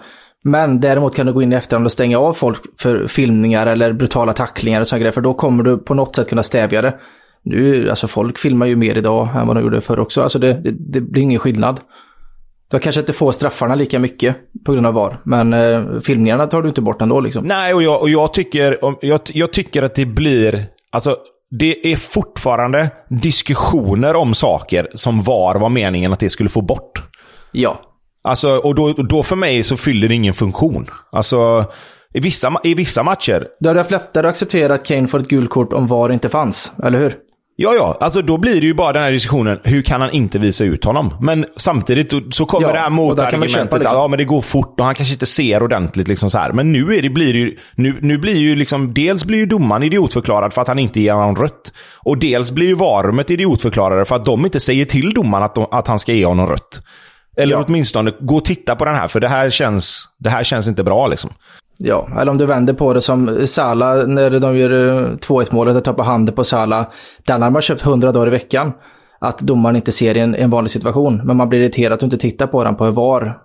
Men 0.47 0.79
däremot 0.79 1.15
kan 1.15 1.25
du 1.25 1.33
gå 1.33 1.41
in 1.41 1.53
i 1.53 1.55
efterhand 1.55 1.85
och 1.85 1.91
stänga 1.91 2.19
av 2.19 2.33
folk 2.33 2.61
för 2.79 3.07
filmningar 3.07 3.67
eller 3.67 3.93
brutala 3.93 4.33
tacklingar 4.33 4.81
och 4.81 4.87
sådana 4.87 4.99
grejer. 4.99 5.11
För 5.11 5.21
då 5.21 5.33
kommer 5.33 5.63
du 5.63 5.77
på 5.77 5.93
något 5.93 6.15
sätt 6.15 6.29
kunna 6.29 6.43
stävja 6.43 6.81
det. 6.81 6.95
Nu, 7.43 7.89
alltså 7.89 8.07
folk 8.07 8.37
filmar 8.37 8.65
ju 8.65 8.75
mer 8.75 8.97
idag 8.97 9.29
än 9.35 9.47
vad 9.47 9.55
de 9.55 9.63
gjorde 9.63 9.81
förr 9.81 9.99
också. 9.99 10.21
Alltså 10.21 10.39
det, 10.39 10.53
det, 10.53 10.71
det 10.71 11.01
blir 11.01 11.21
ingen 11.21 11.39
skillnad. 11.39 11.79
Du 12.71 12.79
kanske 12.79 13.01
inte 13.01 13.13
får 13.13 13.31
straffarna 13.31 13.75
lika 13.75 13.99
mycket 13.99 14.35
på 14.65 14.73
grund 14.73 14.87
av 14.87 14.93
VAR. 14.93 15.17
Men 15.23 15.53
eh, 15.53 15.99
filmningarna 16.01 16.47
tar 16.47 16.61
du 16.61 16.69
inte 16.69 16.81
bort 16.81 17.01
ändå 17.01 17.19
liksom. 17.19 17.45
Nej, 17.45 17.73
och 17.73 17.83
jag, 17.83 18.01
och 18.01 18.09
jag, 18.09 18.33
tycker, 18.33 18.77
jag, 19.01 19.19
jag 19.33 19.53
tycker 19.53 19.83
att 19.83 19.95
det 19.95 20.05
blir... 20.05 20.65
Alltså, 20.91 21.15
det 21.59 21.91
är 21.91 21.95
fortfarande 21.95 22.89
diskussioner 23.09 24.15
om 24.15 24.33
saker 24.33 24.87
som 24.93 25.21
var 25.21 25.59
var 25.59 25.69
meningen 25.69 26.13
att 26.13 26.19
det 26.19 26.29
skulle 26.29 26.49
få 26.49 26.61
bort. 26.61 27.03
Ja. 27.51 27.79
Alltså, 28.27 28.49
och 28.49 28.75
då, 28.75 28.93
då 28.93 29.23
för 29.23 29.35
mig 29.35 29.63
så 29.63 29.77
fyller 29.77 30.07
det 30.07 30.15
ingen 30.15 30.33
funktion. 30.33 30.85
Alltså, 31.11 31.65
i 32.13 32.19
vissa, 32.19 32.53
i 32.63 32.73
vissa 32.73 33.03
matcher, 33.03 33.47
Du 33.59 33.69
hade 33.69 33.79
haft 33.79 33.91
lättare 33.91 34.27
att 34.27 34.31
acceptera 34.31 34.73
att 34.73 34.85
Kane 34.85 35.07
får 35.07 35.19
ett 35.19 35.27
gult 35.27 35.49
kort 35.49 35.73
om 35.73 35.87
VAR 35.87 36.11
inte 36.11 36.29
fanns, 36.29 36.73
eller 36.83 36.99
hur? 36.99 37.15
Ja, 37.59 37.73
ja. 37.75 37.97
Alltså 37.99 38.21
då 38.21 38.37
blir 38.37 38.61
det 38.61 38.67
ju 38.67 38.73
bara 38.73 38.93
den 38.93 39.03
här 39.03 39.11
diskussionen, 39.11 39.59
hur 39.63 39.81
kan 39.81 40.01
han 40.01 40.11
inte 40.11 40.39
visa 40.39 40.63
ut 40.63 40.85
honom? 40.85 41.13
Men 41.21 41.45
samtidigt 41.55 42.13
så 42.35 42.45
kommer 42.45 42.67
Ja, 42.67 42.73
det 42.73 42.79
här 42.79 42.89
motargumentet 42.89 43.53
liksom. 43.53 43.77
att 43.77 43.83
ja, 43.83 44.07
men 44.07 44.17
det 44.17 44.25
går 44.25 44.41
fort 44.41 44.79
och 44.79 44.85
han 44.85 44.95
kanske 44.95 45.13
inte 45.13 45.25
ser 45.25 45.63
ordentligt. 45.63 46.07
Liksom 46.07 46.29
så 46.29 46.37
här. 46.37 46.51
Men 46.51 46.71
nu, 46.71 46.95
är 46.95 47.01
det, 47.01 47.09
blir 47.09 47.33
det 47.33 47.39
ju, 47.39 47.57
nu, 47.75 47.99
nu 48.01 48.17
blir 48.17 48.35
ju 48.35 48.55
liksom, 48.55 48.93
dels 48.93 49.25
blir 49.25 49.37
ju 49.37 49.45
domaren 49.45 49.83
idiotförklarad 49.83 50.53
för 50.53 50.61
att 50.61 50.67
han 50.67 50.79
inte 50.79 50.99
ger 51.01 51.13
honom 51.13 51.35
rött. 51.35 51.73
Och 51.99 52.17
dels 52.17 52.51
blir 52.51 52.67
ju 52.67 52.75
varumet 52.75 53.31
idiotförklarade 53.31 54.05
för 54.05 54.15
att 54.15 54.25
de 54.25 54.45
inte 54.45 54.59
säger 54.59 54.85
till 54.85 55.13
domaren 55.13 55.43
att, 55.43 55.55
de, 55.55 55.67
att 55.71 55.87
han 55.87 55.99
ska 55.99 56.13
ge 56.13 56.25
honom 56.25 56.47
rött. 56.47 56.81
Eller 57.37 57.51
Ja. 57.53 57.63
åtminstone, 57.67 58.13
gå 58.19 58.35
och 58.35 58.45
titta 58.45 58.75
på 58.75 58.85
den 58.85 58.95
här, 58.95 59.07
för 59.07 59.19
det 59.19 59.27
här 59.27 59.49
känns, 59.49 60.09
det 60.17 60.29
här 60.29 60.43
känns 60.43 60.67
inte 60.67 60.83
bra 60.83 61.07
liksom. 61.07 61.29
Ja, 61.79 62.07
eller 62.21 62.31
om 62.31 62.37
du 62.37 62.45
vänder 62.45 62.73
på 62.73 62.93
det 62.93 63.01
som 63.01 63.47
Sala 63.47 63.93
när 63.95 64.39
de 64.39 64.57
gör 64.57 65.03
eh, 65.03 65.11
2-1 65.17 65.47
målet, 65.51 65.75
att 65.75 65.83
ta 65.83 65.93
på 65.93 66.03
handen 66.03 66.35
på 66.35 66.43
Sala. 66.43 66.87
Den 67.25 67.41
har 67.41 67.49
man 67.49 67.61
köpt 67.61 67.81
100 67.85 68.11
dagar 68.11 68.27
i 68.27 68.29
veckan. 68.29 68.73
Att 69.19 69.39
domaren 69.39 69.75
inte 69.75 69.91
ser 69.91 70.17
i 70.17 70.19
en, 70.19 70.35
en 70.35 70.49
vanlig 70.49 70.71
situation. 70.71 71.21
Men 71.23 71.37
man 71.37 71.49
blir 71.49 71.59
irriterad 71.59 71.93
att 71.93 71.99
du 71.99 72.05
inte 72.05 72.17
tittar 72.17 72.47
på 72.47 72.63
den 72.63 72.75
på 72.75 72.91
VAR. 72.91 73.37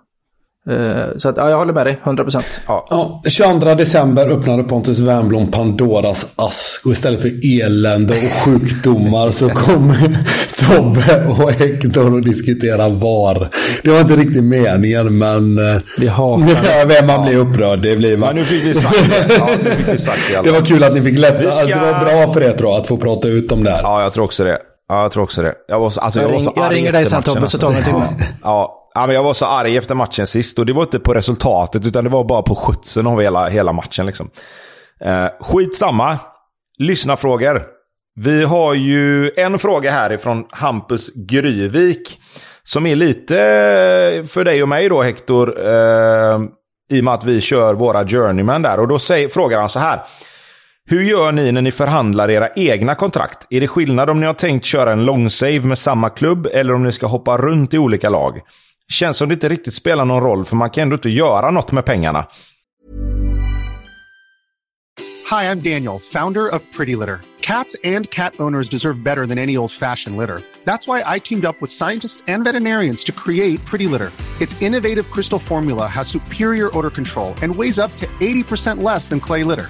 Eh, 0.69 1.17
så 1.17 1.29
att, 1.29 1.37
ja, 1.37 1.49
jag 1.49 1.57
håller 1.57 1.73
med 1.73 1.85
dig, 1.85 1.99
100%. 2.03 2.41
Ja, 2.67 3.21
22 3.29 3.73
december 3.75 4.27
öppnade 4.27 4.63
Pontus 4.63 4.99
Wernbloom 4.99 5.51
Pandoras 5.51 6.31
ask 6.35 6.85
och 6.85 6.91
istället 6.91 7.21
för 7.21 7.61
elände 7.61 8.13
och 8.13 8.31
sjukdomar 8.45 9.31
så 9.31 9.49
kom 9.49 9.93
Tobbe 10.59 11.25
och 11.27 11.51
Hector 11.51 12.13
och 12.13 12.21
diskutera 12.21 12.89
VAR. 12.89 13.49
Det 13.83 13.89
var 13.89 13.99
inte 13.99 14.15
riktigt 14.15 14.43
meningen 14.43 15.17
men... 15.17 15.57
eh, 15.75 15.81
Vi 15.97 16.07
hatar 16.07 16.85
Vem 16.87 17.07
man 17.07 17.25
blir 17.27 17.37
upprörd, 17.37 17.79
det 17.79 17.95
blir 17.95 18.17
man. 18.17 18.27
Men 18.27 18.35
nu 18.35 18.43
fick 18.43 18.65
vi 18.65 18.73
sagt 18.73 19.09
det. 19.09 19.33
Ja, 19.39 19.49
nu 19.63 19.71
fick 19.71 19.87
vi 19.93 19.97
sagt 19.97 20.19
det 20.33 20.41
Det 20.43 20.51
var 20.51 20.65
kul 20.65 20.83
att 20.83 20.93
ni 20.93 21.01
fick 21.01 21.19
lätta. 21.19 21.51
Ska- 21.51 21.65
Det 21.65 21.75
var 21.75 22.05
bra 22.23 22.33
för 22.33 22.43
er 22.43 22.51
tror 22.51 22.71
jag 22.71 22.81
att 22.81 22.87
få 22.87 22.97
prata 22.97 23.27
ut 23.27 23.51
om 23.51 23.63
det 23.63 23.71
här. 23.71 23.81
Ja, 23.83 24.01
jag 24.01 24.13
tror 24.13 24.25
också 24.25 24.43
det. 24.43 24.57
Ja, 24.89 25.01
jag 25.01 25.11
tror 25.11 25.23
också 25.23 25.41
det. 25.41 25.53
Jag 25.67 25.79
var 25.79 25.89
så, 25.89 25.99
alltså, 26.01 26.19
jag 26.21 26.29
Jag 26.29 26.33
var 26.33 26.39
så 26.39 26.49
ring- 26.49 26.63
jag 26.63 26.73
ringer 26.73 26.91
dig 26.91 27.05
sen, 27.05 27.23
Tobbe, 27.23 27.47
så 27.47 27.57
tar 27.57 27.69
vi 27.71 27.77
en 27.77 27.83
timme. 27.83 28.05
Ja, 28.43 28.79
ja, 28.93 29.05
men 29.07 29.15
jag 29.15 29.23
var 29.23 29.33
så 29.33 29.45
arg 29.45 29.77
efter 29.77 29.95
matchen 29.95 30.27
sist 30.27 30.59
och 30.59 30.65
det 30.65 30.73
var 30.73 30.83
inte 30.83 30.99
på 30.99 31.13
resultatet 31.13 31.87
utan 31.87 32.03
det 32.03 32.09
var 32.09 32.23
bara 32.23 32.41
på 32.41 32.55
skjutsen 32.55 33.07
av 33.07 33.21
hela, 33.21 33.49
hela 33.49 33.73
matchen. 33.73 34.05
Liksom. 34.05 34.29
Eh, 35.01 35.27
skitsamma. 35.39 36.19
Lyssnarfrågor. 36.77 37.63
Vi 38.15 38.43
har 38.43 38.73
ju 38.73 39.31
en 39.37 39.59
fråga 39.59 39.91
här 39.91 40.13
ifrån 40.13 40.45
Hampus 40.51 41.09
Gryvik. 41.15 42.19
Som 42.63 42.85
är 42.85 42.95
lite 42.95 43.41
eh, 44.17 44.23
för 44.23 44.43
dig 44.43 44.63
och 44.63 44.69
mig 44.69 44.89
då 44.89 45.01
Hector. 45.01 45.67
Eh, 45.67 46.39
I 46.89 46.99
och 46.99 47.03
med 47.03 47.13
att 47.13 47.25
vi 47.25 47.41
kör 47.41 47.73
våra 47.73 48.07
journeyman 48.07 48.61
där. 48.61 48.79
Och 48.79 48.87
då 48.87 48.99
säger, 48.99 49.29
frågar 49.29 49.59
han 49.59 49.69
så 49.69 49.79
här. 49.79 50.01
Hur 50.85 51.03
gör 51.03 51.31
ni 51.31 51.51
när 51.51 51.61
ni 51.61 51.71
förhandlar 51.71 52.31
era 52.31 52.49
egna 52.55 52.95
kontrakt? 52.95 53.47
Är 53.49 53.61
det 53.61 53.67
skillnad 53.67 54.09
om 54.09 54.19
ni 54.19 54.25
har 54.25 54.33
tänkt 54.33 54.65
köra 54.65 54.91
en 54.91 55.05
long 55.05 55.29
save 55.29 55.59
med 55.59 55.77
samma 55.77 56.09
klubb 56.09 56.47
eller 56.53 56.73
om 56.73 56.83
ni 56.83 56.91
ska 56.91 57.07
hoppa 57.07 57.37
runt 57.37 57.73
i 57.73 57.77
olika 57.77 58.09
lag? 58.09 58.41
Känns 58.93 59.17
som 59.17 59.29
det 59.29 59.33
inte 59.33 59.49
riktigt 59.49 59.73
spelar 59.73 60.05
någon 60.05 60.23
roll 60.23 60.45
för 60.45 60.55
man 60.55 60.69
kan 60.69 60.81
ändå 60.81 60.95
inte 60.95 61.09
göra 61.09 61.51
något 61.51 61.71
med 61.71 61.85
pengarna. 61.85 62.27
Hi, 65.29 65.43
I'm 65.49 65.61
Daniel, 65.61 65.99
founder 65.99 66.47
of 66.47 66.61
Pretty 66.77 66.95
Litter. 66.95 67.19
Cats 67.41 67.75
and 67.83 68.09
cat 68.09 68.33
owners 68.39 68.69
deserve 68.69 69.03
better 69.03 69.25
than 69.25 69.37
any 69.37 69.57
old 69.57 69.71
fashioned 69.71 70.17
litter. 70.17 70.41
That's 70.65 70.87
why 70.87 71.15
I 71.15 71.19
teamed 71.19 71.45
up 71.45 71.55
with 71.61 71.71
scientists 71.71 72.23
and 72.27 72.43
veterinarians 72.43 73.03
to 73.03 73.11
create 73.11 73.65
Pretty 73.65 73.87
Litter. 73.87 74.11
Its 74.39 74.61
innovative 74.61 75.09
crystal 75.09 75.39
formula 75.39 75.87
has 75.87 76.07
superior 76.07 76.69
odor 76.77 76.91
control 76.91 77.33
and 77.41 77.55
weighs 77.55 77.79
up 77.79 77.91
to 77.97 78.07
80% 78.21 78.83
less 78.83 79.09
than 79.09 79.19
clay 79.19 79.43
litter. 79.43 79.69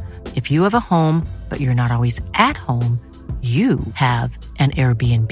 If 0.35 0.51
you 0.51 0.63
have 0.63 0.77
a 0.77 0.79
home, 0.89 1.25
but 1.49 1.59
you're 1.59 1.75
not 1.75 1.91
always 1.91 2.21
at 2.33 2.57
home, 2.57 2.99
you 3.41 3.79
have 3.93 4.37
an 4.59 4.71
Airbnb. 4.71 5.31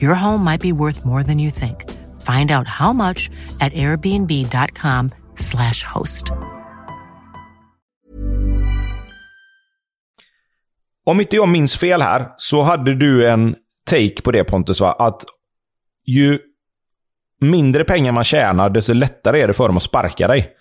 Your 0.00 0.14
home 0.14 0.44
might 0.44 0.60
be 0.60 0.72
worth 0.72 1.04
more 1.04 1.22
than 1.22 1.38
you 1.38 1.50
think. 1.50 1.84
Find 2.20 2.50
out 2.50 2.66
how 2.68 2.92
much 2.92 3.30
at 3.60 3.72
airbnb.com 3.72 5.10
slash 5.36 5.84
host. 5.84 6.32
Om 11.06 11.20
inte 11.20 11.36
jag 11.36 11.48
minns 11.48 11.76
fel 11.76 12.02
här 12.02 12.28
så 12.36 12.62
hade 12.62 12.94
du 12.94 13.28
en 13.28 13.56
take 13.90 14.22
på 14.22 14.30
det 14.30 14.44
Pontus, 14.44 14.80
va? 14.80 14.92
Att 14.92 15.24
ju 16.06 16.38
mindre 17.40 17.84
pengar 17.84 18.12
man 18.12 18.24
tjänar, 18.24 18.70
desto 18.70 18.92
lättare 18.92 19.40
är 19.40 19.46
det 19.46 19.52
för 19.52 19.66
dem 19.66 19.76
att 19.76 19.82
sparka 19.82 20.28
dig. 20.28 20.57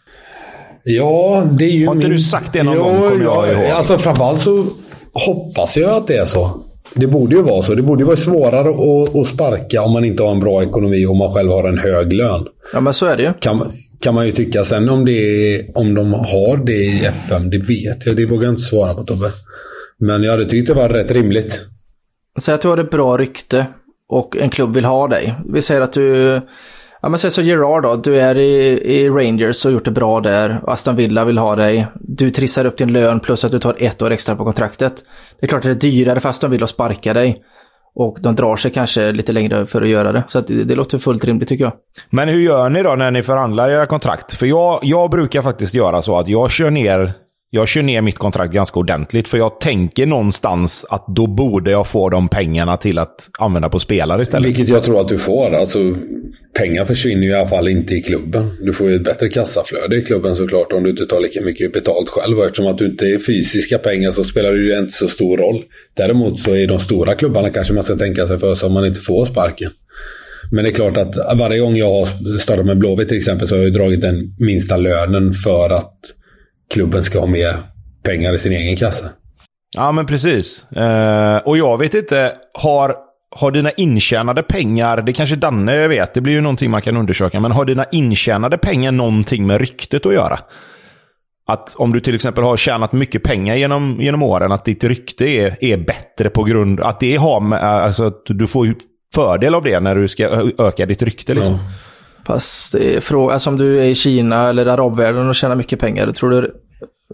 Ja, 0.90 1.48
det 1.52 1.66
är 1.66 1.70
ju... 1.70 1.86
Har 1.86 1.96
inte 1.96 2.08
min... 2.08 2.18
du 2.18 2.22
sagt 2.22 2.54
det 2.54 2.64
någon 2.64 2.76
jo, 2.76 2.84
gång, 2.84 3.10
kommer 3.10 3.24
jag 3.24 3.54
ihåg? 3.54 3.66
Alltså 3.66 3.98
framförallt 3.98 4.42
så 4.42 4.66
hoppas 5.14 5.78
jag 5.78 5.90
att 5.90 6.08
det 6.08 6.16
är 6.16 6.26
så. 6.26 6.62
Det 6.94 7.08
borde 7.08 7.36
ju 7.36 7.42
vara 7.42 7.62
så. 7.62 7.76
Det 7.76 7.82
borde 7.82 8.02
ju 8.02 8.06
vara 8.06 8.18
svårare 8.18 8.70
att, 8.70 9.16
att 9.16 9.28
sparka 9.28 9.82
om 9.82 9.92
man 9.92 10.06
inte 10.06 10.24
har 10.24 10.32
en 10.32 10.40
bra 10.40 10.64
ekonomi 10.64 11.06
och 11.06 11.16
man 11.16 11.34
själv 11.34 11.52
har 11.52 11.70
en 11.70 11.78
hög 11.78 12.14
lön. 12.14 12.46
Ja, 12.74 12.80
men 12.82 12.94
så 12.94 13.06
är 13.06 13.18
det 13.18 13.24
ju. 13.24 13.34
Kan, 13.40 13.72
kan 14.02 14.16
man 14.16 14.26
ju 14.26 14.32
tycka. 14.32 14.64
Sen 14.64 14.90
om, 14.90 15.06
det 15.06 15.12
är, 15.12 15.66
om 15.76 15.94
de 15.94 16.14
har 16.14 16.66
det 16.66 16.86
i 16.86 17.06
FM, 17.06 17.50
det 17.50 17.58
vet 17.58 18.06
jag. 18.06 18.16
Det 18.16 18.26
vågar 18.26 18.44
jag 18.44 18.52
inte 18.52 18.62
svara 18.62 18.94
på 18.94 19.04
Tobbe. 19.04 19.28
Men 20.00 20.24
jag 20.24 20.32
hade 20.32 20.46
tyckt 20.46 20.68
det 20.68 20.74
var 20.74 20.90
rätt 20.90 21.12
rimligt. 21.12 21.62
Säg 22.40 22.54
att 22.54 22.62
du 22.62 22.68
har 22.68 22.78
ett 22.78 22.92
bra 22.92 23.18
rykte 23.18 23.66
och 24.10 24.38
en 24.38 24.50
klubb 24.50 24.76
vill 24.76 24.86
ha 24.86 25.08
dig. 25.08 25.36
Vi 25.54 25.62
säger 25.62 25.82
att 25.82 25.94
du, 25.94 26.42
ja 27.02 27.10
men 27.10 27.20
säg 27.20 27.32
så 27.32 27.41
Gerard 27.41 27.84
då, 27.84 27.95
du 27.95 28.20
är 28.20 28.38
i, 28.38 28.68
i 28.95 29.10
Rangers 29.10 29.66
och 29.66 29.72
gjort 29.72 29.86
det 29.86 29.91
bra 29.91 30.20
där. 30.20 30.62
Aston 30.68 30.95
Villa 30.95 31.26
vill 31.26 31.38
ha 31.38 31.56
dig. 31.56 31.88
Du 31.95 32.32
trissar 32.32 32.66
upp 32.66 32.78
din 32.78 32.93
lön 32.93 33.20
plus 33.20 33.45
att 33.45 33.52
du 33.52 33.60
tar 33.60 33.76
ett 33.80 34.02
år 34.02 34.12
extra 34.12 34.36
på 34.36 34.43
kontraktet. 34.43 35.04
Det 35.39 35.45
är 35.45 35.48
klart 35.48 35.66
att 35.66 35.80
det 35.80 35.88
är 35.88 35.91
dyrare 35.91 36.20
för 36.20 36.30
Aston 36.30 36.52
Villa 36.52 36.64
att 36.64 36.70
sparka 36.70 37.14
dig. 37.14 37.43
Och 37.95 38.18
de 38.22 38.36
drar 38.36 38.56
sig 38.56 38.72
kanske 38.72 39.12
lite 39.12 39.34
längre 39.34 39.66
för 39.66 39.82
att 39.82 39.89
göra 39.89 40.12
det. 40.12 40.24
Så 40.28 40.39
att 40.39 40.48
det, 40.48 40.64
det 40.64 40.76
låter 40.76 41.00
fullt 41.00 41.26
rimligt 41.26 41.50
tycker 41.50 41.64
jag. 41.64 41.74
Men 42.10 42.30
hur 42.30 42.39
gör 42.39 42.70
ni 42.70 42.84
då 42.84 42.95
när 42.95 43.12
ni 43.12 43.24
förhandlar 43.24 43.70
era 43.70 43.86
kontrakt? 43.86 44.34
För 44.34 44.45
jag, 44.45 44.80
jag 44.82 45.10
brukar 45.10 45.41
faktiskt 45.41 45.76
göra 45.76 46.02
så 46.02 46.20
att 46.20 46.28
jag 46.28 46.52
kör 46.52 46.70
ner 46.70 47.14
jag 47.50 47.68
kör 47.68 47.82
ner 47.82 48.02
mitt 48.02 48.18
kontrakt 48.18 48.54
ganska 48.54 48.80
ordentligt, 48.80 49.28
för 49.28 49.38
jag 49.38 49.60
tänker 49.60 50.06
någonstans 50.06 50.86
att 50.89 51.06
då 51.08 51.28
borde 51.28 51.72
jag 51.72 51.88
få 51.88 52.10
de 52.10 52.30
pengarna 52.30 52.78
till 52.78 52.98
att 52.98 53.30
använda 53.39 53.70
på 53.70 53.80
spelare 53.80 54.22
istället. 54.22 54.48
Vilket 54.48 54.70
jag 54.70 54.84
tror 54.84 55.02
att 55.02 55.08
du 55.08 55.18
får. 55.18 55.56
Alltså, 55.56 55.80
pengar 56.58 56.86
försvinner 56.86 57.24
ju 57.24 57.30
i 57.30 57.34
alla 57.34 57.48
fall 57.48 57.68
inte 57.68 57.95
i 57.95 58.02
klubben. 58.02 58.58
Du 58.62 58.74
får 58.74 58.89
ju 58.89 58.95
ett 58.95 59.04
bättre 59.04 59.30
kassaflöde 59.30 59.95
i 59.95 60.02
klubben 60.02 60.36
såklart 60.36 60.74
om 60.74 60.84
du 60.84 60.89
inte 60.89 61.06
tar 61.06 61.22
lika 61.22 61.41
mycket 61.41 61.74
betalt 61.74 62.10
själv. 62.10 62.39
Och 62.39 62.45
eftersom 62.45 62.68
att 62.68 62.78
du 62.78 62.86
inte 62.86 63.06
är 63.06 63.20
fysiska 63.20 63.78
pengar 63.78 64.12
så 64.12 64.24
spelar 64.24 64.52
det 64.52 64.60
ju 64.60 64.80
inte 64.80 64.93
så 64.93 65.08
stor 65.08 65.38
roll. 65.38 65.64
Däremot 65.93 66.39
så 66.39 66.56
är 66.56 66.68
de 66.68 66.80
stora 66.80 67.16
klubbarna 67.16 67.50
kanske 67.50 67.74
man 67.74 67.84
ska 67.84 67.95
tänka 67.95 68.28
sig 68.28 68.39
för 68.39 68.56
så 68.56 68.66
att 68.66 68.72
man 68.72 68.86
inte 68.86 69.00
får 69.00 69.26
sparken. 69.26 69.72
Men 70.52 70.64
det 70.64 70.70
är 70.70 70.74
klart 70.74 70.98
att 70.98 71.16
varje 71.39 71.60
gång 71.60 71.76
jag 71.76 71.91
har 71.91 72.38
startat 72.38 72.66
med 72.66 72.78
Blåvitt 72.78 73.08
till 73.08 73.18
exempel 73.18 73.48
så 73.48 73.56
har 73.56 73.64
jag 73.64 73.74
dragit 73.74 74.02
den 74.02 74.36
minsta 74.39 74.78
lönen 74.78 75.34
för 75.34 75.70
att 75.70 75.93
klubben 76.74 77.03
ska 77.03 77.20
ha 77.20 77.28
mer 77.28 77.57
pengar 78.03 78.34
i 78.34 78.38
sin 78.38 78.51
egen 78.51 78.76
kassa. 78.76 79.05
Ja, 79.76 79.91
men 79.91 80.05
precis. 80.05 80.72
Eh, 80.72 81.38
och 81.38 81.57
jag 81.57 81.78
vet 81.78 81.93
inte, 81.93 82.34
har, 82.53 82.95
har 83.36 83.51
dina 83.51 83.72
intjänade 83.72 84.43
pengar, 84.43 85.01
det 85.01 85.13
kanske 85.13 85.36
Danne 85.36 85.88
vet, 85.88 86.13
det 86.13 86.22
blir 86.22 86.34
ju 86.34 86.41
någonting 86.41 86.72
man 86.72 86.82
kan 86.82 86.97
undersöka, 86.97 87.39
men 87.39 87.51
har 87.51 87.65
dina 87.65 87.86
intjänade 87.91 88.57
pengar 88.57 88.91
någonting 88.91 89.47
med 89.47 89.61
ryktet 89.61 90.05
att 90.05 90.13
göra? 90.13 90.39
Att 91.49 91.76
om 91.76 91.93
du 91.93 91.99
till 91.99 92.15
exempel 92.15 92.43
har 92.43 92.57
tjänat 92.57 92.91
mycket 92.91 93.24
pengar 93.24 93.55
genom, 93.55 93.97
genom 94.01 94.24
åren, 94.24 94.51
att 94.51 94.65
ditt 94.65 94.84
rykte 94.84 95.26
är, 95.26 95.63
är 95.63 95.78
bättre 95.78 96.30
på 96.30 96.43
grund 96.43 96.80
att 96.80 96.99
det 96.99 97.15
har 97.15 97.39
med, 97.39 97.63
alltså 97.63 98.03
att 98.03 98.22
du 98.26 98.47
får 98.47 98.74
fördel 99.15 99.55
av 99.55 99.63
det 99.63 99.80
när 99.80 99.95
du 99.95 100.07
ska 100.07 100.51
öka 100.57 100.86
ditt 100.86 101.01
rykte 101.01 101.34
liksom. 101.34 101.53
Ja. 101.53 101.59
Fast 102.28 102.72
det 102.72 102.96
är 102.96 103.02
fråga, 103.02 103.34
alltså 103.34 103.50
om 103.50 103.58
du 103.58 103.80
är 103.80 103.86
i 103.86 103.96
Kina 103.96 104.50
eller 104.50 104.66
arabvärlden 104.66 105.30
och 105.30 105.36
tjänar 105.36 105.56
mycket 105.56 105.80
pengar, 105.80 106.12
tror 106.12 106.30
du 106.30 106.54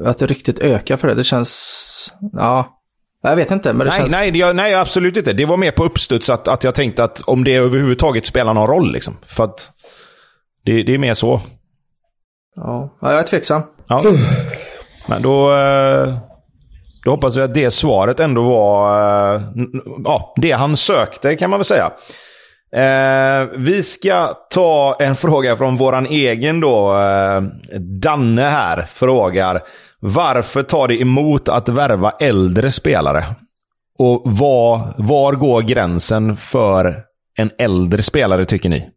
att 0.05 0.17
det 0.17 0.25
riktigt 0.25 0.59
ökar 0.59 0.97
för 0.97 1.07
det? 1.07 1.13
Det 1.13 1.23
känns, 1.23 2.13
ja, 2.33 2.79
jag 3.23 3.35
vet 3.35 3.51
inte. 3.51 3.73
Men 3.73 3.85
det 3.85 3.91
nej, 3.91 3.99
känns... 3.99 4.11
nej, 4.11 4.37
jag, 4.37 4.55
nej, 4.55 4.75
absolut 4.75 5.17
inte. 5.17 5.33
Det 5.33 5.45
var 5.45 5.57
mer 5.57 5.71
på 5.71 5.83
uppstuds 5.83 6.29
att, 6.29 6.47
att 6.47 6.63
jag 6.63 6.75
tänkte 6.75 7.03
att 7.03 7.21
om 7.21 7.43
det 7.43 7.55
överhuvudtaget 7.55 8.25
spelar 8.25 8.53
någon 8.53 8.67
roll. 8.67 8.91
Liksom. 8.91 9.17
För 9.25 9.43
att 9.43 9.71
det, 10.65 10.83
det 10.83 10.93
är 10.93 10.97
mer 10.97 11.13
så. 11.13 11.41
Ja, 12.55 12.97
jag 13.01 13.19
är 13.19 13.23
tveksam. 13.23 13.61
Ja. 13.87 14.03
Men 15.07 15.21
då, 15.21 15.53
eh, 15.53 16.17
då 17.03 17.11
hoppas 17.11 17.35
jag 17.35 17.43
att 17.43 17.53
det 17.53 17.71
svaret 17.71 18.19
ändå 18.19 18.43
var 18.43 18.95
ja, 20.03 20.33
det 20.37 20.51
han 20.51 20.77
sökte 20.77 21.35
kan 21.35 21.49
man 21.49 21.59
väl 21.59 21.65
säga. 21.65 21.91
Eh, 22.75 23.49
vi 23.57 23.83
ska 23.83 24.37
ta 24.49 24.97
en 24.99 25.15
fråga 25.15 25.55
från 25.55 25.75
våran 25.75 26.05
egen 26.05 26.59
då. 26.59 26.99
Eh, 26.99 27.41
Danne 27.79 28.41
här 28.41 28.85
frågar. 28.93 29.61
Varför 29.99 30.63
tar 30.63 30.87
det 30.87 31.01
emot 31.01 31.49
att 31.49 31.69
värva 31.69 32.11
äldre 32.19 32.71
spelare? 32.71 33.25
Och 33.99 34.21
var, 34.25 34.93
var 34.97 35.33
går 35.33 35.61
gränsen 35.61 36.35
för 36.35 36.95
en 37.37 37.49
äldre 37.57 38.01
spelare 38.01 38.45
tycker 38.45 38.69
ni? 38.69 38.89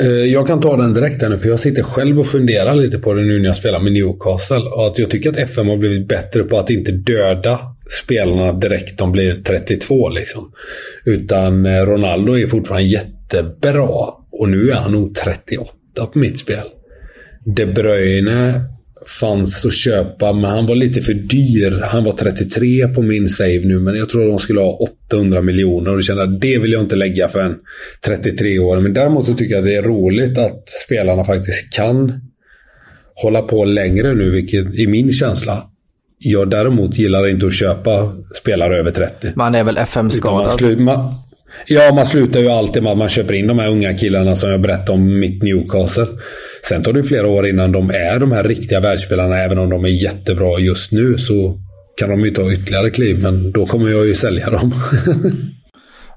Eh, 0.00 0.08
jag 0.08 0.46
kan 0.46 0.60
ta 0.60 0.76
den 0.76 0.94
direkt 0.94 1.22
här 1.22 1.28
nu, 1.28 1.38
för 1.38 1.48
jag 1.48 1.60
sitter 1.60 1.82
själv 1.82 2.18
och 2.18 2.26
funderar 2.26 2.74
lite 2.74 2.98
på 2.98 3.14
det 3.14 3.22
nu 3.22 3.38
när 3.38 3.46
jag 3.46 3.56
spelar 3.56 3.80
med 3.80 3.92
Newcastle. 3.92 4.56
Och 4.56 4.86
att 4.86 4.98
jag 4.98 5.10
tycker 5.10 5.30
att 5.30 5.36
FM 5.36 5.68
har 5.68 5.76
blivit 5.76 6.08
bättre 6.08 6.42
på 6.42 6.58
att 6.58 6.70
inte 6.70 6.92
döda 6.92 7.58
spelarna 7.90 8.52
direkt 8.52 8.98
de 8.98 9.12
blir 9.12 9.34
32. 9.34 10.08
Liksom. 10.08 10.52
Utan 11.04 11.66
eh, 11.66 11.82
Ronaldo 11.82 12.38
är 12.38 12.46
fortfarande 12.46 12.88
jättebra. 12.88 13.88
Och 14.32 14.48
nu 14.48 14.70
är 14.70 14.74
han 14.74 14.92
nog 14.92 15.14
38 15.14 15.70
på 16.12 16.18
mitt 16.18 16.38
spel. 16.38 16.64
De 17.44 17.66
Bruyne 17.66 18.64
fanns 19.20 19.66
att 19.66 19.74
köpa, 19.74 20.32
men 20.32 20.44
han 20.44 20.66
var 20.66 20.74
lite 20.74 21.00
för 21.00 21.14
dyr. 21.14 21.80
Han 21.82 22.04
var 22.04 22.12
33 22.12 22.88
på 22.88 23.02
min 23.02 23.28
save 23.28 23.60
nu, 23.64 23.78
men 23.78 23.94
jag 23.94 24.08
tror 24.08 24.24
att 24.24 24.30
de 24.30 24.38
skulle 24.38 24.60
ha 24.60 24.88
800 25.08 25.42
miljoner. 25.42 25.90
Och 25.90 25.96
då 25.96 26.02
kände 26.02 26.22
att 26.22 26.40
det 26.40 26.58
vill 26.58 26.72
jag 26.72 26.82
inte 26.82 26.96
lägga 26.96 27.28
för 27.28 27.40
en 27.40 27.56
33-åring. 28.06 28.82
Men 28.82 28.94
däremot 28.94 29.26
så 29.26 29.34
tycker 29.34 29.54
jag 29.54 29.58
att 29.58 29.66
det 29.68 29.76
är 29.76 29.82
roligt 29.82 30.38
att 30.38 30.68
spelarna 30.86 31.24
faktiskt 31.24 31.72
kan 31.72 32.20
hålla 33.14 33.42
på 33.42 33.64
längre 33.64 34.14
nu, 34.14 34.30
vilket 34.30 34.64
är 34.78 34.86
min 34.86 35.12
känsla. 35.12 35.69
Jag 36.22 36.50
däremot 36.50 36.98
gillar 36.98 37.28
inte 37.28 37.46
att 37.46 37.54
köpa 37.54 38.12
spelare 38.34 38.78
över 38.78 38.90
30. 38.90 39.28
Man 39.34 39.54
är 39.54 39.64
väl 39.64 39.76
FM-skadad? 39.76 40.50
Ja, 41.66 41.94
man 41.94 42.06
slutar 42.06 42.40
ju 42.40 42.48
alltid 42.48 42.82
med 42.82 42.92
att 42.92 42.98
man 42.98 43.08
köper 43.08 43.34
in 43.34 43.46
de 43.46 43.58
här 43.58 43.68
unga 43.68 43.94
killarna 43.94 44.36
som 44.36 44.50
jag 44.50 44.60
berättade 44.60 44.92
om 44.92 45.18
mitt 45.18 45.42
Newcastle. 45.42 46.06
Sen 46.68 46.82
tar 46.82 46.92
det 46.92 47.02
flera 47.02 47.26
år 47.26 47.46
innan 47.48 47.72
de 47.72 47.90
är 47.90 48.18
de 48.18 48.32
här 48.32 48.44
riktiga 48.44 48.80
världsspelarna. 48.80 49.38
Även 49.38 49.58
om 49.58 49.70
de 49.70 49.84
är 49.84 50.04
jättebra 50.04 50.58
just 50.58 50.92
nu 50.92 51.18
så 51.18 51.58
kan 52.00 52.10
de 52.10 52.24
ju 52.24 52.30
ta 52.30 52.52
ytterligare 52.52 52.90
kliv. 52.90 53.22
Men 53.22 53.52
då 53.52 53.66
kommer 53.66 53.90
jag 53.90 54.06
ju 54.06 54.14
sälja 54.14 54.50
dem. 54.50 54.74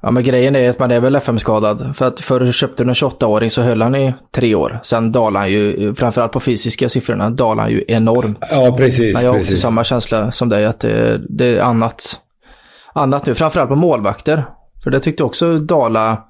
ja, 0.03 0.11
men 0.11 0.23
grejen 0.23 0.55
är 0.55 0.69
att 0.69 0.79
man 0.79 0.91
är 0.91 0.99
väl 0.99 1.15
FM-skadad. 1.15 1.95
För 1.95 2.05
att 2.05 2.19
förr 2.19 2.51
köpte 2.51 2.83
du 2.83 2.89
en 2.89 2.93
28-åring 2.93 3.51
så 3.51 3.61
höll 3.61 3.81
han 3.81 3.95
i 3.95 4.13
tre 4.31 4.55
år. 4.55 4.79
Sen 4.83 5.11
dalade 5.11 5.39
han 5.39 5.51
ju, 5.51 5.95
framförallt 5.95 6.31
på 6.31 6.39
fysiska 6.39 6.89
siffrorna, 6.89 7.29
dalade 7.29 7.61
han 7.61 7.71
ju 7.71 7.83
enormt. 7.87 8.37
Ja, 8.51 8.75
precis. 8.77 9.15
Men 9.15 9.23
jag 9.23 9.31
har 9.31 9.37
precis. 9.37 9.53
också 9.53 9.61
samma 9.61 9.83
känsla 9.83 10.31
som 10.31 10.49
dig 10.49 10.65
att 10.65 10.79
det, 10.79 11.21
det 11.29 11.45
är 11.45 11.61
annat, 11.61 12.19
annat 12.93 13.25
nu. 13.25 13.35
Framförallt 13.35 13.69
på 13.69 13.75
målvakter. 13.75 14.45
För 14.83 14.91
det 14.91 14.99
tyckte 14.99 15.23
också 15.23 15.59
Dala, 15.59 16.23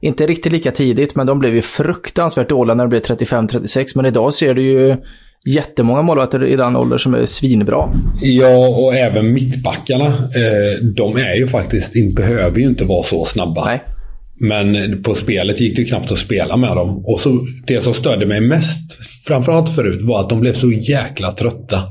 inte 0.00 0.26
riktigt 0.26 0.52
lika 0.52 0.70
tidigt, 0.70 1.14
men 1.14 1.26
de 1.26 1.38
blev 1.38 1.54
ju 1.54 1.62
fruktansvärt 1.62 2.48
dåliga 2.48 2.74
när 2.74 2.84
det 2.84 2.88
blev 2.88 3.02
35-36. 3.02 3.92
Men 3.94 4.06
idag 4.06 4.34
ser 4.34 4.54
du 4.54 4.62
ju 4.62 4.96
jättemånga 5.46 6.02
målvakter 6.02 6.44
i 6.44 6.56
den 6.56 6.76
åldern 6.76 6.98
som 6.98 7.14
är 7.14 7.26
svinbra. 7.26 7.88
Ja, 8.22 8.68
och 8.68 8.94
även 8.94 9.32
mittbackarna. 9.32 10.06
Eh, 10.06 10.84
de 10.96 11.16
är 11.16 11.34
ju 11.34 11.46
faktiskt, 11.46 12.14
behöver 12.16 12.58
ju 12.58 12.66
inte 12.66 12.84
vara 12.84 13.02
så 13.02 13.24
snabba. 13.24 13.64
Nej. 13.64 13.82
Men 14.40 15.02
på 15.02 15.14
spelet 15.14 15.60
gick 15.60 15.76
det 15.76 15.82
ju 15.82 15.88
knappt 15.88 16.12
att 16.12 16.18
spela 16.18 16.56
med 16.56 16.76
dem. 16.76 17.02
Och 17.06 17.20
så, 17.20 17.46
det 17.66 17.80
som 17.80 17.94
störde 17.94 18.26
mig 18.26 18.40
mest, 18.40 19.04
framförallt 19.26 19.74
förut, 19.74 20.02
var 20.02 20.20
att 20.20 20.30
de 20.30 20.40
blev 20.40 20.52
så 20.52 20.72
jäkla 20.72 21.32
trötta 21.32 21.82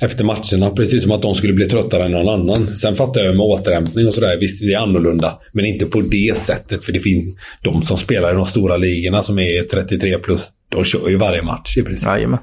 efter 0.00 0.24
matcherna. 0.24 0.70
Precis 0.76 1.02
som 1.02 1.12
att 1.12 1.22
de 1.22 1.34
skulle 1.34 1.52
bli 1.52 1.64
tröttare 1.64 2.04
än 2.04 2.10
någon 2.10 2.40
annan. 2.40 2.66
Sen 2.66 2.94
fattar 2.94 3.20
jag 3.20 3.36
med 3.36 3.46
återhämtning 3.46 4.06
och 4.06 4.14
sådär. 4.14 4.36
Visst, 4.40 4.64
det 4.64 4.74
är 4.74 4.78
annorlunda. 4.78 5.38
Men 5.52 5.64
inte 5.64 5.86
på 5.86 6.00
det 6.00 6.38
sättet. 6.38 6.84
För 6.84 6.92
det 6.92 7.00
finns 7.00 7.24
de 7.62 7.82
som 7.82 7.96
spelar 7.98 8.30
i 8.30 8.34
de 8.34 8.44
stora 8.44 8.76
ligorna 8.76 9.22
som 9.22 9.38
är 9.38 9.62
33 9.62 10.18
plus. 10.18 10.48
De 10.68 10.84
kör 10.84 11.08
ju 11.08 11.16
varje 11.16 11.42
match 11.42 11.78
i 11.78 11.82
princip. 11.82 12.08
Jajamän. 12.08 12.38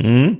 Mm. 0.00 0.36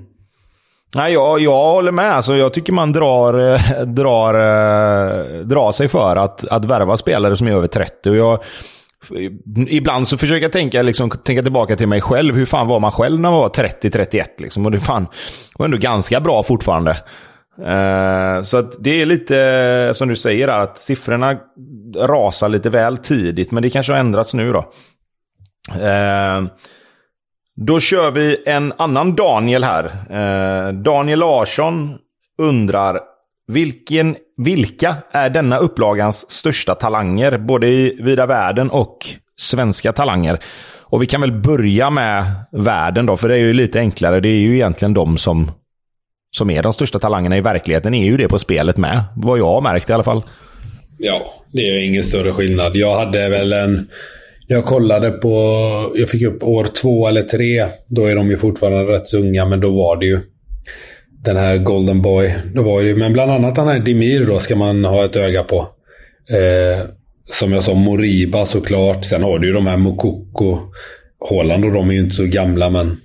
Nej, 0.94 1.12
jag, 1.12 1.40
jag 1.40 1.72
håller 1.72 1.92
med. 1.92 2.12
Alltså, 2.12 2.36
jag 2.36 2.52
tycker 2.52 2.72
man 2.72 2.92
drar, 2.92 3.52
eh, 3.52 3.82
drar, 3.86 4.34
eh, 4.34 5.40
drar 5.40 5.72
sig 5.72 5.88
för 5.88 6.16
att, 6.16 6.48
att 6.48 6.64
värva 6.64 6.96
spelare 6.96 7.36
som 7.36 7.46
är 7.46 7.52
över 7.52 7.66
30. 7.66 8.10
Och 8.10 8.16
jag, 8.16 8.38
ibland 9.68 10.08
så 10.08 10.18
försöker 10.18 10.42
jag 10.42 10.52
tänka, 10.52 10.82
liksom, 10.82 11.10
tänka 11.10 11.42
tillbaka 11.42 11.76
till 11.76 11.88
mig 11.88 12.00
själv. 12.00 12.36
Hur 12.36 12.46
fan 12.46 12.66
var 12.66 12.80
man 12.80 12.90
själv 12.90 13.20
när 13.20 13.30
man 13.30 13.40
var 13.40 13.48
30-31? 13.48 14.24
Liksom? 14.38 14.66
Och 14.66 14.72
det 14.72 14.80
fan, 14.80 15.06
var 15.58 15.64
ändå 15.64 15.78
ganska 15.78 16.20
bra 16.20 16.42
fortfarande. 16.42 16.90
Eh, 17.66 18.42
så 18.42 18.58
att 18.58 18.84
det 18.84 19.02
är 19.02 19.06
lite 19.06 19.38
eh, 19.38 19.92
som 19.92 20.08
du 20.08 20.16
säger, 20.16 20.48
att 20.48 20.78
siffrorna 20.78 21.36
rasar 21.96 22.48
lite 22.48 22.70
väl 22.70 22.96
tidigt. 22.96 23.50
Men 23.50 23.62
det 23.62 23.70
kanske 23.70 23.92
har 23.92 24.00
ändrats 24.00 24.34
nu 24.34 24.52
då. 24.52 24.72
Då 27.62 27.80
kör 27.80 28.10
vi 28.10 28.36
en 28.46 28.72
annan 28.76 29.16
Daniel 29.16 29.64
här. 29.64 29.84
Eh, 29.84 30.72
Daniel 30.72 31.18
Larsson 31.18 31.98
undrar, 32.38 33.00
vilken, 33.46 34.16
vilka 34.36 34.96
är 35.12 35.30
denna 35.30 35.56
upplagans 35.56 36.30
största 36.30 36.74
talanger? 36.74 37.38
Både 37.38 37.66
i 37.66 37.98
vida 38.02 38.26
världen 38.26 38.70
och 38.70 38.98
svenska 39.36 39.92
talanger. 39.92 40.38
Och 40.80 41.02
vi 41.02 41.06
kan 41.06 41.20
väl 41.20 41.32
börja 41.32 41.90
med 41.90 42.24
världen 42.52 43.06
då, 43.06 43.16
för 43.16 43.28
det 43.28 43.34
är 43.34 43.38
ju 43.38 43.52
lite 43.52 43.78
enklare. 43.78 44.20
Det 44.20 44.28
är 44.28 44.40
ju 44.40 44.54
egentligen 44.54 44.94
de 44.94 45.18
som, 45.18 45.50
som 46.30 46.50
är 46.50 46.62
de 46.62 46.72
största 46.72 46.98
talangerna 46.98 47.36
i 47.36 47.40
verkligheten. 47.40 47.94
är 47.94 48.06
ju 48.06 48.16
det 48.16 48.28
på 48.28 48.38
spelet 48.38 48.76
med. 48.76 49.04
Vad 49.16 49.38
jag 49.38 49.46
har 49.46 49.60
märkt 49.60 49.90
i 49.90 49.92
alla 49.92 50.02
fall. 50.02 50.22
Ja, 50.98 51.32
det 51.52 51.60
är 51.60 51.86
ingen 51.86 52.04
större 52.04 52.32
skillnad. 52.32 52.76
Jag 52.76 52.98
hade 52.98 53.28
väl 53.28 53.52
en... 53.52 53.88
Jag 54.52 54.64
kollade 54.64 55.10
på... 55.10 55.32
Jag 55.94 56.08
fick 56.08 56.22
upp 56.22 56.42
år 56.42 56.64
två 56.64 57.08
eller 57.08 57.22
tre. 57.22 57.66
Då 57.86 58.04
är 58.04 58.14
de 58.14 58.30
ju 58.30 58.36
fortfarande 58.36 58.92
rätt 58.92 59.08
så 59.08 59.18
unga, 59.18 59.46
men 59.46 59.60
då 59.60 59.70
var 59.70 59.96
det 59.96 60.06
ju 60.06 60.20
den 61.24 61.36
här 61.36 61.58
Golden 61.58 62.02
Boy. 62.02 62.34
Då 62.54 62.62
var 62.62 62.82
det, 62.82 62.94
men 62.94 63.12
bland 63.12 63.30
annat 63.30 63.54
den 63.54 63.68
här 63.68 63.78
Dimir 63.78 64.24
då 64.24 64.38
ska 64.38 64.56
man 64.56 64.84
ha 64.84 65.04
ett 65.04 65.16
öga 65.16 65.42
på. 65.42 65.58
Eh, 66.30 66.86
som 67.24 67.52
jag 67.52 67.62
sa, 67.62 67.74
Moriba 67.74 68.46
såklart. 68.46 69.04
Sen 69.04 69.22
har 69.22 69.38
du 69.38 69.46
ju 69.46 69.52
de 69.54 69.66
här 69.66 69.76
Mokoko, 69.76 70.58
Håland 71.18 71.64
och 71.64 71.72
de 71.72 71.90
är 71.90 71.94
ju 71.94 72.00
inte 72.00 72.16
så 72.16 72.26
gamla 72.26 72.70
men... 72.70 73.00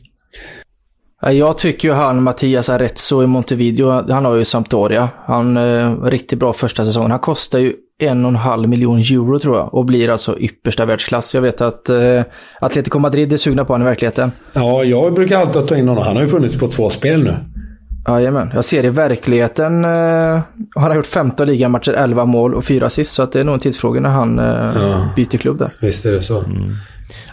Jag 1.22 1.58
tycker 1.58 1.88
ju 1.88 1.93
han 1.93 2.24
Mattias 2.24 2.70
Arezzo 2.70 3.24
i 3.24 3.28
Montevideo, 3.28 3.89
han 3.89 4.26
har 4.26 4.36
ju 4.36 4.46
Sampdoria. 4.46 5.10
Han 5.26 5.58
eh, 5.58 6.04
riktigt 6.04 6.39
bra 6.39 6.54
första 6.54 6.86
säsongen. 6.86 7.12
Han 7.12 7.20
kostar 7.20 7.60
ju 7.60 7.74
en 8.00 8.26
och 8.26 8.30
en 8.30 8.36
halv 8.36 8.70
miljon 8.70 9.00
euro 9.00 9.39
tror 9.39 9.58
jag 9.58 9.74
och 9.74 9.86
blir 9.86 10.10
alltså 10.10 10.39
yppersta 10.39 10.86
världsklass. 10.86 11.36
Jag 11.36 11.41
vet 11.41 11.62
att 11.62 11.89
eh, 11.89 12.22
Atletico 12.62 13.00
Madrid 13.00 13.34
är 13.34 13.38
sugna 13.38 13.66
på 13.66 13.74
honom 13.74 13.88
i 13.88 13.89
verkligheten. 13.89 14.32
Ja, 14.54 14.84
jag 14.84 15.14
brukar 15.14 15.39
alltid 15.39 15.68
ta 15.68 15.78
in 15.78 15.88
honom. 15.88 16.04
Han 16.04 16.16
har 16.16 16.24
ju 16.24 16.30
funnits 16.30 16.60
på 16.60 16.68
två 16.68 16.89
spel 16.89 17.24
nu. 17.24 17.34
Jajamän. 18.08 18.51
Jag 18.53 18.66
ser 18.66 18.86
i 18.86 18.89
verkligheten 18.89 19.86
eh, 19.86 19.89
har 20.76 20.88
han 20.88 20.95
gjort 20.95 21.06
15 21.06 21.47
ligamatcher, 21.47 21.93
11 21.93 22.26
mål 22.26 22.56
och 22.56 22.66
4 22.66 22.86
assist. 22.86 23.12
Så 23.12 23.24
att 23.24 23.32
det 23.32 23.39
är 23.39 23.43
nog 23.43 23.53
en 23.53 23.60
tidsfråga 23.60 24.01
när 24.01 24.10
han 24.10 24.39
eh, 24.39 24.45
ja. 24.45 25.10
byter 25.16 25.38
klubb 25.38 25.60
där. 25.60 25.70
Visst 25.82 26.06
är 26.06 26.12
det 26.12 26.22
så. 26.22 26.39
Mm. 26.43 26.74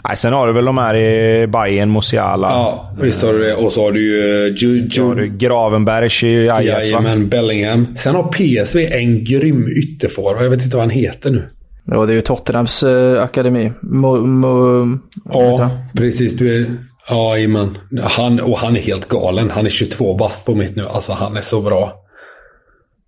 Nej, 0.03 0.17
sen 0.17 0.33
har 0.33 0.47
du 0.47 0.53
väl 0.53 0.65
de 0.65 0.77
här 0.77 0.95
i 0.95 1.47
Bayern, 1.47 1.91
Musiala. 1.91 2.47
Ja, 2.47 2.95
visst 3.01 3.23
har 3.23 3.33
du 3.33 3.39
det. 3.39 3.55
Och 3.55 3.71
så 3.71 3.83
har 3.83 3.91
du 3.91 4.01
ju... 4.01 4.47
Uh, 4.47 4.55
ju, 4.55 4.89
ju... 4.91 5.03
Har 5.03 5.15
du 5.15 5.27
Gravenberg 5.27 6.29
i 6.29 6.49
Ajax, 6.49 6.89
Jajamän, 6.89 7.29
Bellingham. 7.29 7.87
Sen 7.95 8.15
har 8.15 8.23
PSV 8.23 8.93
en 8.93 9.23
grym 9.23 9.67
ytterforward. 9.67 10.45
Jag 10.45 10.49
vet 10.49 10.63
inte 10.63 10.77
vad 10.77 10.83
han 10.83 10.89
heter 10.89 11.31
nu. 11.31 11.43
Ja, 11.85 12.05
det 12.05 12.11
är 12.11 12.15
ju 12.15 12.21
Tottenhams 12.21 12.83
uh, 12.83 13.21
akademi. 13.21 13.71
Mo, 13.81 14.17
mo, 14.17 14.99
ja, 15.33 15.69
precis. 15.93 16.37
Du 16.37 16.55
är... 16.55 16.65
Ja, 17.09 17.35
men 17.47 17.77
han, 18.01 18.39
och 18.39 18.57
han 18.57 18.75
är 18.75 18.79
helt 18.79 19.09
galen. 19.09 19.51
Han 19.51 19.65
är 19.65 19.69
22 19.69 20.13
bast 20.13 20.45
på 20.45 20.55
mitt 20.55 20.75
nu. 20.75 20.85
Alltså 20.87 21.11
han 21.11 21.37
är 21.37 21.41
så 21.41 21.61
bra. 21.61 21.91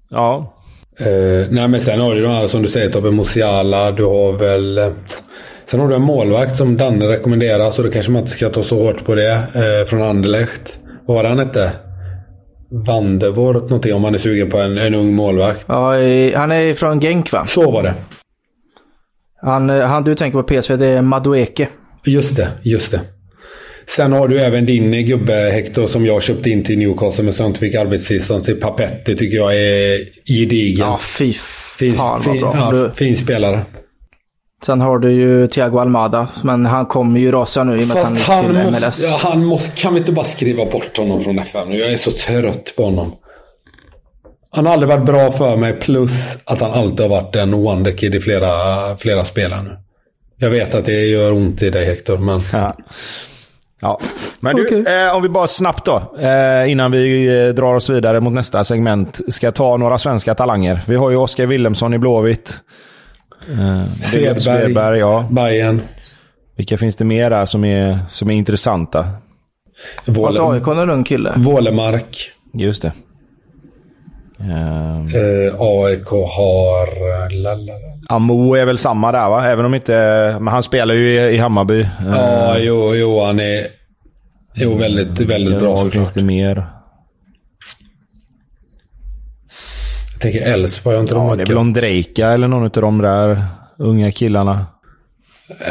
Ja. 0.09 0.53
Uh, 1.01 1.47
nej, 1.49 1.67
men 1.67 1.81
sen 1.81 2.01
har 2.01 2.15
du 2.15 2.21
de 2.21 2.31
här 2.31 2.47
som 2.47 2.61
du 2.61 2.67
säger 2.67 2.89
Tobbe 2.89 3.11
Musiala. 3.11 3.91
Du 3.91 4.05
har 4.05 4.33
väl... 4.33 4.77
Uh, 4.77 4.93
sen 5.65 5.79
har 5.79 5.87
du 5.87 5.95
en 5.95 6.01
målvakt 6.01 6.57
som 6.57 6.77
Danne 6.77 7.07
rekommenderar, 7.07 7.71
så 7.71 7.83
då 7.83 7.91
kanske 7.91 8.11
man 8.11 8.21
inte 8.21 8.31
ska 8.31 8.49
ta 8.49 8.63
så 8.63 8.85
hårt 8.85 9.05
på 9.05 9.15
det. 9.15 9.33
Uh, 9.33 9.85
från 9.85 10.01
Anderlecht. 10.01 10.79
Vad 11.05 11.17
var 11.17 11.23
han 11.23 11.39
hette? 11.39 11.71
Vandevort 12.69 13.63
någonting 13.63 13.93
om 13.93 14.01
man 14.01 14.13
är 14.13 14.17
sugen 14.17 14.49
på 14.49 14.57
en, 14.57 14.77
en 14.77 14.95
ung 14.95 15.13
målvakt. 15.13 15.65
Ja, 15.67 15.91
han 16.35 16.51
är 16.51 16.73
från 16.73 16.99
Genk 16.99 17.31
va? 17.31 17.45
Så 17.45 17.71
var 17.71 17.83
det. 17.83 17.93
Han, 19.41 19.69
han 19.69 20.03
du 20.03 20.15
tänker 20.15 20.41
på 20.41 20.61
PSV, 20.61 20.77
det 20.77 20.87
är 20.87 21.01
Madueke. 21.01 21.69
Just 22.05 22.35
det, 22.35 22.47
just 22.63 22.91
det. 22.91 23.01
Sen 23.87 24.13
har 24.13 24.27
du 24.27 24.39
även 24.39 24.65
din 24.65 25.05
gubbe 25.05 25.33
Hector 25.33 25.87
som 25.87 26.05
jag 26.05 26.23
köpte 26.23 26.49
in 26.49 26.63
till 26.63 26.77
Newcastle 26.77 27.23
men 27.23 27.33
som 27.33 27.45
inte 27.45 27.59
fick 27.59 27.75
arbetstillstånd 27.75 28.43
till 28.43 28.55
Papetti. 28.55 29.15
tycker 29.15 29.37
jag 29.37 29.55
är 29.55 29.99
gedigen. 30.25 30.87
Ja, 30.87 30.99
fy 31.03 31.33
fin, 31.77 31.95
fan 31.95 32.21
fin, 32.21 32.41
vad 32.41 32.55
bra. 32.55 32.71
ja, 32.73 32.87
du... 32.87 32.91
fin 32.95 33.17
spelare. 33.17 33.61
Sen 34.65 34.81
har 34.81 34.99
du 34.99 35.11
ju 35.11 35.47
Thiago 35.47 35.79
Almada, 35.79 36.27
men 36.43 36.65
han 36.65 36.85
kommer 36.85 37.19
ju 37.19 37.31
rasa 37.31 37.63
nu 37.63 37.79
i 37.79 37.83
och 37.83 37.87
med 37.87 37.97
att 37.97 38.03
han 38.03 38.15
gick 38.15 38.25
till 38.25 38.63
måste, 38.63 38.85
MLS. 38.85 39.03
Ja, 39.09 39.19
han 39.21 39.45
måste, 39.45 39.81
kan 39.81 39.93
vi 39.93 39.99
inte 39.99 40.11
bara 40.11 40.25
skriva 40.25 40.65
bort 40.65 40.97
honom 40.97 41.23
från 41.23 41.39
FM 41.39 41.69
nu? 41.69 41.77
Jag 41.77 41.91
är 41.91 41.97
så 41.97 42.11
trött 42.11 42.73
på 42.77 42.83
honom. 42.83 43.15
Han 44.51 44.65
har 44.65 44.73
aldrig 44.73 44.89
varit 44.89 45.05
bra 45.05 45.31
för 45.31 45.55
mig, 45.55 45.73
plus 45.73 46.37
att 46.43 46.61
han 46.61 46.71
alltid 46.71 46.99
har 46.99 47.09
varit 47.09 47.35
en 47.35 47.51
wonderkid 47.51 48.15
i 48.15 48.19
flera, 48.19 48.51
flera 48.97 49.25
spelare 49.25 49.63
nu. 49.63 49.77
Jag 50.37 50.49
vet 50.49 50.75
att 50.75 50.85
det 50.85 51.05
gör 51.05 51.31
ont 51.31 51.61
i 51.61 51.69
dig 51.69 51.85
Hector, 51.85 52.17
men... 52.17 52.41
Ja. 52.53 52.77
Ja, 53.85 53.99
men 54.39 54.55
du, 54.55 54.65
okay. 54.65 54.93
eh, 54.93 55.15
om 55.15 55.21
vi 55.23 55.29
bara 55.29 55.47
snabbt 55.47 55.85
då, 55.85 56.15
eh, 56.19 56.71
innan 56.71 56.91
vi 56.91 57.27
eh, 57.47 57.53
drar 57.53 57.75
oss 57.75 57.89
vidare 57.89 58.19
mot 58.19 58.33
nästa 58.33 58.63
segment, 58.63 59.21
ska 59.27 59.51
ta 59.51 59.77
några 59.77 59.97
svenska 59.97 60.35
talanger. 60.35 60.81
Vi 60.87 60.95
har 60.95 61.09
ju 61.09 61.15
Oskar 61.15 61.45
Willemsson 61.45 61.93
i 61.93 61.97
Blåvitt. 61.97 62.53
Eh, 63.51 64.37
Svedberg, 64.37 64.99
ja. 64.99 65.25
Bayern. 65.29 65.81
Vilka 66.57 66.77
finns 66.77 66.95
det 66.95 67.05
mer 67.05 67.29
där 67.29 67.45
som 67.45 67.65
är, 67.65 67.99
som 68.09 68.29
är 68.29 68.35
intressanta? 68.35 69.07
Våle, 70.05 70.41
AIK 70.41 70.67
är 70.67 70.81
en 70.81 70.89
ung 70.89 71.03
kille. 71.03 71.33
Vålemark. 71.37 72.31
Just 72.53 72.81
det. 72.81 72.93
Eh, 74.39 74.95
Eh, 75.15 75.55
AIK 75.59 76.09
har... 76.09 76.87
eh, 76.87 77.27
Amo 78.09 78.53
är 78.55 78.65
väl 78.65 78.77
samma 78.77 79.11
där 79.11 79.29
va? 79.29 79.47
Även 79.47 79.65
om 79.65 79.75
inte... 79.75 79.93
Men 80.39 80.47
han 80.47 80.63
spelar 80.63 80.93
ju 80.93 81.09
i, 81.11 81.35
i 81.35 81.37
Hammarby. 81.37 81.81
Eh, 81.81 81.87
Ja, 82.11 82.57
jo, 82.59 82.95
jo, 82.95 83.23
han 83.25 83.39
är... 83.39 83.67
Jo, 84.55 84.77
väldigt, 84.77 85.19
väldigt 85.19 85.59
bra 85.59 85.75
såklart. 85.75 85.93
finns 85.93 86.13
det 86.13 86.23
mer? 86.23 86.65
Jag 90.13 90.21
tänker 90.21 90.41
Elfsborg, 90.41 90.95
har 90.95 91.01
inte 91.01 91.13
de 91.13 91.23
Ja, 91.23 91.29
något 91.29 91.37
det 91.37 91.43
är 91.43 91.47
väl? 91.47 91.57
Ondrejka 91.57 92.27
eller 92.27 92.47
någon 92.47 92.63
av 92.63 92.69
de 92.69 92.97
där 92.97 93.43
unga 93.77 94.11
killarna. 94.11 94.65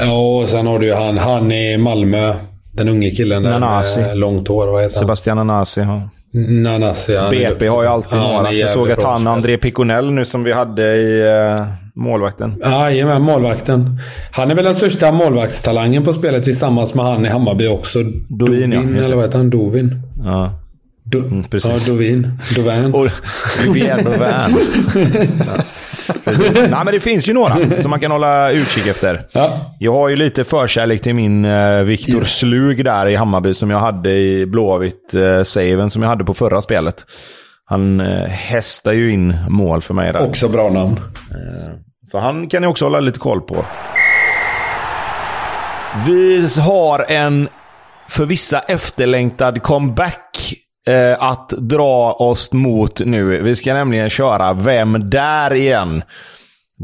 Ja, 0.01 0.13
och 0.41 0.49
sen 0.49 0.67
har 0.67 0.79
du 0.79 0.87
ju 0.87 0.95
han, 0.95 1.19
han 1.19 1.53
i 1.53 1.77
Malmö. 1.77 2.35
Den 2.73 2.89
unge 2.89 3.11
killen 3.11 3.43
där 3.43 3.51
Nanasi. 3.51 4.01
med 4.01 4.17
långt 4.19 4.49
hår. 4.49 4.67
Vad 4.67 4.83
heter 4.83 4.97
han? 4.97 5.05
Sebastian 5.05 5.39
Anasi. 5.39 5.81
Ja. 5.81 6.09
Nanasi. 6.51 7.19
BP 7.31 7.67
har 7.69 7.83
ju 7.83 7.89
alltid 7.89 8.19
Ja, 8.19 8.33
några. 8.33 8.53
Jag 8.53 8.71
såg 8.71 8.91
att 8.91 9.03
han. 9.03 9.27
André 9.27 9.57
Piconell 9.57 10.11
nu 10.13 10.25
som 10.25 10.45
vi 10.45 10.53
hade 10.53 10.97
i 10.97 11.23
uh, 11.23 11.63
målvakten. 11.97 12.55
Jajamän, 12.63 13.23
målvakten. 13.23 14.01
Han 14.33 14.51
är 14.51 14.55
väl 14.55 14.65
den 14.65 14.75
största 14.75 15.13
målvaktstalangen 15.13 16.05
på 16.05 16.13
spelet 16.13 16.45
tillsammans 16.45 16.95
med 16.95 17.05
han 17.05 17.27
i 17.27 17.29
Hammarby 17.29 17.69
också. 17.69 17.99
Dovin, 18.29 18.73
ja, 18.73 18.81
just 18.81 18.93
det. 18.93 19.05
eller 19.05 19.17
vad 19.17 19.25
heter 19.25 19.39
han? 19.39 19.51
Dovin? 19.51 20.03
Ja. 20.25 20.61
Do, 21.07 21.19
Mm, 21.19 21.45
precis. 21.45 21.89
Ja, 21.89 21.93
Dovin. 21.93 22.39
Dovin. 22.57 22.95
Och 22.95 23.09
Auvin. 23.67 23.87
ja. 25.47 25.65
Precis. 26.25 26.53
Nej, 26.55 26.85
men 26.85 26.87
det 26.95 27.01
finns 27.01 27.29
ju 27.29 27.33
några 27.33 27.81
som 27.83 27.91
man 27.91 28.01
kan 28.01 28.11
hålla 28.11 28.51
utkik 28.51 28.87
efter. 28.87 29.21
Ja. 29.33 29.51
Jag 29.79 29.93
har 29.93 30.09
ju 30.09 30.17
lite 30.17 30.45
förkärlek 30.45 31.01
till 31.03 31.15
min 31.15 31.45
uh, 31.45 31.83
Viktor 31.83 32.23
Slug 32.25 32.85
där 32.85 33.07
i 33.07 33.17
Hammarby 33.17 33.55
som 33.55 33.71
jag 33.71 33.79
hade 33.81 34.11
i 34.11 34.47
Blåvitt 34.47 35.15
uh, 35.17 35.43
saven 35.43 35.91
som 35.91 36.03
jag 36.03 36.09
hade 36.09 36.25
på 36.25 36.35
förra 36.35 36.63
spelet. 36.63 37.07
Han 37.65 38.01
uh, 38.01 38.27
hästar 38.27 38.93
ju 38.93 39.13
in 39.13 39.37
mål 39.49 39.83
för 39.83 39.95
mig 39.95 40.13
där. 40.13 40.29
Också 40.29 40.49
bra 40.49 40.71
namn. 40.71 41.01
Så 42.11 42.19
han 42.19 42.49
kan 42.49 42.63
ni 42.63 42.69
också 42.69 42.85
hålla 42.85 43.01
lite 43.01 43.19
koll 43.19 43.41
på. 43.41 43.65
Vi 46.07 46.49
har 46.61 47.05
en 47.09 47.49
för 48.09 48.25
vissa 48.25 48.61
efterlängtad 48.61 49.63
comeback 49.63 50.55
eh, 50.89 51.23
att 51.23 51.49
dra 51.49 52.13
oss 52.13 52.53
mot 52.53 53.01
nu. 53.01 53.43
Vi 53.43 53.57
ska 53.57 53.75
nämligen 53.75 54.11
köra 54.11 54.53
Vem 54.53 55.11
där 55.11 55.55
igen? 55.55 56.03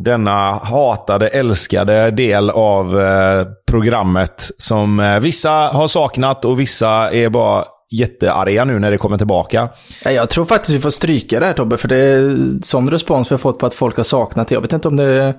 Denna 0.04 0.52
hatade, 0.52 1.28
älskade 1.28 2.10
del 2.10 2.50
av 2.50 3.00
eh, 3.00 3.46
programmet 3.70 4.50
som 4.58 5.00
eh, 5.00 5.20
vissa 5.20 5.50
har 5.50 5.88
saknat 5.88 6.44
och 6.44 6.60
vissa 6.60 7.12
är 7.12 7.28
bara 7.28 7.64
jättearga 7.90 8.64
nu 8.64 8.78
när 8.78 8.90
det 8.90 8.98
kommer 8.98 9.18
tillbaka. 9.18 9.68
Ja, 10.04 10.10
Jag 10.10 10.30
tror 10.30 10.44
faktiskt 10.44 10.74
vi 10.76 10.80
får 10.80 10.90
stryka 10.90 11.40
det 11.40 11.46
här 11.46 11.52
Tobbe, 11.52 11.76
för 11.78 11.88
det 11.88 11.96
är 11.96 12.36
sån 12.62 12.90
respons 12.90 13.30
vi 13.30 13.34
har 13.34 13.38
fått 13.38 13.58
på 13.58 13.66
att 13.66 13.74
folk 13.74 13.96
har 13.96 14.04
saknat 14.04 14.48
det. 14.48 14.54
Jag 14.54 14.62
vet 14.62 14.72
inte 14.72 14.88
om 14.88 14.96
det 14.96 15.04
är... 15.04 15.34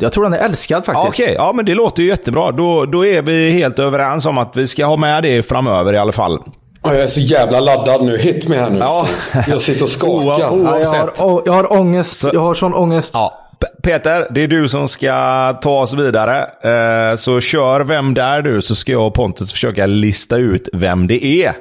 Jag, 0.00 0.12
tror 0.12 0.24
den 0.24 0.32
är 0.34 0.38
älskad 0.38 0.82
Ja, 0.86 0.92
faktiskt. 0.92 1.24
Okej, 1.24 1.34
ja 1.38 1.52
men 1.54 1.64
det 1.64 1.74
låter 1.74 2.02
ju 2.02 2.08
jättebra. 2.08 2.52
Då, 2.52 2.84
då 2.86 3.06
är 3.06 3.22
vi 3.22 3.50
helt 3.50 3.78
överens 3.78 4.26
om 4.26 4.38
att 4.38 4.56
vi 4.56 4.66
ska 4.66 4.84
ha 4.86 4.96
med 4.96 5.22
det 5.22 5.42
framöver 5.42 5.92
i 5.92 5.98
alla 5.98 6.12
fall. 6.12 6.38
Ja, 6.82 6.92
jag 6.94 7.02
är 7.02 7.06
så 7.06 7.20
jävla 7.20 7.60
laddad 7.60 8.04
nu. 8.04 8.16
Hit 8.16 8.48
med 8.48 8.58
här 8.60 8.70
nu. 8.70 8.78
Ja. 8.78 9.06
Jag 9.48 9.60
sitter 9.62 9.82
och 9.82 9.88
skakar. 9.88 10.14
Oa- 10.18 10.38
Ja, 10.40 10.60
jag, 10.64 10.74
Oavsett. 10.78 11.20
har, 11.20 11.42
jag 11.46 11.52
har 11.52 11.72
ångest. 11.72 12.24
Jag 12.32 12.40
har 12.40 12.54
sån 12.54 12.74
ångest. 12.74 13.10
Ja. 13.14 13.44
Peter, 13.82 14.26
det 14.30 14.42
är 14.42 14.48
du 14.48 14.68
som 14.68 14.88
ska 14.88 15.12
ta 15.62 15.80
oss 15.80 15.94
vidare. 15.94 16.38
Eh, 16.40 17.16
så 17.16 17.40
kör 17.40 17.80
Vem 17.80 18.14
där 18.14 18.42
du, 18.42 18.62
så 18.62 18.74
ska 18.74 18.92
jag 18.92 19.06
och 19.06 19.14
Pontus 19.14 19.52
försöka 19.52 19.86
lista 19.86 20.36
ut 20.36 20.68
vem 20.72 21.06
det 21.06 21.24
är. 21.24 21.52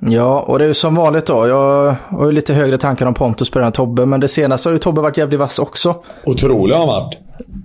Ja, 0.00 0.40
och 0.40 0.58
det 0.58 0.64
är 0.64 0.68
ju 0.68 0.74
som 0.74 0.94
vanligt 0.94 1.26
då. 1.26 1.48
Jag 1.48 1.94
har 2.08 2.26
ju 2.26 2.32
lite 2.32 2.54
högre 2.54 2.78
tankar 2.78 3.06
om 3.06 3.14
Pontus 3.14 3.50
på 3.50 3.58
den 3.58 3.64
här 3.66 3.72
Tobbe, 3.72 4.06
men 4.06 4.20
det 4.20 4.28
senaste 4.28 4.68
har 4.68 4.72
ju 4.72 4.78
Tobbe 4.78 5.00
varit 5.00 5.16
jävligt 5.16 5.40
vass 5.40 5.58
också. 5.58 6.02
Otrolig 6.24 6.74
har 6.74 6.80
han 6.86 6.88
varit. 6.88 7.18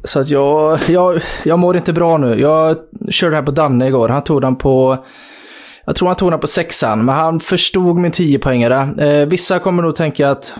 Så 0.03 0.19
att 0.19 0.27
jag, 0.29 0.79
jag, 0.87 1.21
jag 1.43 1.59
mår 1.59 1.77
inte 1.77 1.93
bra 1.93 2.17
nu. 2.17 2.39
Jag 2.41 2.77
körde 3.09 3.35
här 3.35 3.43
på 3.43 3.51
Danne 3.51 3.87
igår. 3.87 4.09
Han 4.09 4.23
tog 4.23 4.41
den 4.41 4.55
på... 4.55 4.97
Jag 5.85 5.95
tror 5.95 6.07
han 6.07 6.15
tog 6.15 6.31
den 6.31 6.39
på 6.39 6.47
sexan, 6.47 7.05
men 7.05 7.15
han 7.15 7.39
förstod 7.39 7.95
min 7.95 8.11
10-poängare. 8.11 9.01
Eh, 9.21 9.27
vissa 9.27 9.59
kommer 9.59 9.83
nog 9.83 9.95
tänka 9.95 10.29
att 10.29 10.55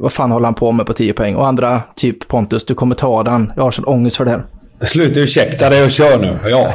vad 0.00 0.12
fan 0.12 0.30
håller 0.30 0.44
han 0.44 0.54
på 0.54 0.72
med 0.72 0.86
på 0.86 0.92
10 0.92 1.12
poäng? 1.12 1.36
Och 1.36 1.46
andra, 1.46 1.82
typ 1.96 2.28
Pontus, 2.28 2.66
du 2.66 2.74
kommer 2.74 2.94
ta 2.94 3.22
den. 3.22 3.52
Jag 3.56 3.62
har 3.62 3.70
sån 3.70 3.84
ångest 3.84 4.16
för 4.16 4.24
det 4.24 4.30
här. 4.30 4.44
Sluta 4.80 5.20
ursäkta 5.20 5.70
dig 5.70 5.84
och 5.84 5.90
kör 5.90 6.18
nu. 6.18 6.36
Ja. 6.50 6.72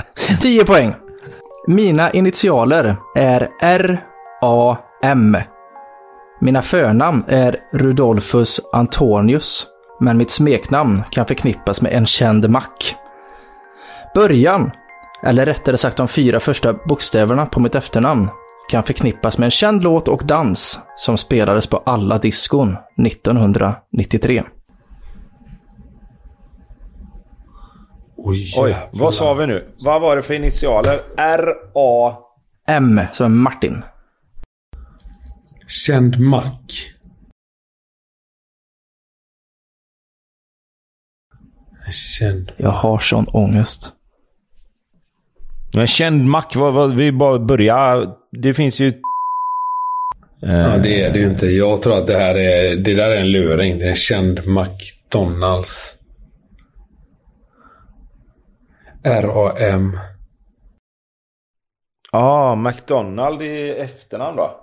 10 0.40 0.64
poäng. 0.64 0.94
Mina 1.66 2.10
initialer 2.10 2.96
är 3.14 3.50
R-A-M. 3.60 5.36
Mina 6.40 6.62
förnamn 6.62 7.24
är 7.28 7.56
Rudolfus 7.72 8.60
Antonius, 8.72 9.66
men 10.00 10.16
mitt 10.16 10.30
smeknamn 10.30 11.02
kan 11.10 11.26
förknippas 11.26 11.82
med 11.82 11.92
en 11.92 12.06
känd 12.06 12.50
mack. 12.50 12.94
Början, 14.14 14.70
eller 15.22 15.46
rättare 15.46 15.76
sagt 15.76 15.96
de 15.96 16.08
fyra 16.08 16.40
första 16.40 16.72
bokstäverna 16.72 17.46
på 17.46 17.60
mitt 17.60 17.74
efternamn, 17.74 18.28
kan 18.70 18.82
förknippas 18.82 19.38
med 19.38 19.44
en 19.44 19.50
känd 19.50 19.82
låt 19.82 20.08
och 20.08 20.22
dans 20.24 20.80
som 20.96 21.18
spelades 21.18 21.66
på 21.66 21.76
alla 21.76 22.18
diskon 22.18 22.76
1993. 23.06 24.42
Oj, 28.24 28.52
Oj, 28.58 28.76
vad 28.92 29.14
sa 29.14 29.34
vi 29.34 29.46
nu? 29.46 29.64
Vad 29.78 30.00
var 30.00 30.16
det 30.16 30.22
för 30.22 30.34
initialer? 30.34 31.00
R-A... 31.16 32.18
M 32.68 33.00
som 33.12 33.26
är 33.26 33.28
Martin. 33.28 33.82
Känd 35.66 36.20
mack. 36.20 36.92
Känd. 42.18 42.52
Jag 42.56 42.70
har 42.70 42.98
sån 42.98 43.26
ångest. 43.28 43.92
Men 45.74 45.86
känd 45.86 46.24
mack, 46.24 46.56
vad, 46.56 46.74
vad, 46.74 46.94
vi 46.94 47.12
bara 47.12 47.38
börjar. 47.38 48.08
Det 48.32 48.54
finns 48.54 48.80
ju... 48.80 48.92
Ja, 50.40 50.78
det 50.78 51.00
är 51.02 51.12
det 51.12 51.18
ju 51.18 51.26
inte. 51.26 51.46
Jag 51.46 51.82
tror 51.82 51.98
att 51.98 52.06
det 52.06 52.18
här 52.18 52.34
är... 52.34 52.76
Det 52.76 52.94
där 52.94 53.10
är 53.10 53.16
en 53.16 53.32
luring. 53.32 53.78
Det 53.78 53.84
är 53.84 53.88
en 53.88 53.94
känd 53.94 54.40
McDonalds. 54.46 56.01
R-A-M. 59.04 59.98
Ja, 62.12 62.54
McDonald 62.54 63.42
i 63.42 63.70
efternamn 63.70 64.36
då? 64.36 64.58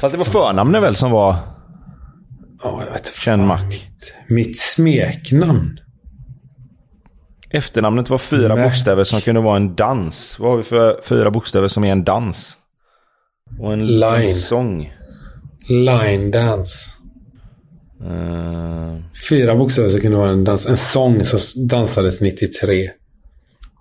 Fast 0.00 0.12
det 0.12 0.18
var 0.18 0.24
förnamnet 0.24 0.82
väl 0.82 0.96
som 0.96 1.10
var 1.10 1.36
Ja, 2.62 2.82
jag 2.86 2.92
vet 2.92 3.14
känd 3.14 3.40
fan. 3.40 3.48
mack? 3.48 3.92
Mitt 4.28 4.58
smeknamn. 4.60 5.78
Efternamnet 7.50 8.10
var 8.10 8.18
fyra 8.18 8.56
Mac. 8.56 8.64
bokstäver 8.64 9.04
som 9.04 9.20
kunde 9.20 9.40
vara 9.40 9.56
en 9.56 9.74
dans. 9.74 10.38
Vad 10.38 10.50
har 10.50 10.56
vi 10.56 10.62
för 10.62 11.00
fyra 11.02 11.30
bokstäver 11.30 11.68
som 11.68 11.84
är 11.84 11.92
en 11.92 12.04
dans? 12.04 12.56
Och 13.60 13.72
en, 13.72 13.86
Line. 13.86 14.22
en 14.22 14.34
sång. 14.34 14.92
Line 15.68 16.30
dance. 16.30 16.90
Eh, 18.06 18.96
Fyra 19.30 19.56
bokstäver 19.56 19.88
så 19.88 20.00
kunde 20.00 20.16
det 20.16 20.20
vara 20.20 20.30
en 20.32 20.44
dans. 20.44 20.66
En 20.66 20.76
sång 20.76 21.24
som 21.24 21.66
dansades 21.68 22.20
93. 22.20 22.90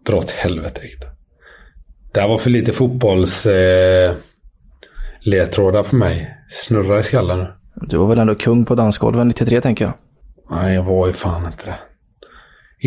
Dra 0.05 0.17
åt 0.17 0.32
helvete. 0.32 0.82
Det 2.13 2.22
här 2.22 2.28
var 2.28 2.38
för 2.38 2.49
lite 2.49 2.74
fotbolls... 2.74 3.45
Eh, 3.45 4.13
ledtrådar 5.22 5.84
för 5.84 5.95
mig. 5.95 6.38
Snurrar 6.49 6.99
i 6.99 7.03
skallen 7.03 7.39
nu. 7.39 7.47
Du 7.76 7.97
var 7.97 8.07
väl 8.07 8.19
ändå 8.19 8.36
kung 8.36 8.65
på 8.65 8.76
dansgolven 8.76 9.28
93 9.28 9.61
tänker 9.61 9.86
jag. 9.86 9.93
Nej, 10.49 10.76
jag 10.76 10.84
var 10.84 11.07
ju 11.07 11.13
fan 11.13 11.45
inte 11.45 11.65
det. 11.65 11.76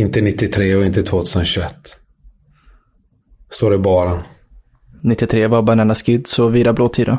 Inte 0.00 0.20
93 0.20 0.76
och 0.76 0.84
inte 0.84 1.02
2021. 1.02 1.74
Står 3.50 3.70
det 3.70 3.78
bara. 3.78 4.24
93 5.02 5.46
var 5.46 5.62
Banana 5.62 5.94
Skids 5.94 6.38
och 6.38 6.54
Vira 6.54 6.72
Blåtira. 6.72 7.18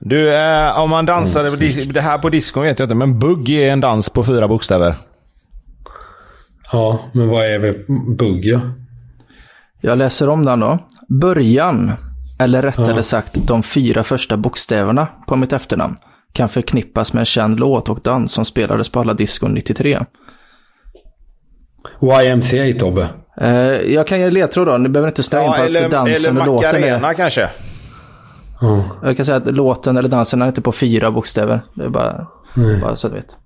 Du, 0.00 0.34
eh, 0.34 0.78
om 0.80 0.90
man 0.90 1.06
dansade... 1.06 1.48
Mm, 1.48 1.92
det 1.92 2.00
här 2.00 2.18
på 2.18 2.28
diskon 2.28 2.62
vet 2.62 2.78
jag 2.78 2.86
inte, 2.86 2.94
men 2.94 3.18
bugg 3.18 3.50
är 3.50 3.72
en 3.72 3.80
dans 3.80 4.10
på 4.10 4.24
fyra 4.24 4.48
bokstäver. 4.48 4.94
Ja, 6.72 7.00
men 7.12 7.28
vad 7.28 7.44
är? 7.46 7.74
Bugg, 8.16 8.60
Jag 9.80 9.98
läser 9.98 10.28
om 10.28 10.44
den 10.44 10.60
då. 10.60 10.78
Början, 11.08 11.92
eller 12.38 12.62
rättare 12.62 13.02
sagt 13.02 13.34
de 13.34 13.62
fyra 13.62 14.04
första 14.04 14.36
bokstäverna 14.36 15.08
på 15.26 15.36
mitt 15.36 15.52
efternamn, 15.52 15.96
kan 16.32 16.48
förknippas 16.48 17.12
med 17.12 17.20
en 17.20 17.26
känd 17.26 17.60
låt 17.60 17.88
och 17.88 18.00
dans 18.02 18.32
som 18.32 18.44
spelades 18.44 18.88
på 18.88 19.00
alla 19.00 19.14
diskon 19.14 19.54
93. 19.54 20.00
YMCA, 22.02 22.78
Tobbe. 22.78 23.08
Eh, 23.40 23.92
jag 23.92 24.06
kan 24.06 24.20
ge 24.20 24.30
ledtråd 24.30 24.66
då, 24.66 24.78
ni 24.78 24.88
behöver 24.88 25.08
inte 25.08 25.22
snöa 25.22 25.42
in 25.42 25.46
Ja, 25.50 25.56
på 25.56 25.62
eller, 25.62 25.84
att 25.84 25.90
dansen 25.90 26.36
eller 26.36 26.40
och 26.40 26.54
låten 26.54 26.80
Macarena 26.80 27.10
är... 27.10 27.14
kanske. 27.14 27.50
Ja. 28.60 28.84
Jag 29.02 29.16
kan 29.16 29.24
säga 29.26 29.36
att 29.36 29.46
låten 29.54 29.96
eller 29.96 30.08
dansen 30.08 30.42
är 30.42 30.48
inte 30.48 30.60
på 30.60 30.72
fyra 30.72 31.10
bokstäver. 31.10 31.60
Det 31.74 31.84
är 31.84 31.88
bara, 31.88 32.26
bara 32.82 32.96
så 32.96 33.08
du 33.08 33.14
vet. 33.14 33.36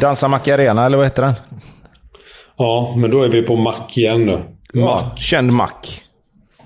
Dansa 0.00 0.28
Macarena, 0.28 0.86
eller 0.86 0.96
vad 0.96 1.06
heter 1.06 1.22
den? 1.22 1.34
ja, 2.58 2.94
men 2.96 3.10
då 3.10 3.22
är 3.22 3.28
vi 3.28 3.42
på 3.42 3.56
Mack 3.56 3.98
igen 3.98 4.26
nu. 4.26 4.42
Ja, 4.72 5.12
känd 5.16 5.52
mack. 5.52 6.02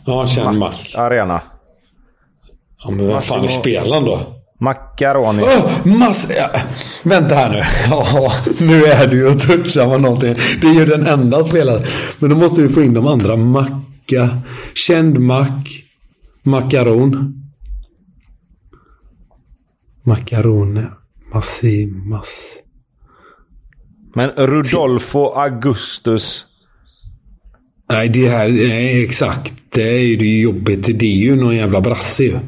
Ja, 0.04 0.26
känd 0.26 0.58
Mack. 0.58 0.94
Arena. 0.96 1.40
Ja, 2.84 2.90
men 2.90 3.06
vem 3.06 3.20
fan 3.22 3.44
är 3.44 3.48
spelaren 3.48 4.04
då? 4.04 4.20
Macaroni. 4.60 5.42
Oh, 5.42 5.86
mass... 5.98 6.28
Ja. 6.36 6.48
Vänta 7.02 7.34
här 7.34 7.50
nu. 7.50 7.62
Ja, 7.90 8.32
nu 8.60 8.84
är 8.84 9.06
du 9.06 9.16
ju 9.16 9.26
och 9.28 9.40
touchar 9.40 9.86
med 9.86 10.00
någonting. 10.00 10.34
Det 10.60 10.66
är 10.66 10.74
ju 10.74 10.86
den 10.86 11.06
enda 11.06 11.44
spelaren. 11.44 11.82
Men 12.18 12.30
då 12.30 12.36
måste 12.36 12.62
vi 12.62 12.68
få 12.68 12.82
in 12.82 12.94
de 12.94 13.06
andra. 13.06 13.36
Macka. 13.36 14.28
Känd 14.74 15.18
mack. 15.18 15.68
Makaron. 16.44 17.42
Macarone. 20.02 20.86
Massimas. 21.34 22.58
Men 24.14 24.30
Rudolfo 24.30 25.26
Augustus. 25.26 26.46
Nej, 27.88 28.08
det 28.08 28.28
här... 28.28 28.48
Nej, 28.48 29.04
exakt. 29.04 29.52
Det 29.68 29.94
är 29.94 29.98
ju 29.98 30.40
jobbigt. 30.40 30.98
Det 30.98 31.06
är 31.06 31.16
ju 31.16 31.36
någon 31.36 31.56
jävla 31.56 31.80
brasse 31.80 32.24
ju. 32.24 32.38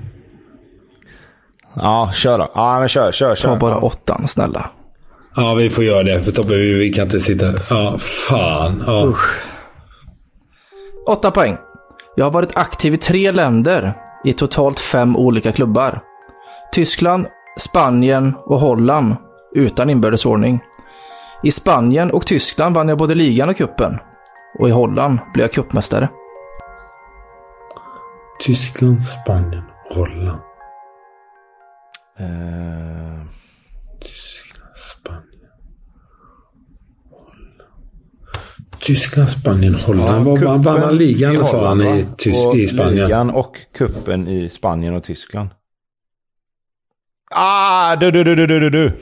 Ja, 1.74 2.10
kör 2.14 2.38
då. 2.38 2.52
Ja, 2.54 2.78
men 2.78 2.88
kör, 2.88 3.12
kör, 3.12 3.34
kör. 3.34 3.48
Ta 3.48 3.56
bara 3.56 3.78
åttan, 3.78 4.28
snälla. 4.28 4.70
Ja, 5.36 5.54
vi 5.54 5.70
får 5.70 5.84
göra 5.84 6.02
det. 6.02 6.20
För 6.20 6.32
Tobbe, 6.32 6.56
vi, 6.56 6.72
vi 6.72 6.92
kan 6.92 7.04
inte 7.04 7.20
sitta... 7.20 7.46
Ja, 7.70 7.98
fan. 7.98 8.82
Ja. 8.86 9.06
Usch. 9.06 9.38
Åtta 11.06 11.30
poäng. 11.30 11.56
Jag 12.14 12.24
har 12.24 12.30
varit 12.30 12.56
aktiv 12.56 12.94
i 12.94 12.96
tre 12.96 13.30
länder 13.32 13.94
i 14.24 14.32
totalt 14.32 14.80
fem 14.80 15.16
olika 15.16 15.52
klubbar. 15.52 16.00
Tyskland, 16.72 17.26
Spanien 17.58 18.34
och 18.46 18.60
Holland 18.60 19.16
utan 19.54 19.90
inbördes 19.90 20.26
ordning. 20.26 20.60
I 21.42 21.50
Spanien 21.50 22.10
och 22.10 22.26
Tyskland 22.26 22.74
vann 22.74 22.88
jag 22.88 22.98
både 22.98 23.14
ligan 23.14 23.48
och 23.48 23.56
kuppen. 23.56 23.98
Och 24.58 24.68
i 24.68 24.70
Holland 24.70 25.18
blev 25.34 25.44
jag 25.44 25.52
cupmästare. 25.52 26.08
Tyskland, 28.40 29.04
Spanien, 29.04 29.64
Holland. 29.90 30.40
Eh, 32.18 33.26
Tyskland, 34.00 34.76
Spanien. 34.76 35.50
Holland. 37.10 37.62
Tyskland, 38.82 39.28
Spanien, 39.30 39.74
Holland. 39.74 40.24
Vad 40.24 40.38
vann 40.40 40.62
vann 40.62 40.80
han 40.82 40.96
ligan 40.96 41.34
i 41.34 41.36
sa 41.36 41.68
han 41.68 41.80
i, 41.80 41.84
Holland, 41.84 42.04
va? 42.04 42.14
Tys- 42.18 42.46
Och 42.46 42.56
i 42.56 42.66
Spanien? 42.66 42.94
Ligan 42.94 43.30
och 43.30 43.56
kuppen 43.74 44.28
i 44.28 44.48
Spanien 44.50 44.94
och 44.94 45.02
Tyskland. 45.04 45.50
Ah, 47.34 47.96
du, 47.96 48.10
du, 48.10 48.24
du, 48.24 48.34
du, 48.36 48.46
du, 48.46 48.70
du. 48.70 48.92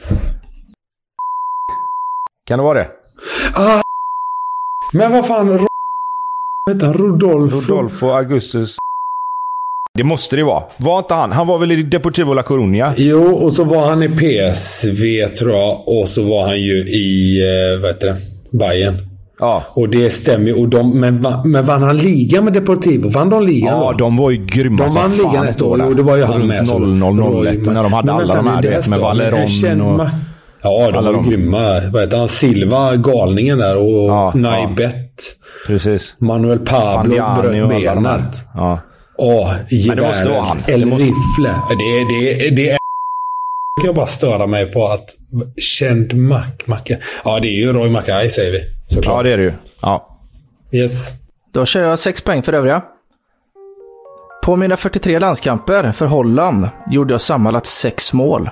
Kan 2.47 2.59
det 2.59 2.62
vara 2.64 2.78
det? 2.78 2.89
Ah, 3.55 3.81
men 4.93 5.12
vad 5.12 5.26
fan. 5.26 5.59
Ro- 5.59 5.66
heter 6.72 6.87
han? 6.87 6.95
Rodolfo? 6.97 7.72
Rodolfo 7.72 8.07
Augustus. 8.11 8.76
Det 9.99 10.05
måste 10.05 10.37
det 10.37 10.45
vara. 10.45 10.64
Var 10.78 10.99
inte 10.99 11.14
han? 11.14 11.33
Han 11.33 11.47
var 11.47 11.59
väl 11.59 11.72
i 11.72 11.83
Deportivo 11.83 12.35
La 12.35 12.43
Coruña? 12.43 12.93
Jo, 12.97 13.35
och 13.35 13.53
så 13.53 13.64
var 13.64 13.87
han 13.89 14.03
i 14.03 14.09
PSV 14.09 15.28
tror 15.28 15.53
jag. 15.53 15.89
Och 15.89 16.09
så 16.09 16.22
var 16.22 16.47
han 16.47 16.61
ju 16.61 16.76
i, 16.78 17.39
eh, 17.74 17.81
vad 17.81 17.91
heter 17.91 18.07
det, 18.09 18.18
Bayern. 18.59 19.10
Ja. 19.41 19.62
Och 19.74 19.88
det 19.88 20.11
stämmer 20.11 20.47
ju. 20.47 20.55
Och 20.55 20.68
de, 20.68 21.01
men, 21.01 21.26
men 21.45 21.64
vann 21.64 21.82
han 21.82 21.97
ligan 21.97 22.45
med 22.45 22.53
Deportivo? 22.53 23.09
Vann 23.09 23.30
de 23.30 23.47
ligan 23.47 23.78
Ja, 23.78 23.93
då? 23.93 23.99
de 23.99 24.16
var 24.16 24.30
ju 24.30 24.47
grymma 24.47 24.84
De 24.86 24.95
vann 24.95 25.12
ligan 25.12 25.49
ett 25.49 25.62
år. 25.62 25.80
Jo, 25.88 25.95
det 25.95 26.03
var 26.03 26.16
ju 26.16 26.24
han 26.24 26.47
med. 26.47 26.68
så- 26.68 26.78
0001 26.78 27.59
Roy- 27.59 27.72
när 27.72 27.82
de 27.82 27.93
hade 27.93 28.07
Men 28.07 28.14
alla 28.14 28.34
vänta 28.34 28.43
de 28.43 28.49
här, 28.49 28.62
du 28.62 28.68
vet, 28.68 28.88
med 28.88 28.99
Valeron 28.99 29.41
och- 29.80 30.07
Ja, 30.62 30.91
de 30.93 31.05
var 31.05 31.12
de. 31.12 31.30
grymma. 31.30 31.80
Vad 31.93 32.03
heter 32.03 32.18
han? 32.18 32.28
Silva, 32.28 32.97
galningen 32.97 33.59
där 33.59 33.76
och 33.76 34.09
Ja, 34.11 34.32
Naibet. 34.34 34.95
Precis. 35.66 36.14
Manuel 36.18 36.59
Pablo 36.59 37.14
bröt 37.43 37.68
benet. 37.68 38.45
Ja. 38.55 38.80
Åh, 39.18 39.53
geväret. 39.70 40.68
El 40.68 40.86
måste- 40.86 41.05
Rifle. 41.05 41.55
Det, 41.68 42.14
det, 42.14 42.51
det 42.51 42.70
är... 42.70 42.78
kan 43.80 43.86
jag 43.86 43.95
bara 43.95 44.07
störa 44.07 44.47
mig 44.47 44.66
på 44.66 44.88
att 44.88 45.05
känd 45.57 46.14
Mac, 46.14 46.43
Macke. 46.64 46.99
Ja, 47.24 47.41
det 47.41 47.49
är 47.49 47.59
ju 47.61 47.72
Roy 47.72 47.91
Mackay 47.91 48.28
säger 48.28 48.53
vi. 48.53 48.59
Såklart. 48.91 49.16
ja, 49.16 49.22
det 49.22 49.32
är 49.32 49.36
det 49.36 49.43
ju. 49.43 49.53
Ja. 49.82 50.18
Yes. 50.72 51.09
Då 51.53 51.66
kör 51.66 51.80
jag 51.80 51.99
6 51.99 52.22
poäng 52.22 52.43
för 52.43 52.53
övriga. 52.53 52.82
På 54.43 54.57
mina 54.57 54.76
43 54.76 55.18
landskamper 55.18 55.93
för 55.93 56.07
Holland 56.07 56.68
gjorde 56.91 57.14
jag 57.14 57.20
sammanlagt 57.20 57.66
6 57.66 58.12
mål. 58.12 58.51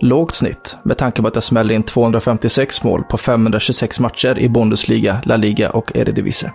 Lågt 0.00 0.34
snitt 0.34 0.76
med 0.82 0.98
tanke 0.98 1.22
på 1.22 1.28
att 1.28 1.34
jag 1.34 1.44
smällde 1.44 1.74
in 1.74 1.82
256 1.82 2.84
mål 2.84 3.04
på 3.04 3.18
526 3.18 4.00
matcher 4.00 4.38
i 4.38 4.48
Bundesliga, 4.48 5.20
La 5.24 5.36
Liga 5.36 5.70
och 5.70 5.96
Eredivisie. 5.96 6.52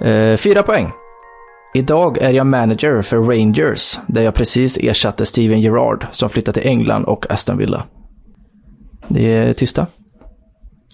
Eh, 0.00 0.36
fyra 0.36 0.62
poäng. 0.62 0.92
Idag 1.74 2.18
är 2.18 2.30
jag 2.30 2.46
manager 2.46 3.02
för 3.02 3.16
Rangers, 3.16 3.98
där 4.06 4.22
jag 4.22 4.34
precis 4.34 4.76
ersatte 4.76 5.26
Steven 5.26 5.60
Gerrard 5.60 6.06
som 6.10 6.30
flyttat 6.30 6.54
till 6.54 6.66
England 6.66 7.04
och 7.04 7.30
Aston 7.30 7.58
Villa. 7.58 7.84
Ni 9.08 9.24
är 9.24 9.52
tysta? 9.52 9.86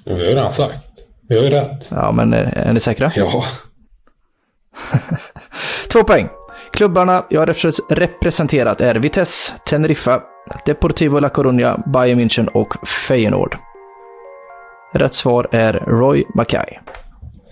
Ja, 0.04 0.14
Vi 0.14 0.16
har 0.20 0.20
ju 0.30 0.36
redan 0.36 0.52
sagt. 0.52 0.86
Vi 1.28 1.36
har 1.36 1.42
ju 1.44 1.50
rätt. 1.50 1.88
Ja, 1.90 2.12
men 2.12 2.32
eh, 2.34 2.66
är 2.68 2.72
ni 2.72 2.80
säkra? 2.80 3.11
Ja. 3.16 3.44
Två 5.92 6.04
poäng. 6.04 6.28
Klubbarna 6.72 7.24
jag 7.30 7.40
har 7.40 7.46
repres- 7.46 7.80
representerat 7.90 8.80
är 8.80 8.94
Vitesse, 8.94 9.52
Teneriffa, 9.68 10.22
Deportivo 10.66 11.20
La 11.20 11.28
Coruña, 11.28 11.90
Bayern 11.92 12.20
München 12.20 12.46
och 12.48 12.88
Feyenoord. 12.88 13.56
Rätt 14.94 15.14
svar 15.14 15.48
är 15.52 15.72
Roy 15.72 16.24
Mackay. 16.34 16.78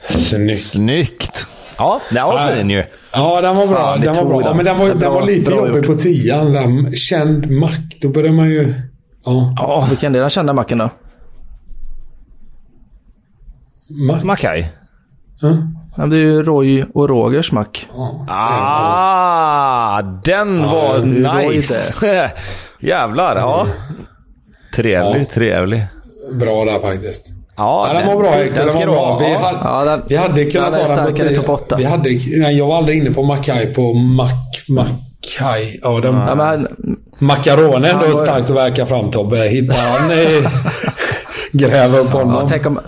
Snyggt. 0.00 0.58
Snyggt! 0.58 1.46
Ja, 1.78 2.00
den 2.10 2.26
var 2.26 2.48
Ja. 2.48 2.54
fin 2.54 2.70
ju. 2.70 2.82
Ja, 3.12 3.40
den 3.40 3.56
var 3.56 3.66
bra. 3.66 3.76
Ja, 3.78 3.96
ni 3.98 4.06
den 4.06 4.14
var 4.16 4.24
bra. 4.24 4.38
den. 4.38 4.46
Ja, 4.48 4.54
men 4.54 4.64
den 4.64 4.78
var, 4.78 4.88
den 4.94 5.12
var 5.12 5.26
lite 5.26 5.50
bra 5.50 5.56
jobbig 5.66 5.76
gjort. 5.76 5.86
på 5.86 5.94
tian. 6.02 6.52
Den, 6.52 6.96
känd 6.96 7.50
Mac. 7.50 7.70
Då 8.02 8.08
börjar 8.08 8.32
man 8.32 8.50
ju... 8.50 8.74
Ja. 9.24 9.52
Ja, 9.56 9.86
vilken 9.88 10.14
är 10.14 10.20
den 10.20 10.30
kända 10.30 10.52
macken 10.52 10.78
då? 10.78 10.90
Mac. 13.90 14.24
Mackay. 14.24 14.64
Ja. 15.40 15.48
Ja, 15.96 16.06
det 16.06 16.16
är 16.16 16.20
ju 16.20 16.42
Roy 16.42 16.84
och 16.94 17.08
Rogers 17.08 17.52
mack. 17.52 17.88
Ah, 18.28 20.02
den 20.02 20.62
var 20.62 20.98
nice. 21.48 21.94
Jävlar, 22.80 23.36
ja. 23.36 23.66
Trevlig, 24.76 25.20
Ja. 25.20 25.24
trevlig. 25.34 25.86
Bra 26.34 26.64
där 26.64 26.80
faktiskt. 26.80 27.30
Ja, 27.56 27.88
Ja, 27.88 27.98
den 27.98 28.06
var 28.06 28.16
bra. 28.16 28.30
Den 28.36 28.54
Den 28.54 28.70
ska 28.70 28.78
var 28.78 28.86
bra. 28.86 29.18
Vi 29.18 29.32
Ja. 29.32 29.38
hade, 29.38 29.58
Ja, 29.64 29.84
den- 29.84 30.02
vi 30.08 30.16
hade 30.16 30.44
kunnat 30.44 30.72
den 30.74 30.86
ta 30.86 30.94
den 30.94 30.96
på 30.96 31.02
starkare 31.02 31.26
i 31.30 31.34
tio. 31.34 31.42
topp 31.42 31.48
åtta. 31.62 31.76
Vi 31.76 31.84
hade, 31.84 32.10
nej, 32.38 32.58
jag 32.58 32.66
var 32.66 32.76
aldrig 32.76 32.98
inne 32.98 33.10
på 33.10 33.22
Mackay 33.22 33.74
på 33.74 33.92
Mac... 33.94 34.28
Mackay. 35.24 35.80
Ja, 35.82 36.00
den, 36.00 36.14
Ja, 36.14 36.34
men, 36.34 36.68
Macarone 37.18 37.90
ändå 37.90 38.06
var- 38.06 38.24
starkt 38.24 38.50
att 38.50 38.56
verka 38.56 38.86
fram 38.86 39.10
Tobbe. 39.10 39.36
Hittar 39.36 39.76
han... 39.76 40.10
Gräver 41.52 41.98
upp 42.00 42.08
ja, 42.12 42.18
honom. 42.18 42.46
tänk 42.48 42.66
om... 42.66 42.80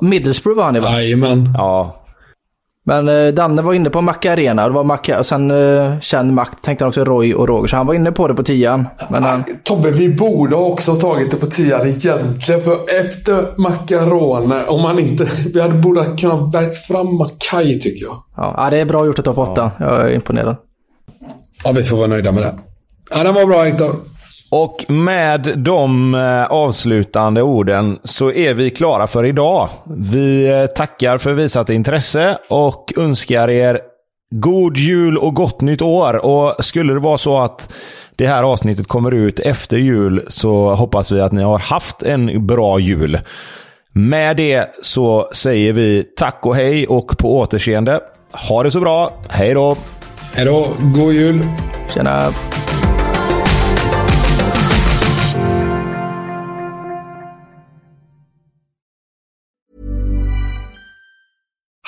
Middlesbrough 0.00 0.56
var 0.58 0.64
han 0.64 0.76
i 0.76 0.80
va? 0.80 0.90
Jajamän. 0.92 1.50
Ja. 1.54 1.96
Men 2.84 3.08
eh, 3.08 3.34
Danne 3.34 3.62
var 3.62 3.72
inne 3.74 3.90
på 3.90 4.00
Macka 4.00 4.32
Arena 4.32 4.62
och 4.64 4.70
det 4.70 4.74
var 4.74 4.84
Macka 4.84 5.18
och 5.18 5.26
sen 5.26 5.50
eh, 5.50 6.00
känd 6.00 6.32
Mack 6.32 6.62
tänkte 6.62 6.84
han 6.84 6.88
också 6.88 7.04
Roy 7.04 7.34
och 7.34 7.48
Roger. 7.48 7.66
Så 7.68 7.76
han 7.76 7.86
var 7.86 7.94
inne 7.94 8.12
på 8.12 8.28
det 8.28 8.34
på 8.34 8.42
tian. 8.42 8.86
Men 9.08 9.22
han, 9.22 9.44
Tobbe, 9.64 9.90
vi 9.90 10.08
borde 10.08 10.56
också 10.56 10.92
ha 10.92 10.98
tagit 11.00 11.30
det 11.30 11.36
på 11.36 11.46
tian 11.46 11.80
egentligen. 11.80 12.62
För 12.62 13.00
efter 13.00 13.60
Macarone, 13.60 14.64
om 14.68 14.82
man 14.82 14.98
inte... 14.98 15.28
Vi 15.54 15.60
hade 15.60 15.74
borde 15.74 16.04
kunnat 16.04 16.54
verka 16.54 16.72
fram 16.72 17.16
Mackay 17.18 17.80
tycker 17.80 18.06
jag. 18.06 18.16
ja, 18.36 18.54
ja, 18.56 18.70
det 18.70 18.80
är 18.80 18.84
bra 18.84 19.06
gjort 19.06 19.18
att 19.18 19.24
ta 19.24 19.34
på 19.34 19.42
åtta. 19.42 19.70
Jag 19.78 20.02
är 20.02 20.14
imponerad. 20.14 20.56
Ja, 21.64 21.72
vi 21.72 21.84
får 21.84 21.96
vara 21.96 22.06
nöjda 22.06 22.32
med 22.32 22.42
det. 22.42 22.54
Ja, 23.10 23.22
den 23.22 23.34
var 23.34 23.46
bra 23.46 23.62
Hector. 23.62 23.96
Och 24.50 24.84
med 24.88 25.58
de 25.58 26.14
eh, 26.14 26.44
avslutande 26.44 27.42
orden 27.42 27.98
så 28.04 28.32
är 28.32 28.54
vi 28.54 28.70
klara 28.70 29.06
för 29.06 29.24
idag. 29.24 29.68
Vi 29.96 30.46
eh, 30.46 30.66
tackar 30.66 31.18
för 31.18 31.32
visat 31.32 31.70
intresse 31.70 32.38
och 32.48 32.92
önskar 32.96 33.50
er 33.50 33.80
god 34.30 34.76
jul 34.76 35.18
och 35.18 35.34
gott 35.34 35.60
nytt 35.60 35.82
år. 35.82 36.26
Och 36.26 36.64
skulle 36.64 36.92
det 36.92 37.00
vara 37.00 37.18
så 37.18 37.38
att 37.38 37.72
det 38.16 38.26
här 38.26 38.42
avsnittet 38.42 38.86
kommer 38.86 39.14
ut 39.14 39.40
efter 39.40 39.76
jul 39.76 40.24
så 40.28 40.74
hoppas 40.74 41.12
vi 41.12 41.20
att 41.20 41.32
ni 41.32 41.42
har 41.42 41.58
haft 41.58 42.02
en 42.02 42.46
bra 42.46 42.78
jul. 42.78 43.20
Med 43.92 44.36
det 44.36 44.70
så 44.82 45.28
säger 45.32 45.72
vi 45.72 46.04
tack 46.16 46.38
och 46.42 46.56
hej 46.56 46.86
och 46.86 47.18
på 47.18 47.38
återseende. 47.38 48.00
Ha 48.48 48.62
det 48.62 48.70
så 48.70 48.80
bra. 48.80 49.12
Hej 49.28 49.54
då! 49.54 49.76
Hej 50.34 50.44
då. 50.44 50.76
God 50.94 51.14
jul. 51.14 51.44
Tjena! 51.94 52.32